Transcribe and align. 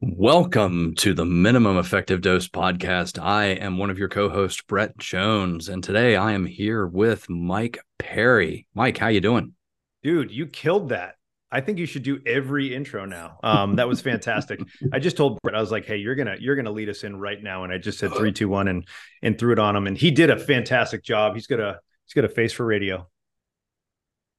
Welcome 0.00 0.94
to 0.98 1.12
the 1.12 1.24
Minimum 1.24 1.76
Effective 1.76 2.20
Dose 2.20 2.46
podcast. 2.46 3.20
I 3.20 3.46
am 3.46 3.78
one 3.78 3.90
of 3.90 3.98
your 3.98 4.08
co-hosts, 4.08 4.62
Brett 4.62 4.96
Jones, 4.96 5.68
and 5.68 5.82
today 5.82 6.14
I 6.14 6.34
am 6.34 6.46
here 6.46 6.86
with 6.86 7.28
Mike 7.28 7.80
Perry. 7.98 8.68
Mike, 8.74 8.96
how 8.96 9.08
you 9.08 9.20
doing? 9.20 9.54
Dude, 10.04 10.30
you 10.30 10.46
killed 10.46 10.90
that. 10.90 11.16
I 11.50 11.62
think 11.62 11.78
you 11.78 11.86
should 11.86 12.04
do 12.04 12.20
every 12.24 12.72
intro 12.72 13.06
now. 13.06 13.40
Um, 13.42 13.74
that 13.74 13.88
was 13.88 14.00
fantastic. 14.00 14.60
I 14.92 15.00
just 15.00 15.16
told 15.16 15.40
Brett, 15.42 15.56
I 15.56 15.60
was 15.60 15.72
like, 15.72 15.84
"Hey, 15.84 15.96
you're 15.96 16.14
gonna 16.14 16.36
you're 16.38 16.54
gonna 16.54 16.70
lead 16.70 16.88
us 16.88 17.02
in 17.02 17.16
right 17.16 17.42
now," 17.42 17.64
and 17.64 17.72
I 17.72 17.78
just 17.78 17.98
said 17.98 18.12
three, 18.12 18.30
two, 18.30 18.48
one, 18.48 18.68
and 18.68 18.86
and 19.22 19.36
threw 19.36 19.52
it 19.52 19.58
on 19.58 19.74
him, 19.74 19.88
and 19.88 19.98
he 19.98 20.12
did 20.12 20.30
a 20.30 20.38
fantastic 20.38 21.02
job. 21.02 21.34
He's 21.34 21.48
got 21.48 21.58
a 21.58 21.80
he's 22.06 22.14
got 22.14 22.24
a 22.24 22.28
face 22.28 22.52
for 22.52 22.64
radio. 22.64 23.08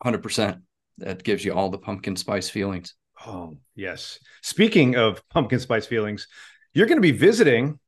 Hundred 0.01 0.23
percent. 0.23 0.59
That 0.99 1.21
gives 1.21 1.43
you 1.43 1.53
all 1.53 1.69
the 1.69 1.77
pumpkin 1.77 2.15
spice 2.15 2.49
feelings. 2.49 2.95
Oh, 3.25 3.57
yes. 3.75 4.19
Speaking 4.41 4.95
of 4.95 5.27
pumpkin 5.29 5.59
spice 5.59 5.85
feelings, 5.85 6.27
you're 6.73 6.87
going 6.87 6.97
to 6.97 7.01
be 7.01 7.11
visiting 7.11 7.79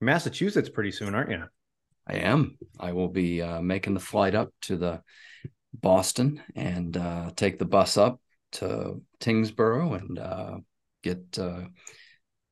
Massachusetts 0.00 0.68
pretty 0.68 0.92
soon, 0.92 1.14
aren't 1.14 1.30
you? 1.30 1.44
I 2.06 2.18
am. 2.18 2.56
I 2.78 2.92
will 2.92 3.08
be 3.08 3.42
uh, 3.42 3.60
making 3.60 3.94
the 3.94 4.00
flight 4.00 4.34
up 4.34 4.50
to 4.62 4.76
the 4.76 5.02
Boston 5.74 6.40
and 6.54 6.96
uh, 6.96 7.30
take 7.34 7.58
the 7.58 7.64
bus 7.64 7.96
up 7.96 8.20
to 8.52 9.02
Tyngsboro 9.20 9.98
and 9.98 10.18
uh, 10.18 10.56
get 11.02 11.38
uh, 11.38 11.62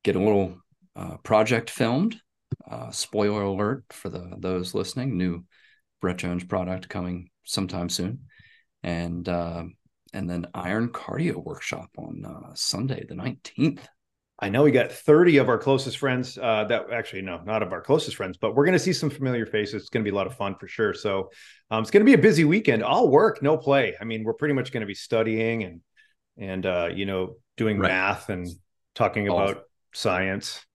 get 0.03 0.15
a 0.15 0.19
little 0.19 0.57
uh, 0.95 1.17
project 1.17 1.69
filmed. 1.69 2.15
Uh, 2.69 2.91
spoiler 2.91 3.43
alert 3.43 3.85
for 3.91 4.09
the 4.09 4.35
those 4.37 4.73
listening: 4.73 5.17
new 5.17 5.43
Brett 6.01 6.17
Jones 6.17 6.43
product 6.43 6.89
coming 6.89 7.29
sometime 7.45 7.89
soon, 7.89 8.21
and 8.83 9.27
and 10.15 10.29
then 10.29 10.47
Iron 10.53 10.89
Cardio 10.89 11.43
Workshop 11.43 11.89
on 11.97 12.23
uh, 12.25 12.51
Sunday, 12.53 13.05
the 13.07 13.15
19th. 13.15 13.81
I 14.39 14.49
know 14.49 14.63
we 14.63 14.71
got 14.71 14.91
30 14.91 15.37
of 15.37 15.49
our 15.49 15.57
closest 15.57 15.97
friends 15.97 16.37
uh, 16.37 16.63
that 16.65 16.91
actually, 16.91 17.21
no, 17.21 17.41
not 17.45 17.61
of 17.61 17.73
our 17.73 17.81
closest 17.81 18.15
friends, 18.15 18.37
but 18.37 18.55
we're 18.55 18.65
going 18.65 18.77
to 18.77 18.83
see 18.83 18.93
some 18.93 19.09
familiar 19.09 19.45
faces. 19.45 19.83
It's 19.83 19.89
going 19.89 20.03
to 20.03 20.09
be 20.09 20.13
a 20.13 20.17
lot 20.17 20.27
of 20.27 20.35
fun 20.35 20.55
for 20.55 20.67
sure. 20.67 20.93
So 20.93 21.31
um, 21.69 21.81
it's 21.81 21.91
going 21.91 22.01
to 22.01 22.09
be 22.09 22.13
a 22.13 22.17
busy 22.17 22.45
weekend, 22.45 22.81
all 22.81 23.09
work, 23.09 23.43
no 23.43 23.57
play. 23.57 23.95
I 23.99 24.05
mean, 24.05 24.23
we're 24.23 24.33
pretty 24.33 24.53
much 24.53 24.71
going 24.71 24.81
to 24.81 24.87
be 24.87 24.95
studying 24.95 25.63
and, 25.63 25.81
and, 26.37 26.65
uh, 26.65 26.89
you 26.93 27.05
know, 27.05 27.35
doing 27.57 27.77
right. 27.77 27.89
math 27.89 28.29
and 28.29 28.47
talking 28.93 29.29
all, 29.29 29.41
about 29.41 29.63
science. 29.93 30.65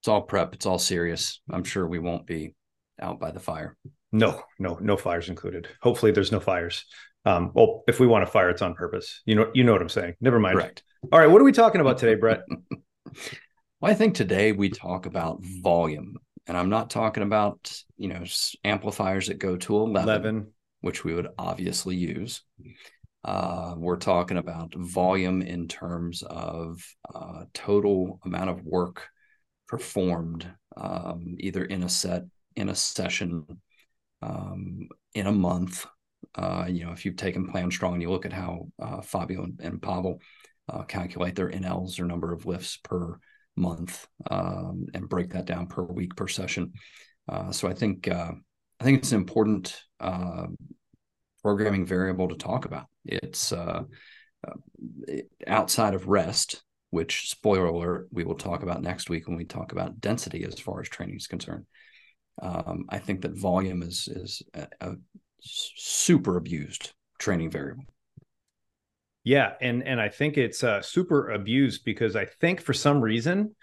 It's 0.00 0.08
all 0.08 0.22
prep. 0.22 0.54
It's 0.54 0.66
all 0.66 0.78
serious. 0.78 1.40
I'm 1.50 1.64
sure 1.64 1.86
we 1.86 1.98
won't 1.98 2.26
be 2.26 2.54
out 3.00 3.18
by 3.18 3.30
the 3.30 3.40
fire. 3.40 3.76
No, 4.12 4.42
no, 4.58 4.78
no 4.80 4.96
fires 4.96 5.28
included. 5.28 5.68
Hopefully 5.82 6.12
there's 6.12 6.32
no 6.32 6.40
fires. 6.40 6.84
Um, 7.24 7.50
well, 7.54 7.84
if 7.86 8.00
we 8.00 8.06
want 8.06 8.24
to 8.24 8.30
fire, 8.30 8.50
it's 8.50 8.62
on 8.62 8.74
purpose. 8.74 9.22
You 9.26 9.34
know, 9.34 9.50
you 9.54 9.64
know 9.64 9.72
what 9.72 9.82
I'm 9.82 9.88
saying. 9.88 10.14
Never 10.20 10.38
mind. 10.38 10.56
Correct. 10.56 10.82
All 11.12 11.18
right, 11.18 11.30
what 11.30 11.40
are 11.40 11.44
we 11.44 11.52
talking 11.52 11.80
about 11.80 11.98
today, 11.98 12.14
Brett? 12.14 12.42
well, 12.70 13.90
I 13.90 13.94
think 13.94 14.14
today 14.14 14.52
we 14.52 14.70
talk 14.70 15.06
about 15.06 15.40
volume, 15.42 16.16
and 16.46 16.56
I'm 16.56 16.70
not 16.70 16.90
talking 16.90 17.22
about 17.22 17.72
you 17.96 18.08
know 18.08 18.24
amplifiers 18.64 19.28
that 19.28 19.38
go 19.38 19.56
to 19.56 19.76
11, 19.76 20.08
11. 20.08 20.52
which 20.80 21.04
we 21.04 21.14
would 21.14 21.28
obviously 21.38 21.96
use. 21.96 22.42
Uh, 23.22 23.74
we're 23.76 23.96
talking 23.96 24.38
about 24.38 24.74
volume 24.74 25.42
in 25.42 25.68
terms 25.68 26.22
of 26.22 26.82
uh, 27.14 27.44
total 27.52 28.18
amount 28.24 28.48
of 28.48 28.64
work 28.64 29.06
performed, 29.68 30.46
um, 30.76 31.36
either 31.38 31.64
in 31.64 31.82
a 31.82 31.88
set, 31.88 32.24
in 32.56 32.70
a 32.70 32.74
session, 32.74 33.46
um, 34.22 34.88
in 35.14 35.26
a 35.26 35.32
month, 35.32 35.86
uh, 36.34 36.66
you 36.68 36.84
know, 36.84 36.92
if 36.92 37.04
you've 37.04 37.16
taken 37.16 37.48
Plan 37.48 37.70
Strong 37.70 37.94
and 37.94 38.02
you 38.02 38.10
look 38.10 38.26
at 38.26 38.32
how 38.32 38.68
uh, 38.80 39.00
Fabio 39.00 39.44
and, 39.44 39.60
and 39.62 39.82
Pavel 39.82 40.20
uh, 40.68 40.82
calculate 40.82 41.34
their 41.34 41.50
NLs 41.50 41.98
or 41.98 42.04
number 42.04 42.32
of 42.32 42.46
lifts 42.46 42.76
per 42.76 43.18
month 43.56 44.06
um, 44.30 44.86
and 44.94 45.08
break 45.08 45.32
that 45.32 45.46
down 45.46 45.66
per 45.66 45.82
week 45.82 46.14
per 46.16 46.28
session. 46.28 46.72
Uh, 47.28 47.50
so 47.50 47.68
I 47.68 47.74
think 47.74 48.08
uh, 48.08 48.32
I 48.80 48.84
think 48.84 48.98
it's 48.98 49.12
an 49.12 49.18
important 49.18 49.82
uh, 49.98 50.46
programming 51.42 51.86
variable 51.86 52.28
to 52.28 52.36
talk 52.36 52.64
about. 52.64 52.86
It's 53.04 53.52
it, 55.06 55.30
outside 55.46 55.94
of 55.94 56.08
rest, 56.08 56.62
which 56.90 57.30
spoiler 57.30 57.66
alert, 57.66 58.08
we 58.12 58.24
will 58.24 58.36
talk 58.36 58.62
about 58.62 58.82
next 58.82 59.10
week 59.10 59.28
when 59.28 59.36
we 59.36 59.44
talk 59.44 59.72
about 59.72 60.00
density 60.00 60.44
as 60.44 60.58
far 60.58 60.80
as 60.80 60.88
training 60.88 61.16
is 61.16 61.26
concerned. 61.26 61.66
Um, 62.40 62.86
I 62.88 62.98
think 62.98 63.22
that 63.22 63.38
volume 63.38 63.82
is 63.82 64.08
is 64.08 64.42
a, 64.54 64.66
a 64.80 64.92
super 65.42 66.36
abused 66.36 66.92
training 67.18 67.50
variable. 67.50 67.84
Yeah, 69.24 69.52
and 69.60 69.82
and 69.82 70.00
I 70.00 70.08
think 70.08 70.38
it's 70.38 70.64
uh, 70.64 70.82
super 70.82 71.30
abused 71.30 71.84
because 71.84 72.16
I 72.16 72.24
think 72.24 72.60
for 72.60 72.72
some 72.72 73.00
reason 73.00 73.54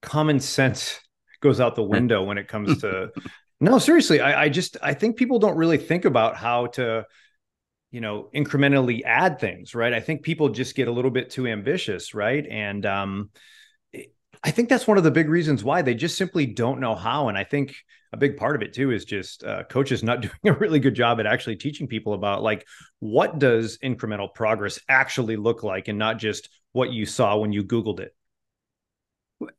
common 0.00 0.40
sense 0.40 1.00
goes 1.40 1.60
out 1.60 1.76
the 1.76 1.82
window 1.82 2.22
when 2.24 2.38
it 2.38 2.48
comes 2.48 2.80
to 2.80 3.10
no 3.60 3.78
seriously 3.78 4.20
I, 4.20 4.44
I 4.44 4.48
just 4.48 4.76
i 4.82 4.94
think 4.94 5.16
people 5.16 5.40
don't 5.40 5.56
really 5.56 5.78
think 5.78 6.04
about 6.04 6.36
how 6.36 6.66
to 6.66 7.04
you 7.90 8.00
know 8.00 8.28
incrementally 8.34 9.02
add 9.04 9.40
things 9.40 9.74
right 9.74 9.92
i 9.92 9.98
think 9.98 10.22
people 10.22 10.48
just 10.48 10.76
get 10.76 10.86
a 10.86 10.92
little 10.92 11.10
bit 11.10 11.30
too 11.30 11.48
ambitious 11.48 12.14
right 12.14 12.46
and 12.48 12.86
um 12.86 13.30
I 14.42 14.50
think 14.50 14.68
that's 14.68 14.86
one 14.86 14.98
of 14.98 15.04
the 15.04 15.10
big 15.10 15.28
reasons 15.28 15.64
why 15.64 15.82
they 15.82 15.94
just 15.94 16.16
simply 16.16 16.46
don't 16.46 16.80
know 16.80 16.94
how. 16.94 17.28
And 17.28 17.36
I 17.36 17.44
think 17.44 17.74
a 18.12 18.16
big 18.16 18.36
part 18.36 18.56
of 18.56 18.62
it 18.62 18.72
too 18.72 18.90
is 18.90 19.04
just 19.04 19.44
uh, 19.44 19.64
coaches 19.64 20.02
not 20.02 20.20
doing 20.22 20.34
a 20.44 20.52
really 20.52 20.80
good 20.80 20.94
job 20.94 21.20
at 21.20 21.26
actually 21.26 21.56
teaching 21.56 21.86
people 21.86 22.14
about 22.14 22.42
like 22.42 22.66
what 23.00 23.38
does 23.38 23.78
incremental 23.78 24.32
progress 24.32 24.78
actually 24.88 25.36
look 25.36 25.62
like, 25.62 25.88
and 25.88 25.98
not 25.98 26.18
just 26.18 26.48
what 26.72 26.92
you 26.92 27.06
saw 27.06 27.36
when 27.36 27.52
you 27.52 27.64
Googled 27.64 28.00
it. 28.00 28.14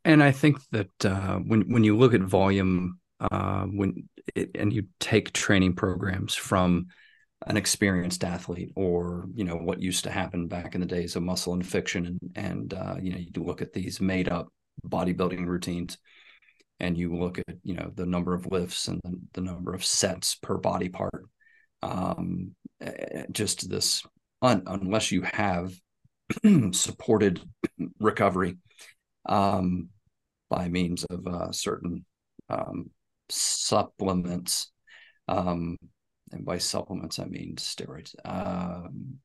And 0.04 0.22
I 0.22 0.32
think 0.32 0.58
that 0.72 1.06
uh, 1.06 1.38
when 1.38 1.72
when 1.72 1.84
you 1.84 1.98
look 1.98 2.14
at 2.14 2.22
volume, 2.22 3.00
uh, 3.20 3.64
when 3.66 4.10
it, 4.36 4.52
and 4.56 4.74
you 4.74 4.88
take 5.00 5.34
training 5.34 5.76
programs 5.76 6.36
from 6.36 6.88
an 7.48 7.56
experienced 7.56 8.24
athlete 8.24 8.72
or 8.76 9.26
you 9.34 9.46
know 9.46 9.56
what 9.56 9.82
used 9.82 10.04
to 10.04 10.12
happen 10.12 10.48
back 10.48 10.76
in 10.76 10.82
the 10.82 10.88
days 10.88 11.16
of 11.16 11.24
muscle 11.24 11.54
and 11.54 11.66
fiction 11.66 12.06
and 12.06 12.20
and 12.36 12.74
uh, 12.74 12.96
you 13.02 13.12
know 13.12 13.18
you 13.18 13.44
look 13.44 13.62
at 13.62 13.72
these 13.72 14.02
made 14.02 14.30
up 14.30 14.50
bodybuilding 14.86 15.46
routines 15.46 15.98
and 16.80 16.98
you 16.98 17.16
look 17.16 17.40
at 17.40 17.56
you 17.64 17.74
know 17.74 17.92
the 17.96 18.06
number 18.06 18.34
of 18.34 18.52
lifts 18.52 18.88
and 18.88 19.02
the, 19.04 19.20
the 19.34 19.42
number 19.42 19.74
of 19.74 19.84
sets 19.84 20.36
per 20.36 20.58
body 20.58 20.90
part 20.90 21.26
um, 21.82 22.56
just 23.32 23.70
this 23.70 24.04
un, 24.42 24.64
unless 24.68 25.12
you 25.12 25.22
have 25.22 25.74
supported 26.72 27.42
recovery 28.00 28.58
um, 29.28 29.90
by 30.50 30.68
means 30.68 31.04
of 31.06 31.28
uh, 31.28 31.52
certain 31.52 32.06
um, 32.50 32.90
supplements 33.30 34.72
um, 35.28 35.78
and 36.32 36.46
by 36.46 36.58
supplements 36.58 37.20
i 37.20 37.26
mean 37.26 37.56
steroids 37.58 38.16
um, 38.26 39.16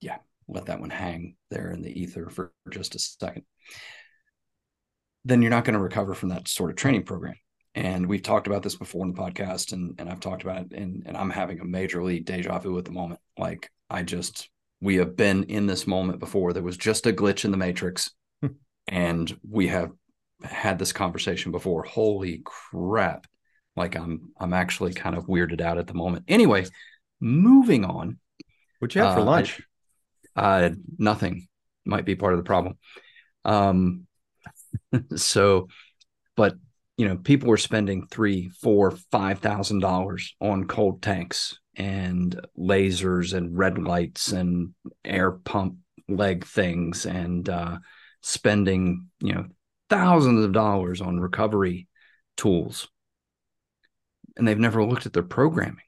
yeah 0.00 0.18
let 0.48 0.66
that 0.66 0.80
one 0.80 0.90
hang 0.90 1.36
there 1.50 1.70
in 1.70 1.82
the 1.82 2.00
ether 2.00 2.28
for 2.28 2.52
just 2.70 2.94
a 2.94 2.98
second 2.98 3.44
then 5.24 5.42
you're 5.42 5.50
not 5.50 5.64
going 5.64 5.74
to 5.74 5.80
recover 5.80 6.14
from 6.14 6.30
that 6.30 6.48
sort 6.48 6.70
of 6.70 6.76
training 6.76 7.04
program. 7.04 7.34
And 7.74 8.08
we've 8.08 8.22
talked 8.22 8.48
about 8.48 8.62
this 8.62 8.74
before 8.74 9.04
in 9.06 9.12
the 9.12 9.20
podcast, 9.20 9.72
and, 9.72 9.94
and 9.98 10.08
I've 10.08 10.20
talked 10.20 10.42
about 10.42 10.62
it, 10.62 10.72
and, 10.72 11.04
and 11.06 11.16
I'm 11.16 11.30
having 11.30 11.60
a 11.60 11.64
major 11.64 12.02
league 12.02 12.24
deja 12.24 12.58
vu 12.58 12.76
at 12.78 12.84
the 12.84 12.90
moment. 12.90 13.20
Like, 13.38 13.70
I 13.88 14.02
just, 14.02 14.50
we 14.80 14.96
have 14.96 15.16
been 15.16 15.44
in 15.44 15.66
this 15.66 15.86
moment 15.86 16.18
before. 16.18 16.52
There 16.52 16.62
was 16.62 16.76
just 16.76 17.06
a 17.06 17.12
glitch 17.12 17.44
in 17.44 17.52
the 17.52 17.56
matrix, 17.56 18.10
and 18.88 19.38
we 19.48 19.68
have 19.68 19.92
had 20.42 20.78
this 20.78 20.92
conversation 20.92 21.52
before. 21.52 21.84
Holy 21.84 22.42
crap. 22.44 23.26
Like, 23.76 23.94
I'm, 23.94 24.30
I'm 24.38 24.52
actually 24.52 24.92
kind 24.92 25.16
of 25.16 25.26
weirded 25.26 25.60
out 25.60 25.78
at 25.78 25.86
the 25.86 25.94
moment. 25.94 26.24
Anyway, 26.26 26.66
moving 27.20 27.84
on. 27.84 28.18
What 28.80 28.94
you 28.94 29.02
have 29.02 29.14
for 29.14 29.20
uh, 29.20 29.24
lunch? 29.24 29.60
Uh, 30.34 30.70
nothing 30.98 31.46
might 31.84 32.04
be 32.04 32.16
part 32.16 32.32
of 32.32 32.38
the 32.38 32.44
problem. 32.44 32.78
Um, 33.44 34.06
so, 35.16 35.68
but 36.36 36.54
you 36.96 37.08
know, 37.08 37.16
people 37.16 37.48
were 37.48 37.56
spending 37.56 38.06
three, 38.06 38.50
four, 38.60 38.90
five 38.90 39.38
thousand 39.38 39.80
dollars 39.80 40.34
on 40.40 40.66
cold 40.66 41.02
tanks 41.02 41.58
and 41.76 42.38
lasers 42.58 43.32
and 43.32 43.56
red 43.56 43.78
lights 43.78 44.32
and 44.32 44.74
air 45.04 45.32
pump 45.32 45.76
leg 46.08 46.44
things 46.44 47.06
and 47.06 47.48
uh, 47.48 47.78
spending, 48.22 49.08
you 49.20 49.32
know, 49.32 49.46
thousands 49.88 50.44
of 50.44 50.52
dollars 50.52 51.00
on 51.00 51.20
recovery 51.20 51.88
tools. 52.36 52.88
And 54.36 54.46
they've 54.46 54.58
never 54.58 54.84
looked 54.84 55.06
at 55.06 55.12
their 55.12 55.22
programming. 55.22 55.84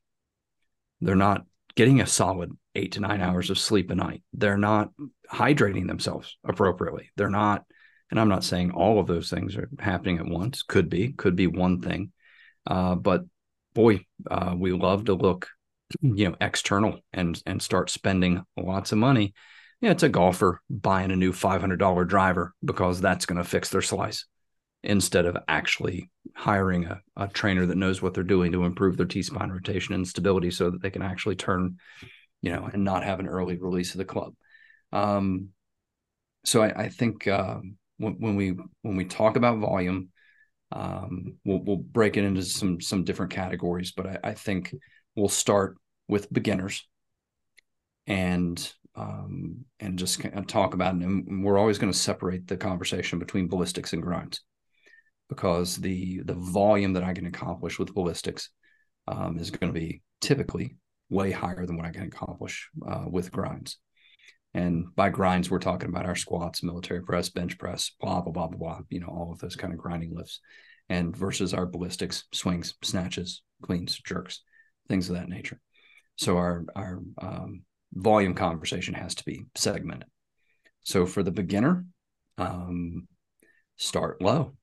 They're 1.00 1.14
not 1.14 1.44
getting 1.74 2.00
a 2.00 2.06
solid 2.06 2.52
eight 2.74 2.92
to 2.92 3.00
nine 3.00 3.20
hours 3.20 3.50
of 3.50 3.58
sleep 3.58 3.90
a 3.90 3.94
night. 3.94 4.22
They're 4.32 4.56
not 4.56 4.90
hydrating 5.30 5.88
themselves 5.88 6.36
appropriately. 6.44 7.10
They're 7.16 7.30
not, 7.30 7.64
and 8.12 8.20
I'm 8.20 8.28
not 8.28 8.44
saying 8.44 8.72
all 8.72 9.00
of 9.00 9.06
those 9.06 9.30
things 9.30 9.56
are 9.56 9.70
happening 9.78 10.18
at 10.18 10.26
once. 10.26 10.62
Could 10.62 10.90
be, 10.90 11.12
could 11.14 11.34
be 11.34 11.46
one 11.46 11.80
thing. 11.80 12.12
Uh, 12.66 12.94
but 12.94 13.22
boy, 13.72 14.04
uh, 14.30 14.54
we 14.54 14.72
love 14.72 15.06
to 15.06 15.14
look, 15.14 15.48
you 16.02 16.28
know, 16.28 16.36
external 16.38 17.00
and 17.14 17.42
and 17.46 17.62
start 17.62 17.88
spending 17.88 18.44
lots 18.54 18.92
of 18.92 18.98
money. 18.98 19.32
Yeah, 19.80 19.92
it's 19.92 20.02
a 20.02 20.10
golfer 20.10 20.60
buying 20.68 21.10
a 21.10 21.16
new 21.16 21.32
$500 21.32 22.06
driver 22.06 22.52
because 22.62 23.00
that's 23.00 23.24
going 23.24 23.38
to 23.38 23.48
fix 23.48 23.70
their 23.70 23.80
slice 23.80 24.26
instead 24.82 25.24
of 25.24 25.38
actually 25.48 26.10
hiring 26.36 26.84
a, 26.84 27.00
a 27.16 27.28
trainer 27.28 27.64
that 27.64 27.78
knows 27.78 28.02
what 28.02 28.12
they're 28.12 28.22
doing 28.22 28.52
to 28.52 28.64
improve 28.64 28.98
their 28.98 29.06
T 29.06 29.22
spine 29.22 29.50
rotation 29.50 29.94
and 29.94 30.06
stability 30.06 30.50
so 30.50 30.68
that 30.68 30.82
they 30.82 30.90
can 30.90 31.02
actually 31.02 31.36
turn, 31.36 31.78
you 32.42 32.52
know, 32.52 32.68
and 32.70 32.84
not 32.84 33.04
have 33.04 33.20
an 33.20 33.26
early 33.26 33.56
release 33.56 33.94
of 33.94 33.98
the 33.98 34.04
club. 34.04 34.34
Um, 34.92 35.48
so 36.44 36.62
I, 36.62 36.82
I 36.82 36.88
think 36.90 37.26
uh, 37.26 37.60
when, 38.02 38.36
we 38.36 38.54
when 38.82 38.96
we 38.96 39.04
talk 39.04 39.36
about 39.36 39.58
volume, 39.58 40.08
um, 40.72 41.36
we'll, 41.44 41.62
we'll 41.62 41.76
break 41.76 42.16
it 42.16 42.24
into 42.24 42.42
some 42.42 42.80
some 42.80 43.04
different 43.04 43.32
categories, 43.32 43.92
but 43.92 44.06
I, 44.06 44.18
I 44.24 44.34
think 44.34 44.74
we'll 45.14 45.28
start 45.28 45.76
with 46.08 46.32
beginners 46.32 46.86
and 48.06 48.72
um, 48.94 49.64
and 49.80 49.98
just 49.98 50.20
kind 50.20 50.38
of 50.38 50.46
talk 50.46 50.74
about 50.74 50.96
it. 50.96 51.02
And 51.02 51.44
we're 51.44 51.58
always 51.58 51.78
going 51.78 51.92
to 51.92 51.98
separate 51.98 52.46
the 52.46 52.56
conversation 52.56 53.18
between 53.18 53.48
ballistics 53.48 53.92
and 53.92 54.02
grinds 54.02 54.40
because 55.28 55.76
the 55.76 56.20
the 56.24 56.34
volume 56.34 56.94
that 56.94 57.04
I 57.04 57.14
can 57.14 57.26
accomplish 57.26 57.78
with 57.78 57.94
ballistics 57.94 58.50
um, 59.08 59.38
is 59.38 59.50
going 59.50 59.72
to 59.72 59.78
be 59.78 60.02
typically 60.20 60.76
way 61.10 61.30
higher 61.30 61.66
than 61.66 61.76
what 61.76 61.86
I 61.86 61.90
can 61.90 62.04
accomplish 62.04 62.68
uh, 62.86 63.04
with 63.06 63.32
grinds. 63.32 63.78
And 64.54 64.94
by 64.94 65.08
grinds, 65.08 65.50
we're 65.50 65.58
talking 65.58 65.88
about 65.88 66.06
our 66.06 66.14
squats, 66.14 66.62
military 66.62 67.02
press, 67.02 67.28
bench 67.28 67.58
press, 67.58 67.90
blah 68.00 68.20
blah 68.20 68.32
blah 68.32 68.48
blah 68.48 68.58
blah. 68.58 68.80
You 68.90 69.00
know, 69.00 69.08
all 69.08 69.32
of 69.32 69.38
those 69.38 69.56
kind 69.56 69.72
of 69.72 69.78
grinding 69.78 70.14
lifts, 70.14 70.40
and 70.88 71.16
versus 71.16 71.54
our 71.54 71.66
ballistics, 71.66 72.24
swings, 72.32 72.74
snatches, 72.82 73.42
cleans, 73.62 73.98
jerks, 73.98 74.42
things 74.88 75.08
of 75.08 75.16
that 75.16 75.28
nature. 75.28 75.60
So 76.16 76.36
our 76.36 76.64
our 76.76 77.00
um, 77.18 77.62
volume 77.94 78.34
conversation 78.34 78.94
has 78.94 79.14
to 79.16 79.24
be 79.24 79.46
segmented. 79.54 80.08
So 80.84 81.06
for 81.06 81.22
the 81.22 81.30
beginner, 81.30 81.86
um, 82.38 83.08
start 83.76 84.20
low 84.20 84.54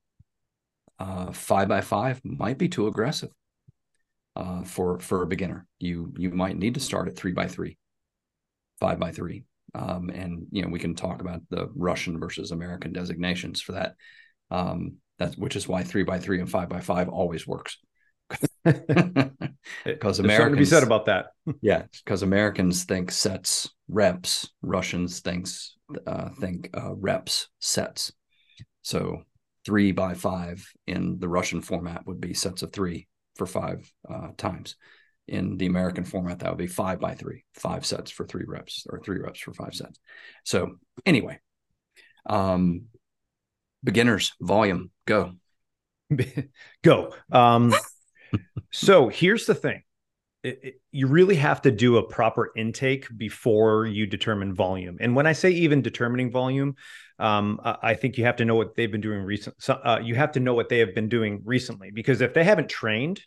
uh, 0.99 1.31
five 1.31 1.67
by 1.67 1.81
five 1.81 2.21
might 2.23 2.57
be 2.57 2.67
too 2.67 2.87
aggressive 2.87 3.29
uh, 4.35 4.63
for 4.63 4.99
for 4.99 5.23
a 5.23 5.27
beginner. 5.27 5.65
You 5.79 6.13
you 6.17 6.29
might 6.31 6.57
need 6.57 6.73
to 6.73 6.79
start 6.79 7.07
at 7.07 7.15
three 7.15 7.31
by 7.31 7.47
three, 7.47 7.77
five 8.79 8.99
by 8.99 9.11
three, 9.11 9.45
um, 9.75 10.09
and 10.09 10.47
you 10.51 10.61
know 10.61 10.69
we 10.69 10.79
can 10.79 10.95
talk 10.95 11.21
about 11.21 11.41
the 11.49 11.69
Russian 11.75 12.19
versus 12.19 12.51
American 12.51 12.93
designations 12.93 13.61
for 13.61 13.73
that. 13.73 13.95
Um, 14.51 14.97
that's 15.17 15.37
which 15.37 15.55
is 15.55 15.67
why 15.67 15.83
three 15.83 16.03
by 16.03 16.19
three 16.19 16.39
and 16.39 16.49
five 16.49 16.69
by 16.69 16.79
five 16.79 17.09
always 17.09 17.45
works. 17.47 17.77
Because 19.85 20.19
Americans 20.19 20.57
be 20.57 20.65
said 20.65 20.83
about 20.83 21.05
that. 21.05 21.27
yeah, 21.61 21.83
because 22.03 22.23
Americans 22.23 22.83
think 22.83 23.11
sets 23.11 23.69
reps, 23.87 24.49
Russians 24.61 25.19
thinks 25.19 25.75
uh, 26.05 26.29
think 26.39 26.69
uh, 26.75 26.93
reps 26.95 27.47
sets. 27.59 28.11
So 28.81 29.23
three 29.65 29.91
by 29.91 30.13
five 30.13 30.65
in 30.87 31.19
the 31.19 31.29
Russian 31.29 31.61
format 31.61 32.05
would 32.07 32.19
be 32.19 32.33
sets 32.33 32.61
of 32.61 32.71
three 32.71 33.07
for 33.35 33.45
five 33.45 33.91
uh, 34.09 34.29
times. 34.37 34.75
In 35.29 35.57
the 35.57 35.67
American 35.67 36.03
format, 36.03 36.39
that 36.39 36.49
would 36.49 36.57
be 36.57 36.65
five 36.65 36.99
by 36.99 37.13
three, 37.13 37.45
five 37.53 37.85
sets 37.85 38.09
for 38.09 38.25
three 38.25 38.45
reps 38.47 38.87
or 38.89 38.99
three 38.99 39.19
reps 39.19 39.39
for 39.39 39.53
five 39.53 39.75
sets. 39.75 39.99
So 40.43 40.77
anyway, 41.05 41.39
um, 42.25 42.85
beginners 43.83 44.33
volume 44.41 44.89
go 45.05 45.33
go. 46.83 47.13
Um, 47.31 47.75
so 48.71 49.09
here's 49.09 49.45
the 49.45 49.53
thing. 49.53 49.83
It, 50.41 50.59
it, 50.63 50.81
you 50.91 51.07
really 51.07 51.35
have 51.35 51.61
to 51.63 51.71
do 51.71 51.97
a 51.97 52.03
proper 52.03 52.51
intake 52.55 53.05
before 53.15 53.85
you 53.85 54.07
determine 54.07 54.55
volume. 54.55 54.97
And 54.99 55.15
when 55.15 55.27
I 55.27 55.33
say 55.33 55.51
even 55.51 55.81
determining 55.81 56.31
volume, 56.31 56.75
um, 57.19 57.59
I 57.63 57.93
think 57.93 58.17
you 58.17 58.23
have 58.23 58.37
to 58.37 58.45
know 58.45 58.55
what 58.55 58.75
they've 58.75 58.91
been 58.91 59.01
doing 59.01 59.21
recent. 59.21 59.61
So, 59.61 59.73
uh, 59.73 59.99
you 60.01 60.15
have 60.15 60.31
to 60.31 60.39
know 60.39 60.53
what 60.53 60.69
they 60.69 60.79
have 60.79 60.95
been 60.95 61.09
doing 61.09 61.41
recently 61.43 61.91
because 61.91 62.21
if 62.21 62.33
they 62.33 62.45
haven't 62.45 62.69
trained 62.69 63.21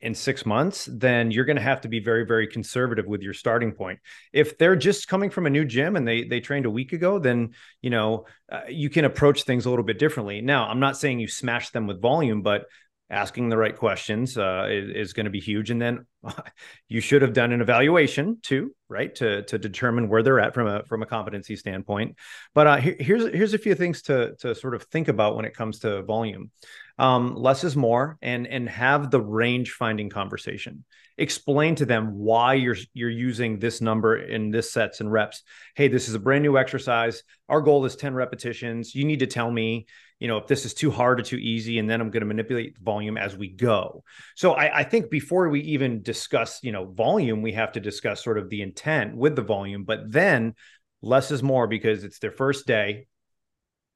in 0.00 0.14
six 0.14 0.44
months, 0.44 0.88
then 0.92 1.30
you're 1.30 1.46
going 1.46 1.56
to 1.56 1.62
have 1.62 1.80
to 1.82 1.88
be 1.88 2.00
very, 2.00 2.26
very 2.26 2.46
conservative 2.46 3.06
with 3.06 3.22
your 3.22 3.32
starting 3.32 3.72
point. 3.72 3.98
If 4.32 4.58
they're 4.58 4.76
just 4.76 5.08
coming 5.08 5.30
from 5.30 5.46
a 5.46 5.50
new 5.50 5.64
gym 5.64 5.96
and 5.96 6.06
they 6.06 6.24
they 6.24 6.40
trained 6.40 6.66
a 6.66 6.70
week 6.70 6.92
ago, 6.92 7.18
then 7.18 7.54
you 7.80 7.90
know 7.90 8.26
uh, 8.52 8.62
you 8.68 8.90
can 8.90 9.04
approach 9.04 9.44
things 9.44 9.66
a 9.66 9.70
little 9.70 9.84
bit 9.84 9.98
differently. 9.98 10.40
Now, 10.40 10.68
I'm 10.68 10.80
not 10.80 10.98
saying 10.98 11.18
you 11.18 11.28
smash 11.28 11.70
them 11.70 11.86
with 11.86 12.02
volume, 12.02 12.42
but 12.42 12.66
asking 13.10 13.48
the 13.48 13.56
right 13.56 13.76
questions 13.76 14.36
uh, 14.36 14.66
is, 14.68 14.90
is 14.90 15.12
going 15.12 15.24
to 15.24 15.30
be 15.30 15.40
huge. 15.40 15.70
And 15.70 15.80
then 15.80 16.06
you 16.88 17.00
should 17.00 17.22
have 17.22 17.32
done 17.32 17.52
an 17.52 17.60
evaluation 17.60 18.38
too, 18.42 18.74
right, 18.88 19.14
to 19.16 19.42
to 19.44 19.58
determine 19.58 20.08
where 20.08 20.22
they're 20.22 20.40
at 20.40 20.54
from 20.54 20.66
a 20.66 20.84
from 20.84 21.02
a 21.02 21.06
competency 21.06 21.56
standpoint. 21.56 22.16
But 22.54 22.66
uh, 22.66 22.76
here, 22.76 22.96
here's 22.98 23.24
here's 23.32 23.54
a 23.54 23.58
few 23.58 23.74
things 23.74 24.02
to 24.02 24.34
to 24.40 24.54
sort 24.54 24.74
of 24.74 24.82
think 24.84 25.08
about 25.08 25.36
when 25.36 25.44
it 25.44 25.54
comes 25.54 25.80
to 25.80 26.02
volume. 26.02 26.50
Um, 26.98 27.34
less 27.34 27.64
is 27.64 27.76
more, 27.76 28.18
and 28.22 28.46
and 28.46 28.68
have 28.68 29.10
the 29.10 29.20
range 29.20 29.72
finding 29.72 30.10
conversation. 30.10 30.84
Explain 31.18 31.74
to 31.76 31.86
them 31.86 32.18
why 32.18 32.54
you're 32.54 32.76
you're 32.92 33.10
using 33.10 33.58
this 33.58 33.80
number 33.80 34.16
in 34.16 34.50
this 34.50 34.72
sets 34.72 35.00
and 35.00 35.10
reps. 35.10 35.42
Hey, 35.74 35.88
this 35.88 36.08
is 36.08 36.14
a 36.14 36.20
brand 36.20 36.42
new 36.42 36.56
exercise. 36.56 37.22
Our 37.48 37.60
goal 37.60 37.84
is 37.84 37.96
ten 37.96 38.14
repetitions. 38.14 38.94
You 38.94 39.04
need 39.04 39.20
to 39.20 39.26
tell 39.26 39.50
me 39.50 39.86
you 40.20 40.28
know, 40.28 40.38
if 40.38 40.46
this 40.46 40.64
is 40.64 40.72
too 40.74 40.90
hard 40.90 41.20
or 41.20 41.22
too 41.22 41.36
easy, 41.36 41.78
and 41.78 41.90
then 41.90 42.00
I'm 42.00 42.10
going 42.10 42.22
to 42.22 42.26
manipulate 42.26 42.76
the 42.76 42.84
volume 42.84 43.18
as 43.18 43.36
we 43.36 43.48
go. 43.48 44.04
So 44.36 44.52
I, 44.52 44.78
I, 44.78 44.82
think 44.84 45.10
before 45.10 45.48
we 45.50 45.60
even 45.60 46.02
discuss, 46.02 46.60
you 46.62 46.72
know, 46.72 46.86
volume, 46.86 47.42
we 47.42 47.52
have 47.52 47.72
to 47.72 47.80
discuss 47.80 48.22
sort 48.24 48.38
of 48.38 48.48
the 48.48 48.62
intent 48.62 49.16
with 49.16 49.36
the 49.36 49.42
volume, 49.42 49.84
but 49.84 50.10
then 50.10 50.54
less 51.02 51.30
is 51.30 51.42
more 51.42 51.66
because 51.66 52.04
it's 52.04 52.20
their 52.20 52.32
first 52.32 52.66
day. 52.66 53.06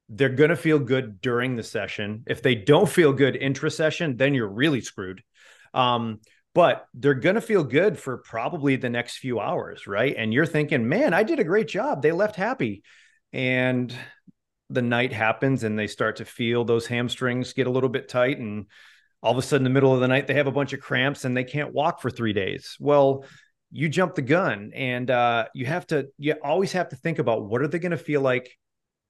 They're 0.09 0.29
going 0.29 0.51
to 0.51 0.57
feel 0.57 0.79
good 0.79 1.21
during 1.21 1.57
the 1.57 1.63
session. 1.63 2.25
If 2.27 2.43
they 2.43 2.55
don't 2.55 2.89
feel 2.89 3.13
good 3.13 3.37
intra 3.37 3.71
session, 3.71 4.17
then 4.17 4.35
you're 4.35 4.49
really 4.49 4.81
screwed. 4.81 5.23
Um, 5.75 6.21
but 6.55 6.87
they're 6.95 7.15
going 7.15 7.35
to 7.35 7.41
feel 7.41 7.63
good 7.63 7.99
for 7.99 8.19
probably 8.19 8.77
the 8.77 8.89
next 8.89 9.19
few 9.19 9.39
hours, 9.39 9.87
right? 9.87 10.15
And 10.17 10.33
you're 10.33 10.47
thinking, 10.47 10.89
man, 10.89 11.15
I 11.15 11.23
did 11.23 11.39
a 11.39 11.45
great 11.45 11.69
job. 11.69 12.03
They 12.03 12.13
left 12.13 12.37
happy. 12.37 12.83
And 13.33 13.95
the 14.71 14.83
night 14.83 15.13
happens 15.13 15.65
and 15.65 15.79
they 15.79 15.87
start 15.87 16.17
to 16.17 16.25
feel 16.25 16.65
those 16.65 16.87
hamstrings 16.87 17.53
get 17.53 17.67
a 17.67 17.71
little 17.71 17.89
bit 17.89 18.09
tight 18.09 18.39
and 18.39 18.67
all 19.23 19.33
of 19.33 19.39
a 19.39 19.43
sudden 19.43 19.67
in 19.67 19.73
the 19.73 19.75
middle 19.75 19.95
of 19.95 20.01
the 20.01 20.09
night 20.09 20.27
they 20.27 20.35
have 20.35 20.47
a 20.47 20.53
bunch 20.53 20.73
of 20.73 20.81
cramps 20.81 21.25
and 21.25 21.37
they 21.37 21.45
can't 21.45 21.73
walk 21.73 22.01
for 22.01 22.11
three 22.11 22.33
days 22.33 22.77
well 22.79 23.25
you 23.71 23.89
jump 23.89 24.15
the 24.15 24.23
gun 24.23 24.71
and 24.75 25.11
uh, 25.11 25.47
you 25.55 25.67
have 25.67 25.87
to 25.87 26.09
you 26.19 26.35
always 26.45 26.73
have 26.73 26.89
to 26.89 26.97
think 26.97 27.19
about 27.19 27.45
what 27.45 27.63
are 27.63 27.69
they 27.69 27.79
going 27.79 27.93
to 27.93 27.97
feel 27.97 28.21
like 28.21 28.51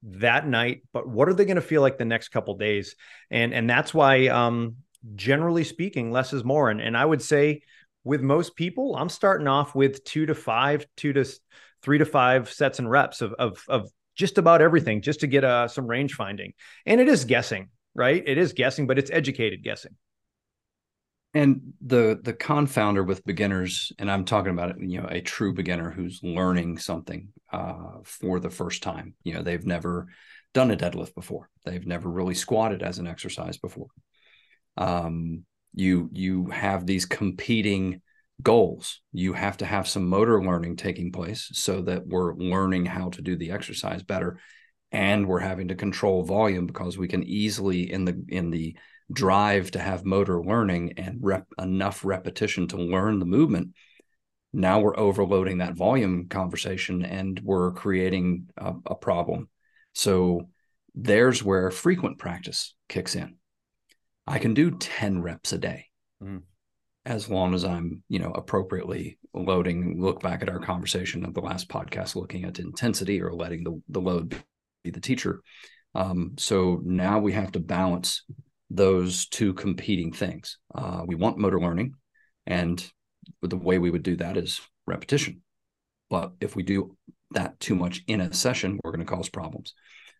that 0.02 0.46
night 0.46 0.82
but 0.92 1.08
what 1.08 1.28
are 1.28 1.34
they 1.34 1.44
going 1.44 1.56
to 1.56 1.62
feel 1.62 1.82
like 1.82 1.98
the 1.98 2.04
next 2.04 2.28
couple 2.28 2.54
days 2.56 2.94
and 3.30 3.52
and 3.52 3.68
that's 3.68 3.92
why 3.92 4.28
um 4.28 4.76
generally 5.14 5.64
speaking 5.64 6.10
less 6.10 6.32
is 6.32 6.44
more 6.44 6.70
and, 6.70 6.80
and 6.80 6.96
i 6.96 7.04
would 7.04 7.22
say 7.22 7.60
with 8.04 8.20
most 8.20 8.54
people 8.54 8.94
i'm 8.96 9.08
starting 9.08 9.48
off 9.48 9.74
with 9.74 10.04
two 10.04 10.24
to 10.26 10.34
five 10.34 10.86
two 10.96 11.12
to 11.12 11.24
three 11.82 11.98
to 11.98 12.04
five 12.04 12.50
sets 12.50 12.78
and 12.78 12.90
reps 12.90 13.20
of 13.20 13.32
of, 13.34 13.62
of 13.68 13.90
just 14.18 14.36
about 14.36 14.60
everything 14.60 15.00
just 15.00 15.20
to 15.20 15.26
get 15.26 15.44
uh, 15.44 15.68
some 15.68 15.86
range 15.86 16.14
finding. 16.14 16.52
And 16.84 17.00
it 17.00 17.08
is 17.08 17.24
guessing, 17.24 17.70
right? 17.94 18.22
It 18.26 18.36
is 18.36 18.52
guessing, 18.52 18.86
but 18.86 18.98
it's 18.98 19.10
educated 19.10 19.62
guessing. 19.62 19.94
And 21.34 21.74
the 21.82 22.18
the 22.22 22.32
confounder 22.32 23.06
with 23.06 23.24
beginners, 23.24 23.92
and 23.98 24.10
I'm 24.10 24.24
talking 24.24 24.52
about 24.52 24.80
you 24.80 25.00
know 25.00 25.08
a 25.10 25.20
true 25.20 25.52
beginner 25.52 25.90
who's 25.90 26.20
learning 26.22 26.78
something 26.78 27.28
uh, 27.52 27.98
for 28.04 28.40
the 28.40 28.50
first 28.50 28.82
time. 28.82 29.14
You 29.24 29.34
know 29.34 29.42
they've 29.42 29.66
never 29.66 30.08
done 30.54 30.70
a 30.70 30.76
deadlift 30.76 31.14
before. 31.14 31.50
They've 31.64 31.86
never 31.86 32.08
really 32.10 32.34
squatted 32.34 32.82
as 32.82 32.98
an 32.98 33.06
exercise 33.06 33.58
before. 33.58 33.88
Um, 34.76 35.44
you 35.74 36.08
you 36.12 36.46
have 36.46 36.86
these 36.86 37.04
competing 37.04 38.00
goals. 38.42 39.00
You 39.12 39.34
have 39.34 39.58
to 39.58 39.66
have 39.66 39.88
some 39.88 40.08
motor 40.08 40.42
learning 40.42 40.76
taking 40.76 41.12
place 41.12 41.50
so 41.52 41.82
that 41.82 42.06
we're 42.06 42.34
learning 42.36 42.86
how 42.86 43.10
to 43.10 43.22
do 43.22 43.36
the 43.36 43.50
exercise 43.50 44.02
better. 44.02 44.40
and 44.92 45.26
we're 45.26 45.40
having 45.40 45.68
to 45.68 45.74
control 45.74 46.22
volume 46.24 46.66
because 46.66 46.96
we 46.96 47.08
can 47.08 47.22
easily 47.24 47.92
in 47.92 48.04
the 48.04 48.24
in 48.28 48.50
the 48.50 48.76
drive 49.12 49.70
to 49.70 49.78
have 49.78 50.04
motor 50.04 50.42
learning 50.42 50.94
and 50.96 51.18
rep 51.22 51.46
enough 51.58 52.04
repetition 52.04 52.68
to 52.68 52.76
learn 52.76 53.18
the 53.18 53.26
movement 53.26 53.74
now 54.52 54.80
we're 54.80 54.98
overloading 54.98 55.58
that 55.58 55.76
volume 55.76 56.28
conversation 56.28 57.04
and 57.04 57.38
we're 57.40 57.72
creating 57.72 58.48
a, 58.56 58.74
a 58.86 58.94
problem. 58.94 59.48
So 59.92 60.48
there's 60.94 61.44
where 61.44 61.70
frequent 61.70 62.18
practice 62.18 62.74
kicks 62.88 63.14
in. 63.14 63.36
I 64.26 64.38
can 64.38 64.54
do 64.54 64.70
10 64.70 65.22
reps 65.22 65.52
a 65.52 65.58
day 65.58 65.86
mm. 66.22 66.42
as 67.06 67.30
long 67.30 67.54
as 67.54 67.64
i'm 67.64 68.02
you 68.10 68.18
know 68.18 68.30
appropriately 68.32 69.18
loading 69.32 69.98
look 69.98 70.20
back 70.20 70.42
at 70.42 70.50
our 70.50 70.58
conversation 70.58 71.24
of 71.24 71.32
the 71.32 71.40
last 71.40 71.68
podcast 71.68 72.14
looking 72.14 72.44
at 72.44 72.58
intensity 72.58 73.22
or 73.22 73.32
letting 73.32 73.64
the, 73.64 73.80
the 73.88 74.00
load 74.00 74.36
be 74.84 74.90
the 74.90 75.00
teacher. 75.00 75.40
Um, 75.94 76.32
so 76.38 76.80
now 76.84 77.18
we 77.18 77.32
have 77.32 77.52
to 77.52 77.60
balance 77.60 78.24
those 78.70 79.26
two 79.26 79.54
competing 79.54 80.12
things. 80.12 80.58
Uh, 80.74 81.02
we 81.06 81.14
want 81.14 81.38
motor 81.38 81.60
learning, 81.60 81.94
and 82.46 82.84
the 83.42 83.56
way 83.56 83.78
we 83.78 83.90
would 83.90 84.02
do 84.02 84.16
that 84.16 84.36
is 84.36 84.60
repetition. 84.86 85.42
But 86.10 86.32
if 86.40 86.56
we 86.56 86.62
do 86.62 86.96
that 87.32 87.58
too 87.60 87.74
much 87.74 88.02
in 88.06 88.20
a 88.20 88.32
session, 88.32 88.78
we're 88.82 88.92
going 88.92 89.04
to 89.04 89.12
cause 89.12 89.28
problems. 89.28 89.74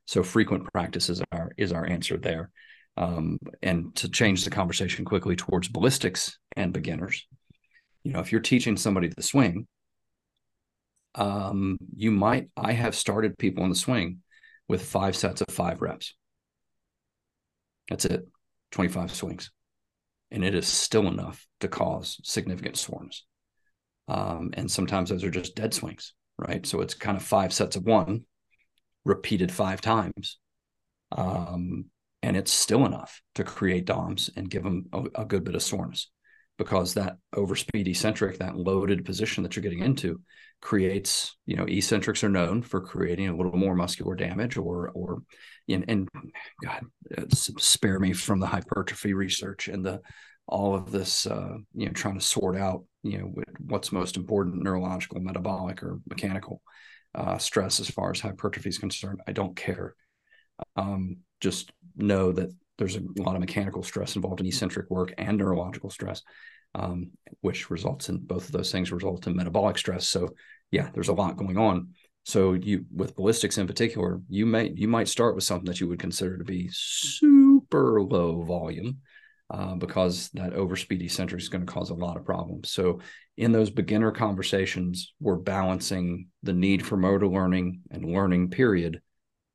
So 0.07 0.23
frequent 0.23 0.71
practice 0.73 1.11
is 1.11 1.23
our 1.33 1.51
is 1.57 1.73
our 1.73 1.87
answer 1.87 2.17
there. 2.17 2.51
Um, 2.97 3.39
and 3.63 3.95
to 3.97 4.09
change 4.09 4.45
the 4.45 4.51
conversation 4.51 5.05
quickly 5.05 5.37
towards 5.37 5.69
ballistics 5.69 6.37
and 6.57 6.73
beginners, 6.73 7.27
you 8.03 8.13
know, 8.13 8.21
if 8.21 8.33
you're 8.33 8.41
teaching 8.41 8.77
somebody 8.77 9.09
the 9.09 9.23
swing, 9.23 9.67
um, 11.15 11.79
you 11.95 12.11
might. 12.11 12.49
I 12.57 12.73
have 12.73 12.95
started 12.95 13.39
people 13.39 13.65
in 13.65 13.71
the 13.71 13.77
swing 13.77 14.23
with 14.69 14.85
five 14.85 15.17
sets 15.17 15.41
of 15.41 15.49
five 15.55 15.81
reps. 15.81 16.15
That's 17.89 18.05
it. 18.05 18.27
25 18.71 19.15
swings, 19.15 19.51
and 20.31 20.45
it 20.45 20.55
is 20.55 20.67
still 20.67 21.07
enough 21.09 21.47
to 21.61 21.69
cause 21.69 22.21
significant 22.23 22.77
soreness. 22.77 23.25
Um, 24.09 24.51
and 24.55 24.71
sometimes 24.71 25.11
those 25.11 25.25
are 25.25 25.31
just 25.31 25.55
dead 25.55 25.75
swings, 25.75 26.15
right? 26.39 26.65
So 26.65 26.81
it's 26.81 26.95
kind 26.95 27.17
of 27.17 27.23
five 27.23 27.53
sets 27.53 27.77
of 27.77 27.85
one 27.85 28.25
repeated 29.05 29.53
five 29.53 29.81
times. 29.81 30.39
Um, 31.13 31.87
and 32.23 32.37
it's 32.37 32.53
still 32.53 32.85
enough 32.85 33.23
to 33.37 33.45
create 33.45 33.87
DOMs 33.87 34.31
and 34.37 34.51
give 34.51 34.65
them 34.65 34.87
a, 34.93 35.23
a 35.23 35.25
good 35.25 35.45
bit 35.45 35.55
of 35.55 35.63
soreness 35.63 36.11
because 36.59 36.95
that 36.95 37.17
overspeed 37.35 37.87
eccentric, 37.87 38.39
that 38.39 38.57
loaded 38.57 39.05
position 39.05 39.43
that 39.43 39.55
you're 39.55 39.63
getting 39.63 39.79
into 39.79 40.21
creates, 40.61 41.37
you 41.47 41.57
know, 41.57 41.65
eccentrics 41.65 42.25
are 42.25 42.29
known 42.29 42.63
for 42.63 42.81
creating 42.81 43.29
a 43.29 43.37
little 43.37 43.57
more 43.57 43.77
muscular 43.77 44.17
damage 44.17 44.57
or, 44.57 44.91
or, 44.91 45.23
and, 45.69 45.85
and 45.87 46.09
God, 46.63 46.83
spare 47.33 48.01
me 48.01 48.13
from 48.13 48.41
the 48.41 48.47
hypertrophy 48.47 49.15
research 49.15 49.69
and 49.69 49.85
the, 49.85 50.01
all 50.49 50.75
of 50.75 50.91
this, 50.91 51.27
uh, 51.27 51.59
you 51.75 51.87
know, 51.87 51.93
trying 51.93 52.19
to 52.19 52.25
sort 52.25 52.57
out, 52.57 52.85
you 53.03 53.19
know, 53.19 53.33
what's 53.61 53.93
most 53.93 54.17
important, 54.17 54.63
neurological, 54.63 55.21
metabolic, 55.21 55.83
or 55.83 56.01
mechanical 56.09 56.61
uh, 57.15 57.39
stress 57.39 57.81
as 57.81 57.91
far 57.91 58.11
as 58.11 58.21
hypertrophy 58.21 58.71
is 58.71 58.79
concerned. 58.79 59.21
I 59.29 59.33
don't 59.33 59.55
care. 59.55 59.95
Um, 60.75 61.19
just 61.41 61.71
know 61.97 62.33
that 62.33 62.51
there's 62.79 62.97
a 62.97 63.03
lot 63.17 63.35
of 63.35 63.41
mechanical 63.41 63.83
stress 63.83 64.17
involved 64.17 64.41
in 64.41 64.47
eccentric 64.47 64.89
work 64.89 65.13
and 65.19 65.37
neurological 65.37 65.91
stress, 65.91 66.23
um, 66.75 67.11
which 67.41 67.71
results 67.71 68.09
in 68.09 68.19
both 68.19 68.47
of 68.47 68.53
those 68.53 68.73
things 68.73 68.93
result 68.93 69.27
in 69.27 69.37
metabolic 69.37 69.77
stress. 69.77 70.09
So 70.09 70.31
yeah, 70.71 70.89
there's 70.95 71.09
a 71.09 71.15
lot 71.15 71.37
going 71.37 71.59
on. 71.59 71.95
So 72.25 72.53
you 72.53 72.85
with 72.95 73.17
ballistics 73.17 73.59
in 73.59 73.67
particular, 73.67 74.21
you 74.29 74.47
may 74.47 74.73
you 74.75 74.87
might 74.87 75.09
start 75.09 75.35
with 75.35 75.45
something 75.45 75.67
that 75.67 75.81
you 75.81 75.89
would 75.89 75.99
consider 75.99 76.39
to 76.39 76.45
be 76.45 76.69
super 76.73 78.03
low 78.03 78.43
volume. 78.43 78.99
Uh, 79.51 79.75
because 79.77 80.29
that 80.35 80.53
overspeed 80.53 81.03
eccentric 81.03 81.41
is 81.41 81.49
going 81.49 81.65
to 81.65 81.73
cause 81.73 81.89
a 81.89 81.95
lot 81.95 82.19
of 82.19 82.25
problems. 82.27 82.69
So, 82.69 83.01
in 83.39 83.51
those 83.51 83.71
beginner 83.71 84.11
conversations, 84.11 85.15
we're 85.21 85.37
balancing 85.37 86.29
the 86.43 86.53
need 86.53 86.85
for 86.85 86.99
motor 86.99 87.27
learning 87.27 87.81
and 87.91 88.05
learning 88.05 88.51
period 88.51 89.01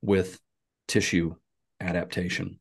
with 0.01 0.39
tissue 0.87 1.35
adaptation 1.79 2.59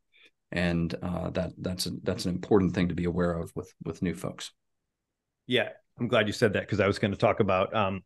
and 0.53 0.95
uh, 1.03 1.31
that 1.31 1.53
that's 1.59 1.87
a, 1.87 1.91
that's 2.03 2.27
an 2.27 2.35
important 2.35 2.75
thing 2.75 2.89
to 2.89 2.95
be 2.95 3.05
aware 3.05 3.33
of 3.33 3.53
with 3.57 3.73
with 3.85 4.03
new 4.03 4.15
folks. 4.15 4.53
Yeah, 5.47 5.71
I'm 5.99 6.09
glad 6.09 6.27
you 6.27 6.33
said 6.33 6.53
that 6.53 6.61
because 6.61 6.81
I 6.81 6.87
was 6.87 6.99
going 6.99 7.11
to 7.11 7.17
talk 7.17 7.41
about 7.41 7.75
um, 7.75 8.03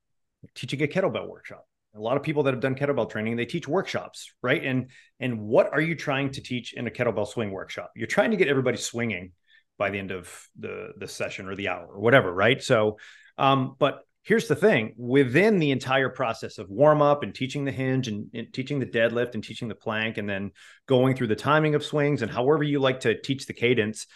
teaching 0.54 0.82
a 0.82 0.86
kettlebell 0.86 1.28
workshop. 1.28 1.66
A 1.94 2.00
lot 2.00 2.16
of 2.16 2.22
people 2.22 2.42
that 2.44 2.54
have 2.54 2.60
done 2.60 2.74
kettlebell 2.74 3.10
training, 3.10 3.36
they 3.36 3.46
teach 3.46 3.66
workshops, 3.66 4.32
right? 4.42 4.62
And 4.64 4.90
and 5.18 5.40
what 5.40 5.72
are 5.72 5.80
you 5.80 5.94
trying 5.94 6.30
to 6.32 6.40
teach 6.40 6.72
in 6.72 6.86
a 6.86 6.90
kettlebell 6.90 7.26
swing 7.26 7.50
workshop? 7.50 7.90
You're 7.96 8.06
trying 8.06 8.30
to 8.30 8.36
get 8.36 8.48
everybody 8.48 8.76
swinging 8.76 9.32
by 9.78 9.90
the 9.90 9.98
end 9.98 10.10
of 10.10 10.32
the 10.58 10.92
the 10.98 11.08
session 11.08 11.48
or 11.48 11.56
the 11.56 11.68
hour 11.68 11.86
or 11.86 12.00
whatever, 12.00 12.32
right? 12.32 12.62
So, 12.62 12.98
um, 13.38 13.76
but 13.78 14.05
here's 14.26 14.48
the 14.48 14.56
thing 14.56 14.92
within 14.98 15.60
the 15.60 15.70
entire 15.70 16.08
process 16.08 16.58
of 16.58 16.68
warm 16.68 17.00
up 17.00 17.22
and 17.22 17.34
teaching 17.34 17.64
the 17.64 17.70
hinge 17.70 18.08
and, 18.08 18.28
and, 18.34 18.52
teaching 18.52 18.80
the 18.80 18.86
deadlift 18.86 19.34
and 19.34 19.44
teaching 19.44 19.68
the 19.68 19.74
plank 19.74 20.18
and 20.18 20.28
then 20.28 20.50
going 20.86 21.14
through 21.14 21.28
the 21.28 21.36
timing 21.36 21.74
of 21.74 21.84
swings 21.84 22.22
and 22.22 22.30
however 22.30 22.64
you 22.64 22.80
like 22.80 23.00
to 23.00 23.20
teach 23.20 23.46
the 23.46 23.54
cadence 23.54 24.06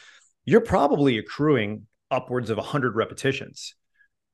you're 0.45 0.61
probably 0.61 1.19
accruing 1.19 1.87
upwards 2.11 2.51
of 2.51 2.57
100 2.57 2.97
repetitions 2.97 3.75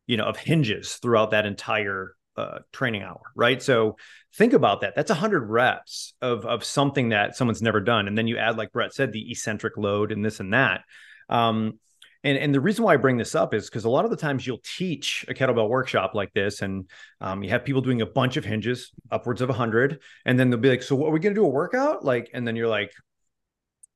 you 0.07 0.17
know 0.17 0.25
of 0.25 0.37
hinges 0.37 0.95
throughout 0.97 1.33
that 1.33 1.47
entire 1.47 2.17
uh, 2.37 2.59
training 2.73 3.03
hour 3.03 3.21
right? 3.35 3.63
So 3.63 3.97
think 4.35 4.53
about 4.53 4.83
that. 4.83 4.95
That's 4.95 5.11
100 5.11 5.49
reps 5.49 6.15
of 6.21 6.45
of 6.45 6.65
something 6.65 7.11
that 7.11 7.37
someone's 7.37 7.63
never 7.63 7.81
done. 7.81 8.09
And 8.09 8.17
then 8.17 8.27
you 8.27 8.39
add 8.39 8.57
like 8.57 8.73
brett 8.73 8.93
said 8.93 9.13
the 9.13 9.31
eccentric 9.31 9.77
load 9.77 10.13
and 10.13 10.25
this 10.25 10.41
and 10.41 10.53
that. 10.53 10.83
Um, 11.29 11.79
and, 12.27 12.37
and 12.39 12.53
the 12.53 12.61
reason 12.61 12.85
why 12.85 12.95
I 12.95 12.97
bring 12.97 13.17
this 13.17 13.37
up 13.37 13.55
is 13.55 13.71
because 13.71 13.85
a 13.85 13.89
lot 13.89 14.05
of 14.05 14.11
the 14.11 14.17
times 14.17 14.45
you'll 14.45 14.61
teach 14.65 15.25
a 15.29 15.33
kettlebell 15.33 15.69
workshop 15.69 16.13
like 16.13 16.33
this, 16.33 16.61
and 16.61 16.91
um, 17.21 17.45
you 17.45 17.51
have 17.51 17.65
people 17.65 17.81
doing 17.81 18.03
a 18.03 18.07
bunch 18.07 18.37
of 18.37 18.45
hinges, 18.45 18.91
upwards 19.13 19.43
of 19.43 19.49
100. 19.49 20.03
And 20.25 20.37
then 20.37 20.51
they'll 20.51 20.59
be 20.59 20.69
like, 20.69 20.83
So, 20.83 20.97
what, 20.97 21.09
are 21.09 21.13
we 21.13 21.21
going 21.21 21.37
to 21.37 21.41
do 21.41 21.45
a 21.45 21.49
workout? 21.49 22.05
Like, 22.05 22.29
and 22.35 22.45
then 22.45 22.57
you're 22.57 22.67
like, 22.67 22.91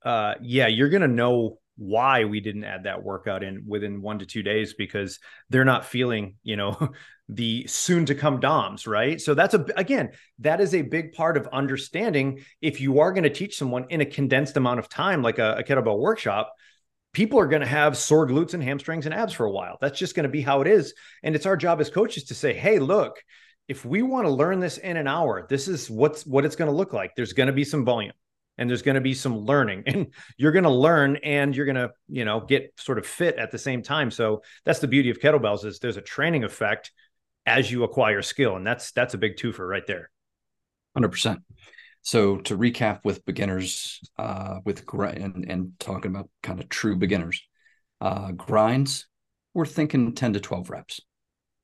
uh, 0.05 0.35
Yeah, 0.41 0.69
you're 0.69 0.91
going 0.91 1.03
to 1.03 1.09
know 1.09 1.59
why 1.77 2.25
we 2.25 2.39
didn't 2.39 2.63
add 2.63 2.85
that 2.85 3.03
workout 3.03 3.43
in 3.43 3.65
within 3.67 4.01
one 4.01 4.21
to 4.21 4.27
two 4.27 4.45
days 4.45 4.75
because 4.75 5.19
they're 5.49 5.65
not 5.65 5.85
feeling, 5.85 6.37
you 6.45 6.55
know, 6.55 6.93
the 7.29 7.67
soon 7.67 8.07
to 8.07 8.15
come 8.15 8.39
DOMs, 8.39 8.87
right? 8.87 9.21
So 9.21 9.35
that's 9.35 9.55
a 9.55 9.65
again, 9.77 10.11
that 10.39 10.61
is 10.61 10.73
a 10.73 10.83
big 10.83 11.15
part 11.15 11.37
of 11.37 11.49
understanding 11.53 12.45
if 12.61 12.81
you 12.81 13.01
are 13.01 13.13
going 13.13 13.25
to 13.25 13.31
teach 13.31 13.59
someone 13.59 13.87
in 13.89 14.01
a 14.01 14.07
condensed 14.07 14.57
amount 14.57 14.79
of 14.79 14.89
time, 14.89 15.21
like 15.21 15.39
a, 15.39 15.57
a 15.59 15.65
kettlebell 15.65 15.99
workshop, 15.99 16.55
people 17.13 17.39
are 17.39 17.47
going 17.47 17.63
to 17.63 17.67
have 17.67 17.97
sore 17.97 18.27
glutes 18.27 18.55
and 18.55 18.63
hamstrings 18.63 19.07
and 19.07 19.15
abs 19.15 19.33
for 19.33 19.47
a 19.47 19.51
while. 19.51 19.79
That's 19.81 19.99
just 19.99 20.15
going 20.15 20.25
to 20.25 20.31
be 20.31 20.43
how 20.43 20.61
it 20.61 20.69
is. 20.69 20.95
And 21.23 21.35
it's 21.35 21.47
our 21.47 21.57
job 21.57 21.81
as 21.81 21.91
coaches 21.91 22.25
to 22.25 22.35
say, 22.35 22.53
hey, 22.55 22.79
look, 22.79 23.23
if 23.69 23.85
we 23.85 24.03
want 24.03 24.27
to 24.27 24.33
learn 24.33 24.61
this 24.61 24.79
in 24.79 24.97
an 24.97 25.07
hour, 25.07 25.47
this 25.49 25.69
is 25.69 25.91
what's 25.91 26.27
what 26.27 26.45
it's 26.45 26.57
going 26.57 26.71
to 26.71 26.77
look 26.77 26.93
like. 26.93 27.15
There's 27.17 27.33
going 27.33 27.49
to 27.49 27.53
be 27.53 27.65
some 27.65 27.85
volume 27.85 28.13
and 28.59 28.69
there's 28.69 28.83
going 28.83 28.97
to 28.97 29.01
be 29.01 29.15
some 29.15 29.39
learning 29.39 29.85
and 29.87 30.09
you're 30.37 30.53
going 30.53 30.65
to 30.65 30.71
learn 30.71 31.17
and 31.17 31.55
you're 31.55 31.67
going 31.67 31.77
to, 31.77 31.91
you 32.09 32.25
know, 32.25 32.41
get 32.41 32.73
sort 32.79 32.99
of 32.99 33.07
fit 33.07 33.37
at 33.37 33.51
the 33.51 33.59
same 33.59 33.83
time. 33.83 34.11
So 34.11 34.43
that's 34.65 34.81
the 34.81 34.89
beauty 34.89 35.11
of 35.11 35.19
kettlebells 35.19 35.65
is 35.65 35.79
there's 35.79 35.97
a 35.97 36.03
training 36.03 36.45
effect 36.45 36.93
as 37.47 37.71
you 37.71 37.85
acquire 37.85 38.23
skill. 38.23 38.57
And 38.57 38.67
that's 38.67 38.93
that's 38.93 39.15
a 39.15 39.19
big 39.19 39.37
twofer 39.37 39.69
right 39.69 39.87
there. 39.87 40.11
100%. 40.97 41.39
So 42.03 42.39
to 42.39 42.57
recap 42.57 43.05
with 43.05 43.25
beginners, 43.25 44.01
uh, 44.19 44.61
with 44.65 44.85
and, 44.93 45.45
and 45.49 45.73
talking 45.79 46.11
about 46.11 46.31
kind 46.43 46.61
of 46.61 46.69
true 46.69 46.97
beginners, 46.97 47.47
uh, 48.01 48.33
grinds, 48.33 49.07
we're 49.55 49.67
thinking 49.67 50.15
10 50.15 50.35
to 50.35 50.41
12 50.41 50.71
reps 50.71 51.01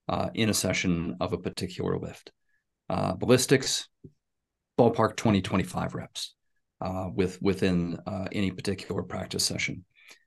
uh, 0.08 0.30
in 0.34 0.50
a 0.50 0.54
session 0.54 1.16
of 1.20 1.32
a 1.32 1.38
particular 1.38 1.98
lift. 1.98 2.32
Uh, 2.88 3.14
ballistics, 3.14 3.88
ballpark 4.78 5.16
20, 5.16 5.40
25 5.40 5.94
reps 5.94 6.34
uh, 6.80 7.08
with 7.12 7.40
within 7.40 7.98
uh, 8.06 8.26
any 8.32 8.50
particular 8.50 9.02
practice 9.02 9.44
session. 9.44 9.84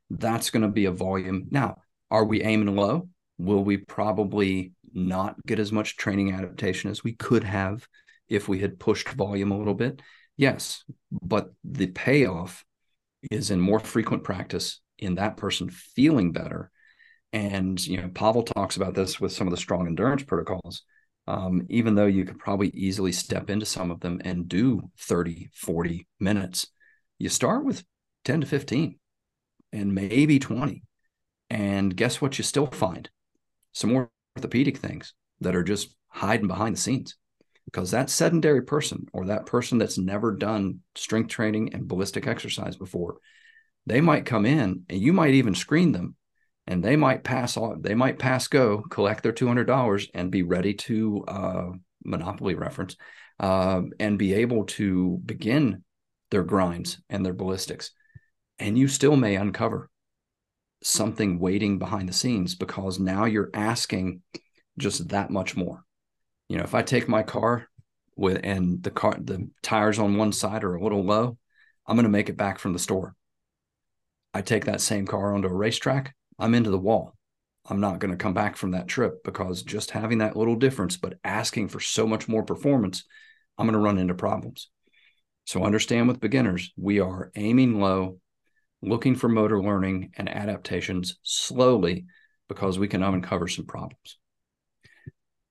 That's 0.09 0.49
going 0.49 0.63
to 0.63 0.69
be 0.69 0.85
a 0.85 0.91
volume. 0.91 1.47
Now, 1.51 1.77
are 2.09 2.25
we 2.25 2.41
aiming 2.41 2.75
low? 2.75 3.09
Will 3.37 3.63
we 3.63 3.77
probably 3.77 4.73
not 4.93 5.35
get 5.45 5.59
as 5.59 5.71
much 5.71 5.97
training 5.97 6.33
adaptation 6.33 6.89
as 6.89 7.03
we 7.03 7.13
could 7.13 7.43
have 7.43 7.87
if 8.29 8.47
we 8.47 8.59
had 8.59 8.79
pushed 8.79 9.09
volume 9.09 9.51
a 9.51 9.57
little 9.57 9.73
bit? 9.73 10.01
Yes, 10.37 10.83
but 11.11 11.51
the 11.63 11.87
payoff 11.87 12.63
is 13.29 13.51
in 13.51 13.59
more 13.59 13.79
frequent 13.79 14.23
practice 14.23 14.79
in 14.97 15.15
that 15.15 15.37
person 15.37 15.69
feeling 15.69 16.31
better. 16.31 16.71
And 17.33 17.85
you 17.85 18.01
know, 18.01 18.09
Pavel 18.09 18.43
talks 18.43 18.77
about 18.77 18.95
this 18.95 19.19
with 19.19 19.33
some 19.33 19.47
of 19.47 19.51
the 19.51 19.57
strong 19.57 19.87
endurance 19.87 20.23
protocols. 20.23 20.83
Um, 21.27 21.67
even 21.69 21.93
though 21.93 22.07
you 22.07 22.25
could 22.25 22.39
probably 22.39 22.69
easily 22.69 23.11
step 23.11 23.51
into 23.51 23.65
some 23.65 23.91
of 23.91 23.99
them 23.99 24.19
and 24.25 24.47
do 24.47 24.81
30, 24.97 25.49
40 25.53 26.07
minutes, 26.19 26.67
you 27.19 27.29
start 27.29 27.63
with 27.63 27.83
10 28.25 28.41
to 28.41 28.47
15 28.47 28.97
and 29.71 29.93
maybe 29.93 30.39
20. 30.39 30.81
And 31.51 31.95
guess 31.95 32.19
what? 32.19 32.37
You 32.37 32.43
still 32.43 32.65
find 32.65 33.09
some 33.73 33.93
more 33.93 34.09
orthopedic 34.35 34.77
things 34.77 35.13
that 35.41 35.55
are 35.55 35.63
just 35.63 35.95
hiding 36.07 36.47
behind 36.47 36.75
the 36.75 36.81
scenes 36.81 37.15
because 37.71 37.91
that 37.91 38.09
sedentary 38.09 38.63
person 38.63 39.05
or 39.13 39.27
that 39.27 39.45
person 39.45 39.77
that's 39.77 39.97
never 39.97 40.31
done 40.31 40.79
strength 40.95 41.29
training 41.29 41.73
and 41.73 41.87
ballistic 41.87 42.25
exercise 42.25 42.75
before, 42.75 43.17
they 43.85 44.01
might 44.01 44.25
come 44.25 44.45
in 44.45 44.85
and 44.89 44.99
you 44.99 45.13
might 45.13 45.35
even 45.35 45.53
screen 45.53 45.91
them 45.91 46.15
and 46.65 46.83
they 46.83 46.95
might 46.95 47.23
pass 47.23 47.57
on, 47.57 47.83
they 47.83 47.93
might 47.93 48.17
pass 48.17 48.47
go, 48.47 48.81
collect 48.89 49.21
their 49.21 49.31
$200 49.31 50.07
and 50.15 50.31
be 50.31 50.41
ready 50.41 50.73
to 50.73 51.23
uh, 51.27 51.69
monopoly 52.03 52.55
reference 52.55 52.95
uh, 53.39 53.81
and 53.99 54.17
be 54.17 54.33
able 54.33 54.65
to 54.65 55.21
begin 55.23 55.83
their 56.31 56.43
grinds 56.43 56.99
and 57.07 57.23
their 57.23 57.33
ballistics. 57.33 57.91
And 58.57 58.79
you 58.79 58.87
still 58.87 59.15
may 59.15 59.35
uncover 59.35 59.91
something 60.81 61.39
waiting 61.39 61.77
behind 61.77 62.09
the 62.09 62.13
scenes 62.13 62.55
because 62.55 62.99
now 62.99 63.25
you're 63.25 63.51
asking 63.53 64.21
just 64.77 65.09
that 65.09 65.29
much 65.29 65.55
more. 65.55 65.85
You 66.49 66.57
know, 66.57 66.63
if 66.63 66.75
I 66.75 66.81
take 66.81 67.07
my 67.07 67.23
car 67.23 67.67
with 68.15 68.41
and 68.43 68.83
the 68.83 68.91
car 68.91 69.15
the 69.19 69.49
tires 69.61 69.99
on 69.99 70.17
one 70.17 70.33
side 70.33 70.63
are 70.63 70.75
a 70.75 70.83
little 70.83 71.03
low, 71.03 71.37
I'm 71.87 71.95
going 71.95 72.03
to 72.03 72.09
make 72.09 72.29
it 72.29 72.37
back 72.37 72.59
from 72.59 72.73
the 72.73 72.79
store. 72.79 73.15
I 74.33 74.41
take 74.41 74.65
that 74.65 74.81
same 74.81 75.07
car 75.07 75.33
onto 75.33 75.47
a 75.47 75.53
racetrack, 75.53 76.13
I'm 76.37 76.53
into 76.53 76.69
the 76.69 76.77
wall. 76.77 77.15
I'm 77.69 77.79
not 77.79 77.99
going 77.99 78.11
to 78.11 78.17
come 78.17 78.33
back 78.33 78.55
from 78.55 78.71
that 78.71 78.87
trip 78.87 79.23
because 79.23 79.61
just 79.61 79.91
having 79.91 80.19
that 80.19 80.35
little 80.35 80.55
difference, 80.55 80.97
but 80.97 81.19
asking 81.23 81.67
for 81.67 81.79
so 81.79 82.07
much 82.07 82.27
more 82.27 82.43
performance, 82.43 83.03
I'm 83.57 83.65
going 83.65 83.73
to 83.73 83.79
run 83.79 83.99
into 83.99 84.15
problems. 84.15 84.69
So 85.45 85.63
understand 85.63 86.07
with 86.07 86.19
beginners, 86.19 86.71
we 86.77 86.99
are 86.99 87.31
aiming 87.35 87.79
low, 87.79 88.19
looking 88.81 89.15
for 89.15 89.27
motor 89.27 89.61
learning 89.61 90.13
and 90.15 90.29
adaptations 90.29 91.17
slowly 91.21 92.05
because 92.47 92.79
we 92.79 92.87
can 92.87 93.03
uncover 93.03 93.47
some 93.47 93.65
problems. 93.65 94.17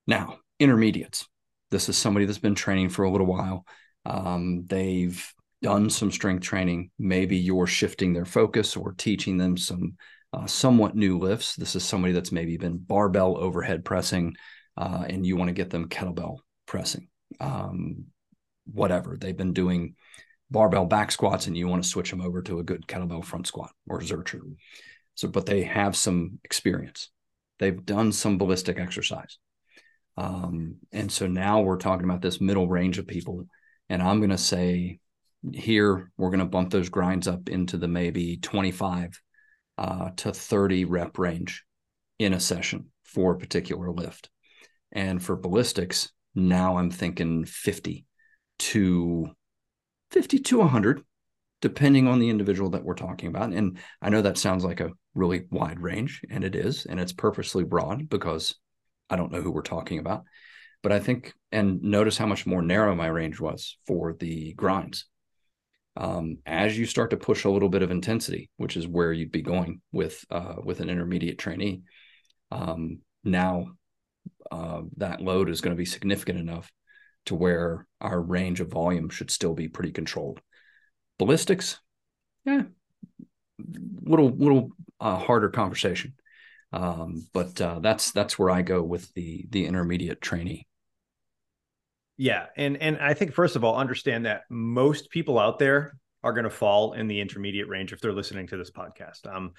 Now, 0.06 0.38
intermediates. 0.58 1.26
This 1.70 1.88
is 1.88 1.96
somebody 1.96 2.26
that's 2.26 2.38
been 2.38 2.54
training 2.54 2.88
for 2.90 3.04
a 3.04 3.10
little 3.10 3.26
while. 3.26 3.66
Um, 4.04 4.64
they've 4.66 5.22
done 5.62 5.90
some 5.90 6.10
strength 6.10 6.42
training. 6.42 6.90
Maybe 6.98 7.36
you're 7.36 7.66
shifting 7.66 8.12
their 8.12 8.24
focus 8.24 8.76
or 8.76 8.92
teaching 8.92 9.36
them 9.36 9.56
some 9.56 9.96
uh, 10.32 10.46
somewhat 10.46 10.94
new 10.94 11.18
lifts. 11.18 11.56
This 11.56 11.74
is 11.74 11.84
somebody 11.84 12.12
that's 12.12 12.32
maybe 12.32 12.56
been 12.56 12.78
barbell 12.78 13.36
overhead 13.38 13.84
pressing, 13.84 14.36
uh, 14.76 15.04
and 15.08 15.26
you 15.26 15.36
want 15.36 15.48
to 15.48 15.54
get 15.54 15.70
them 15.70 15.88
kettlebell 15.88 16.38
pressing. 16.66 17.08
Um, 17.40 18.06
whatever 18.72 19.16
they've 19.16 19.36
been 19.36 19.52
doing 19.52 19.94
barbell 20.50 20.86
back 20.86 21.10
squats 21.10 21.46
and 21.46 21.56
you 21.56 21.68
want 21.68 21.82
to 21.82 21.88
switch 21.88 22.10
them 22.10 22.20
over 22.20 22.42
to 22.42 22.58
a 22.58 22.64
good 22.64 22.86
kettlebell 22.86 23.24
front 23.24 23.46
squat 23.46 23.70
or 23.88 24.00
zercher 24.00 24.40
so 25.14 25.28
but 25.28 25.46
they 25.46 25.62
have 25.62 25.96
some 25.96 26.38
experience 26.44 27.10
they've 27.58 27.84
done 27.84 28.12
some 28.12 28.38
ballistic 28.38 28.78
exercise 28.78 29.38
um, 30.18 30.76
and 30.92 31.10
so 31.10 31.26
now 31.26 31.60
we're 31.60 31.76
talking 31.78 32.04
about 32.04 32.20
this 32.20 32.40
middle 32.40 32.68
range 32.68 32.98
of 32.98 33.06
people 33.06 33.46
and 33.88 34.02
i'm 34.02 34.18
going 34.18 34.30
to 34.30 34.38
say 34.38 34.98
here 35.52 36.10
we're 36.16 36.30
going 36.30 36.40
to 36.40 36.44
bump 36.46 36.70
those 36.70 36.88
grinds 36.88 37.28
up 37.28 37.48
into 37.48 37.76
the 37.76 37.88
maybe 37.88 38.36
25 38.38 39.20
uh, 39.78 40.10
to 40.16 40.32
30 40.32 40.84
rep 40.84 41.18
range 41.18 41.64
in 42.18 42.34
a 42.34 42.40
session 42.40 42.86
for 43.04 43.32
a 43.32 43.38
particular 43.38 43.90
lift 43.90 44.28
and 44.92 45.22
for 45.22 45.36
ballistics 45.36 46.10
now 46.34 46.76
i'm 46.76 46.90
thinking 46.90 47.44
50 47.44 48.04
to 48.58 49.30
50 50.10 50.38
to 50.38 50.58
100, 50.58 51.04
depending 51.60 52.08
on 52.08 52.18
the 52.18 52.30
individual 52.30 52.70
that 52.70 52.84
we're 52.84 52.94
talking 52.94 53.28
about. 53.28 53.52
And 53.52 53.78
I 54.00 54.08
know 54.08 54.22
that 54.22 54.38
sounds 54.38 54.64
like 54.64 54.80
a 54.80 54.92
really 55.14 55.44
wide 55.50 55.80
range, 55.80 56.22
and 56.30 56.44
it 56.44 56.54
is, 56.54 56.86
and 56.86 56.98
it's 56.98 57.12
purposely 57.12 57.64
broad 57.64 58.08
because 58.08 58.54
I 59.10 59.16
don't 59.16 59.32
know 59.32 59.40
who 59.40 59.50
we're 59.50 59.62
talking 59.62 59.98
about. 59.98 60.24
But 60.82 60.92
I 60.92 61.00
think, 61.00 61.34
and 61.50 61.82
notice 61.82 62.16
how 62.16 62.26
much 62.26 62.46
more 62.46 62.62
narrow 62.62 62.94
my 62.94 63.08
range 63.08 63.40
was 63.40 63.76
for 63.86 64.14
the 64.14 64.54
grinds. 64.54 65.06
Um, 65.96 66.38
as 66.46 66.78
you 66.78 66.86
start 66.86 67.10
to 67.10 67.16
push 67.16 67.44
a 67.44 67.50
little 67.50 67.68
bit 67.68 67.82
of 67.82 67.90
intensity, 67.90 68.50
which 68.56 68.76
is 68.76 68.86
where 68.86 69.12
you'd 69.12 69.32
be 69.32 69.42
going 69.42 69.80
with 69.90 70.24
uh, 70.30 70.54
with 70.62 70.78
an 70.78 70.88
intermediate 70.88 71.38
trainee, 71.38 71.82
um, 72.52 73.00
now 73.24 73.72
uh, 74.52 74.82
that 74.98 75.20
load 75.20 75.50
is 75.50 75.60
going 75.60 75.74
to 75.74 75.78
be 75.78 75.84
significant 75.84 76.38
enough 76.38 76.70
to 77.26 77.34
where 77.34 77.86
our 78.00 78.20
range 78.20 78.60
of 78.60 78.68
volume 78.70 79.08
should 79.08 79.30
still 79.30 79.54
be 79.54 79.66
pretty 79.66 79.90
controlled. 79.90 80.40
Ballistics, 81.18 81.80
yeah, 82.44 82.62
little 84.02 84.30
little 84.30 84.70
uh, 85.00 85.16
harder 85.16 85.48
conversation, 85.48 86.14
um, 86.72 87.26
but 87.32 87.60
uh, 87.60 87.78
that's 87.80 88.10
that's 88.12 88.38
where 88.38 88.50
I 88.50 88.62
go 88.62 88.82
with 88.82 89.12
the 89.14 89.46
the 89.50 89.66
intermediate 89.66 90.20
trainee. 90.20 90.66
Yeah, 92.16 92.46
and 92.56 92.76
and 92.78 92.98
I 92.98 93.14
think 93.14 93.32
first 93.32 93.56
of 93.56 93.64
all, 93.64 93.76
understand 93.76 94.26
that 94.26 94.42
most 94.50 95.10
people 95.10 95.38
out 95.38 95.58
there 95.58 95.96
are 96.22 96.32
going 96.32 96.44
to 96.44 96.50
fall 96.50 96.92
in 96.92 97.06
the 97.06 97.20
intermediate 97.20 97.68
range 97.68 97.92
if 97.92 98.00
they're 98.00 98.12
listening 98.12 98.48
to 98.48 98.56
this 98.56 98.70
podcast. 98.70 99.26
Um, 99.32 99.52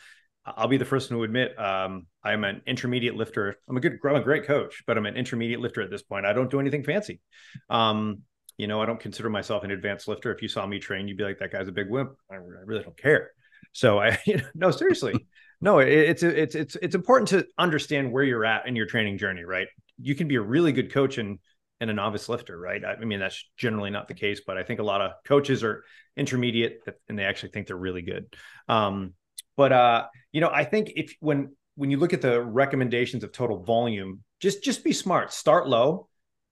I'll 0.46 0.68
be 0.68 0.78
the 0.78 0.86
first 0.86 1.10
one 1.10 1.20
to 1.20 1.24
admit 1.24 1.58
um, 1.60 2.08
I'm 2.24 2.44
an 2.44 2.62
intermediate 2.66 3.16
lifter. 3.16 3.56
I'm 3.68 3.78
a 3.78 3.80
good, 3.80 4.00
I'm 4.04 4.16
a 4.16 4.22
great 4.22 4.46
coach, 4.46 4.84
but 4.88 4.98
I'm 4.98 5.06
an 5.06 5.16
intermediate 5.16 5.60
lifter 5.60 5.82
at 5.82 5.90
this 5.90 6.02
point. 6.02 6.26
I 6.26 6.34
don't 6.34 6.50
do 6.50 6.60
anything 6.60 6.84
fancy. 6.84 7.22
Um, 7.70 8.24
you 8.58 8.68
know, 8.68 8.82
I 8.82 8.86
don't 8.86 9.00
consider 9.00 9.30
myself 9.30 9.64
an 9.64 9.72
advanced 9.72 10.08
lifter. 10.08 10.34
If 10.34 10.42
you 10.42 10.48
saw 10.48 10.66
me 10.66 10.80
train, 10.80 11.08
you'd 11.08 11.18
be 11.18 11.24
like, 11.24 11.40
that 11.40 11.52
guy's 11.52 11.68
a 11.68 11.72
big 11.72 11.90
wimp. 11.90 12.12
I, 12.30 12.36
really 12.36 12.84
don't 12.84 12.98
care. 12.98 13.32
So 13.74 14.00
I, 14.00 14.20
you 14.26 14.38
know, 14.38 14.44
no, 14.54 14.72
seriously, 14.72 15.28
no, 15.62 15.80
it, 15.80 15.90
it's 15.90 16.24
it's 16.24 16.56
it's 16.56 16.76
it's 16.82 16.96
important 16.96 17.30
to 17.30 17.46
understand 17.58 18.12
where 18.12 18.24
you're 18.24 18.46
at 18.46 18.68
in 18.68 18.76
your 18.76 18.86
training 18.86 19.18
journey, 19.18 19.44
right? 19.44 19.68
You 20.02 20.16
can 20.16 20.28
be 20.28 20.36
a 20.36 20.42
really 20.42 20.72
good 20.72 20.92
coach 20.92 21.18
and 21.18 21.40
and 21.82 21.90
a 21.90 21.94
novice 21.94 22.28
lifter, 22.28 22.58
right? 22.58 22.82
I 22.84 23.04
mean, 23.06 23.20
that's 23.20 23.44
generally 23.58 23.90
not 23.90 24.08
the 24.08 24.14
case, 24.14 24.42
but 24.46 24.58
I 24.58 24.64
think 24.64 24.80
a 24.80 24.84
lot 24.84 25.02
of 25.02 25.12
coaches 25.26 25.64
are 25.64 25.84
intermediate 26.18 26.82
and 27.08 27.18
they 27.18 27.24
actually 27.24 27.50
think 27.50 27.68
they're 27.68 27.78
really 27.78 28.02
good. 28.02 28.34
Um, 28.68 29.14
but 29.56 29.72
uh, 29.72 30.08
you 30.32 30.42
know, 30.42 30.50
I 30.50 30.64
think 30.64 30.92
if 30.96 31.14
when 31.20 31.56
when 31.76 31.92
you 31.92 31.98
look 31.98 32.14
at 32.14 32.22
the 32.22 32.42
recommendations 32.42 33.24
of 33.24 33.32
total 33.32 33.64
volume, 33.64 34.24
just 34.40 34.64
just 34.64 34.84
be 34.84 34.94
smart. 34.94 35.34
Start 35.34 35.68
low 35.68 36.08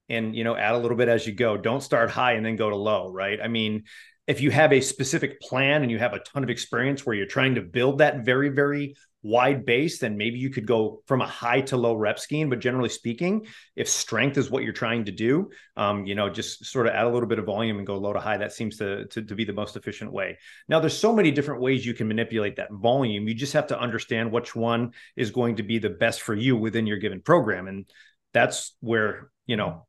and 0.10 0.36
you 0.36 0.44
know, 0.44 0.56
add 0.56 0.76
a 0.76 0.78
little 0.78 0.98
bit 0.98 1.10
as 1.10 1.26
you 1.28 1.34
go. 1.34 1.58
Don't 1.58 1.82
start 1.82 2.10
high 2.10 2.34
and 2.34 2.46
then 2.46 2.56
go 2.56 2.70
to 2.70 2.76
low, 2.76 3.12
right? 3.12 3.40
I 3.42 3.48
mean, 3.48 3.84
if 4.28 4.42
you 4.42 4.52
have 4.52 4.74
a 4.74 4.82
specific 4.82 5.40
plan 5.42 5.82
and 5.82 5.92
you 5.92 6.00
have 6.00 6.14
a 6.14 6.20
ton 6.20 6.44
of 6.44 6.50
experience 6.50 7.06
where 7.06 7.16
you're 7.16 7.26
trying 7.26 7.56
to 7.56 7.62
build 7.62 8.00
that 8.00 8.26
very 8.26 8.50
very 8.50 8.96
wide 9.24 9.66
base, 9.66 10.00
then 10.00 10.16
maybe 10.16 10.38
you 10.38 10.50
could 10.50 10.66
go 10.66 11.02
from 11.06 11.22
a 11.22 11.28
high 11.28 11.62
to 11.62 11.76
low 11.76 11.96
rep 11.96 12.20
scheme. 12.20 12.50
But 12.50 12.60
generally 12.60 12.90
speaking, 12.90 13.46
if 13.76 13.90
strength 13.90 14.38
is 14.38 14.50
what 14.50 14.64
you're 14.64 14.74
trying 14.74 15.06
to 15.06 15.12
do, 15.12 15.50
um, 15.76 16.06
you 16.06 16.16
know, 16.16 16.30
just 16.30 16.66
sort 16.66 16.88
of 16.88 16.94
add 16.94 17.06
a 17.06 17.10
little 17.10 17.28
bit 17.28 17.40
of 17.40 17.46
volume 17.46 17.78
and 17.78 17.86
go 17.86 17.98
low 17.98 18.14
to 18.14 18.20
high. 18.20 18.38
That 18.38 18.54
seems 18.54 18.78
to, 18.78 19.06
to, 19.08 19.22
to 19.24 19.36
be 19.36 19.44
the 19.44 19.54
most 19.54 19.76
efficient 19.76 20.14
way. 20.14 20.38
Now, 20.70 20.80
there's 20.80 20.98
so 20.98 21.14
many 21.14 21.32
different 21.32 21.62
ways 21.62 21.86
you 21.86 21.94
can 21.94 22.08
manipulate 22.08 22.56
that 22.58 22.72
volume. 22.72 23.28
You 23.28 23.34
just 23.34 23.54
have 23.54 23.68
to 23.68 23.80
understand 23.80 24.32
which 24.32 24.56
one 24.56 24.94
is 25.16 25.32
going 25.32 25.58
to 25.58 25.64
be 25.64 25.80
the 25.80 25.90
best 25.90 26.22
for 26.22 26.36
you 26.36 26.56
within 26.56 26.88
your 26.88 26.98
given 26.98 27.22
program. 27.22 27.68
And 27.68 27.86
that's 28.34 28.76
where, 28.80 29.30
you 29.46 29.58
know, 29.58 29.88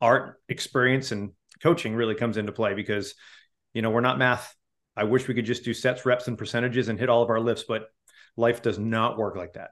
art 0.00 0.40
experience 0.48 1.10
and 1.10 1.30
coaching 1.62 1.94
really 1.94 2.14
comes 2.14 2.36
into 2.36 2.52
play 2.52 2.74
because, 2.74 3.14
you 3.72 3.82
know, 3.82 3.90
we're 3.90 4.00
not 4.00 4.18
math. 4.18 4.54
I 4.96 5.04
wish 5.04 5.28
we 5.28 5.34
could 5.34 5.46
just 5.46 5.64
do 5.64 5.74
sets, 5.74 6.04
reps, 6.04 6.28
and 6.28 6.36
percentages 6.36 6.88
and 6.88 6.98
hit 6.98 7.08
all 7.08 7.22
of 7.22 7.30
our 7.30 7.40
lifts, 7.40 7.64
but 7.66 7.88
life 8.36 8.62
does 8.62 8.78
not 8.78 9.16
work 9.16 9.36
like 9.36 9.54
that. 9.54 9.70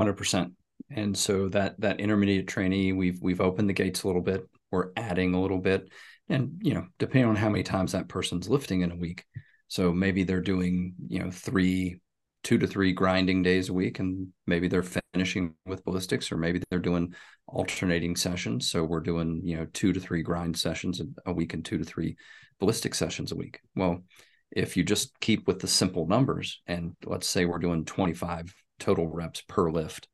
100% 0.00 0.52
and 0.90 1.16
so 1.16 1.48
that 1.48 1.80
that 1.80 2.00
intermediate 2.00 2.48
trainee 2.48 2.92
we've 2.92 3.20
we've 3.20 3.40
opened 3.40 3.68
the 3.68 3.74
gates 3.74 4.02
a 4.02 4.06
little 4.06 4.22
bit. 4.22 4.48
We're 4.70 4.90
adding 4.96 5.34
a 5.34 5.40
little 5.40 5.58
bit. 5.58 5.88
And 6.28 6.60
you 6.62 6.74
know 6.74 6.86
depending 6.98 7.28
on 7.28 7.36
how 7.36 7.48
many 7.48 7.62
times 7.62 7.92
that 7.92 8.08
person's 8.08 8.48
lifting 8.48 8.82
in 8.82 8.92
a 8.92 8.96
week. 8.96 9.24
So 9.68 9.92
maybe 9.92 10.24
they're 10.24 10.40
doing 10.40 10.94
you 11.08 11.20
know 11.20 11.30
three 11.30 12.00
two 12.48 12.56
to 12.56 12.66
three 12.66 12.94
grinding 12.94 13.42
days 13.42 13.68
a 13.68 13.74
week 13.74 13.98
and 13.98 14.28
maybe 14.46 14.68
they're 14.68 14.82
finishing 15.12 15.52
with 15.66 15.84
ballistics 15.84 16.32
or 16.32 16.38
maybe 16.38 16.58
they're 16.70 16.78
doing 16.78 17.12
alternating 17.46 18.16
sessions. 18.16 18.70
So 18.70 18.84
we're 18.84 19.00
doing 19.00 19.42
you 19.44 19.58
know 19.58 19.66
two 19.74 19.92
to 19.92 20.00
three 20.00 20.22
grind 20.22 20.56
sessions 20.56 21.02
a 21.26 21.32
week 21.34 21.52
and 21.52 21.62
two 21.62 21.76
to 21.76 21.84
three 21.84 22.16
ballistic 22.58 22.94
sessions 22.94 23.32
a 23.32 23.36
week. 23.36 23.60
Well 23.76 24.02
if 24.50 24.78
you 24.78 24.82
just 24.82 25.20
keep 25.20 25.46
with 25.46 25.58
the 25.58 25.66
simple 25.66 26.06
numbers 26.06 26.62
and 26.66 26.96
let's 27.04 27.28
say 27.28 27.44
we're 27.44 27.58
doing 27.58 27.84
25 27.84 28.54
total 28.78 29.06
reps 29.06 29.42
per 29.42 29.70
lift 29.70 30.08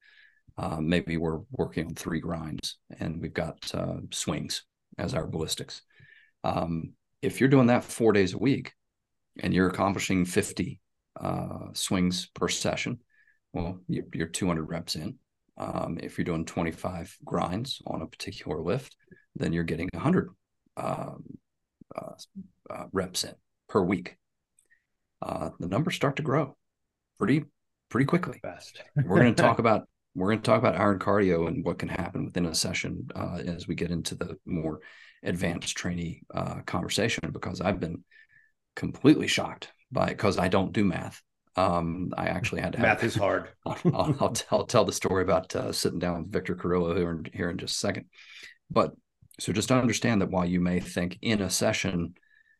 uh, 0.58 0.80
maybe 0.80 1.16
we're 1.16 1.42
working 1.52 1.86
on 1.86 1.94
three 1.94 2.18
grinds 2.18 2.78
and 2.98 3.22
we've 3.22 3.32
got 3.32 3.58
uh, 3.72 3.98
swings 4.10 4.64
as 4.98 5.14
our 5.14 5.28
ballistics. 5.28 5.82
Um, 6.42 6.94
if 7.22 7.38
you're 7.38 7.48
doing 7.48 7.68
that 7.68 7.84
four 7.84 8.12
days 8.12 8.34
a 8.34 8.38
week 8.38 8.72
and 9.40 9.54
you're 9.54 9.68
accomplishing 9.68 10.24
50 10.24 10.80
uh, 11.20 11.68
swings 11.72 12.26
per 12.34 12.48
session. 12.48 13.00
Well 13.52 13.80
you're 13.88 14.26
200 14.26 14.64
reps 14.64 14.96
in. 14.96 15.18
Um, 15.56 15.98
if 16.02 16.18
you're 16.18 16.24
doing 16.24 16.44
25 16.44 17.16
grinds 17.24 17.80
on 17.86 18.02
a 18.02 18.06
particular 18.06 18.60
lift 18.60 18.96
then 19.36 19.52
you're 19.52 19.64
getting 19.64 19.88
100 19.92 20.30
um, 20.76 21.24
uh, 21.96 22.12
uh, 22.70 22.84
reps 22.92 23.24
in 23.24 23.34
per 23.68 23.82
week. 23.82 24.16
Uh, 25.22 25.50
the 25.58 25.68
numbers 25.68 25.94
start 25.94 26.16
to 26.16 26.22
grow 26.22 26.56
pretty 27.18 27.44
pretty 27.88 28.06
quickly. 28.06 28.40
We're 28.96 29.20
going 29.20 29.34
to 29.34 29.42
talk 29.42 29.58
about 29.60 29.88
we're 30.14 30.28
going 30.28 30.40
to 30.40 30.44
talk 30.44 30.58
about 30.58 30.76
iron 30.76 30.98
cardio 30.98 31.48
and 31.48 31.64
what 31.64 31.78
can 31.78 31.88
happen 31.88 32.24
within 32.24 32.46
a 32.46 32.54
session 32.54 33.08
uh, 33.16 33.38
as 33.46 33.66
we 33.66 33.74
get 33.74 33.90
into 33.90 34.14
the 34.14 34.36
more 34.46 34.80
advanced 35.22 35.76
trainee 35.76 36.22
uh, 36.34 36.60
conversation 36.66 37.30
because 37.32 37.60
I've 37.60 37.80
been 37.80 38.04
completely 38.76 39.26
shocked 39.26 39.72
by 39.94 40.08
because 40.08 40.38
I 40.38 40.48
don't 40.48 40.72
do 40.72 40.84
math. 40.84 41.22
Um, 41.56 42.12
I 42.16 42.26
actually 42.26 42.60
had 42.60 42.72
to 42.74 42.80
math 42.80 43.00
have, 43.00 43.08
is 43.08 43.14
hard. 43.14 43.48
I'll, 43.66 43.78
I'll, 43.94 44.16
I'll, 44.20 44.32
tell, 44.32 44.66
tell 44.66 44.84
the 44.84 44.92
story 44.92 45.22
about 45.22 45.54
uh, 45.54 45.72
sitting 45.72 46.00
down 46.00 46.24
with 46.24 46.32
Victor 46.32 46.54
Carrillo 46.56 46.94
here 46.94 47.10
in, 47.12 47.26
here 47.32 47.48
in 47.48 47.58
just 47.58 47.76
a 47.76 47.78
second. 47.78 48.06
But 48.70 48.92
so 49.40 49.52
just 49.52 49.72
understand 49.72 50.20
that 50.20 50.30
while 50.30 50.44
you 50.44 50.60
may 50.60 50.80
think 50.80 51.18
in 51.22 51.40
a 51.40 51.50
session, 51.50 52.14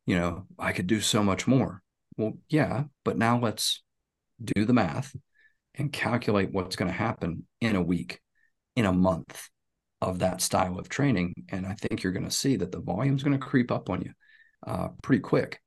you 0.06 0.16
know, 0.16 0.46
I 0.58 0.72
could 0.72 0.86
do 0.86 1.00
so 1.00 1.22
much 1.22 1.46
more. 1.46 1.82
Well, 2.16 2.34
yeah, 2.48 2.84
but 3.04 3.18
now 3.18 3.38
let's 3.38 3.82
do 4.42 4.64
the 4.64 4.72
math 4.72 5.14
and 5.74 5.92
calculate 5.92 6.52
what's 6.52 6.76
going 6.76 6.90
to 6.90 6.96
happen 6.96 7.46
in 7.60 7.74
a 7.76 7.82
week, 7.82 8.20
in 8.76 8.84
a 8.86 8.92
month 8.92 9.48
of 10.00 10.20
that 10.20 10.40
style 10.40 10.78
of 10.78 10.88
training. 10.88 11.34
And 11.48 11.66
I 11.66 11.74
think 11.74 12.02
you're 12.02 12.12
going 12.12 12.26
to 12.26 12.30
see 12.30 12.56
that 12.56 12.70
the 12.70 12.80
volume 12.80 13.16
is 13.16 13.22
going 13.22 13.38
to 13.38 13.44
creep 13.44 13.72
up 13.72 13.90
on 13.90 14.02
you 14.02 14.12
uh, 14.66 14.88
pretty 15.02 15.20
quick. 15.20 15.60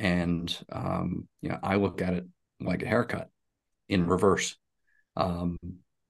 And, 0.00 0.58
um, 0.72 1.28
you 1.42 1.50
know, 1.50 1.58
I 1.62 1.76
look 1.76 2.00
at 2.00 2.14
it 2.14 2.26
like 2.58 2.82
a 2.82 2.88
haircut 2.88 3.28
in 3.88 4.06
reverse. 4.06 4.56
Um, 5.14 5.58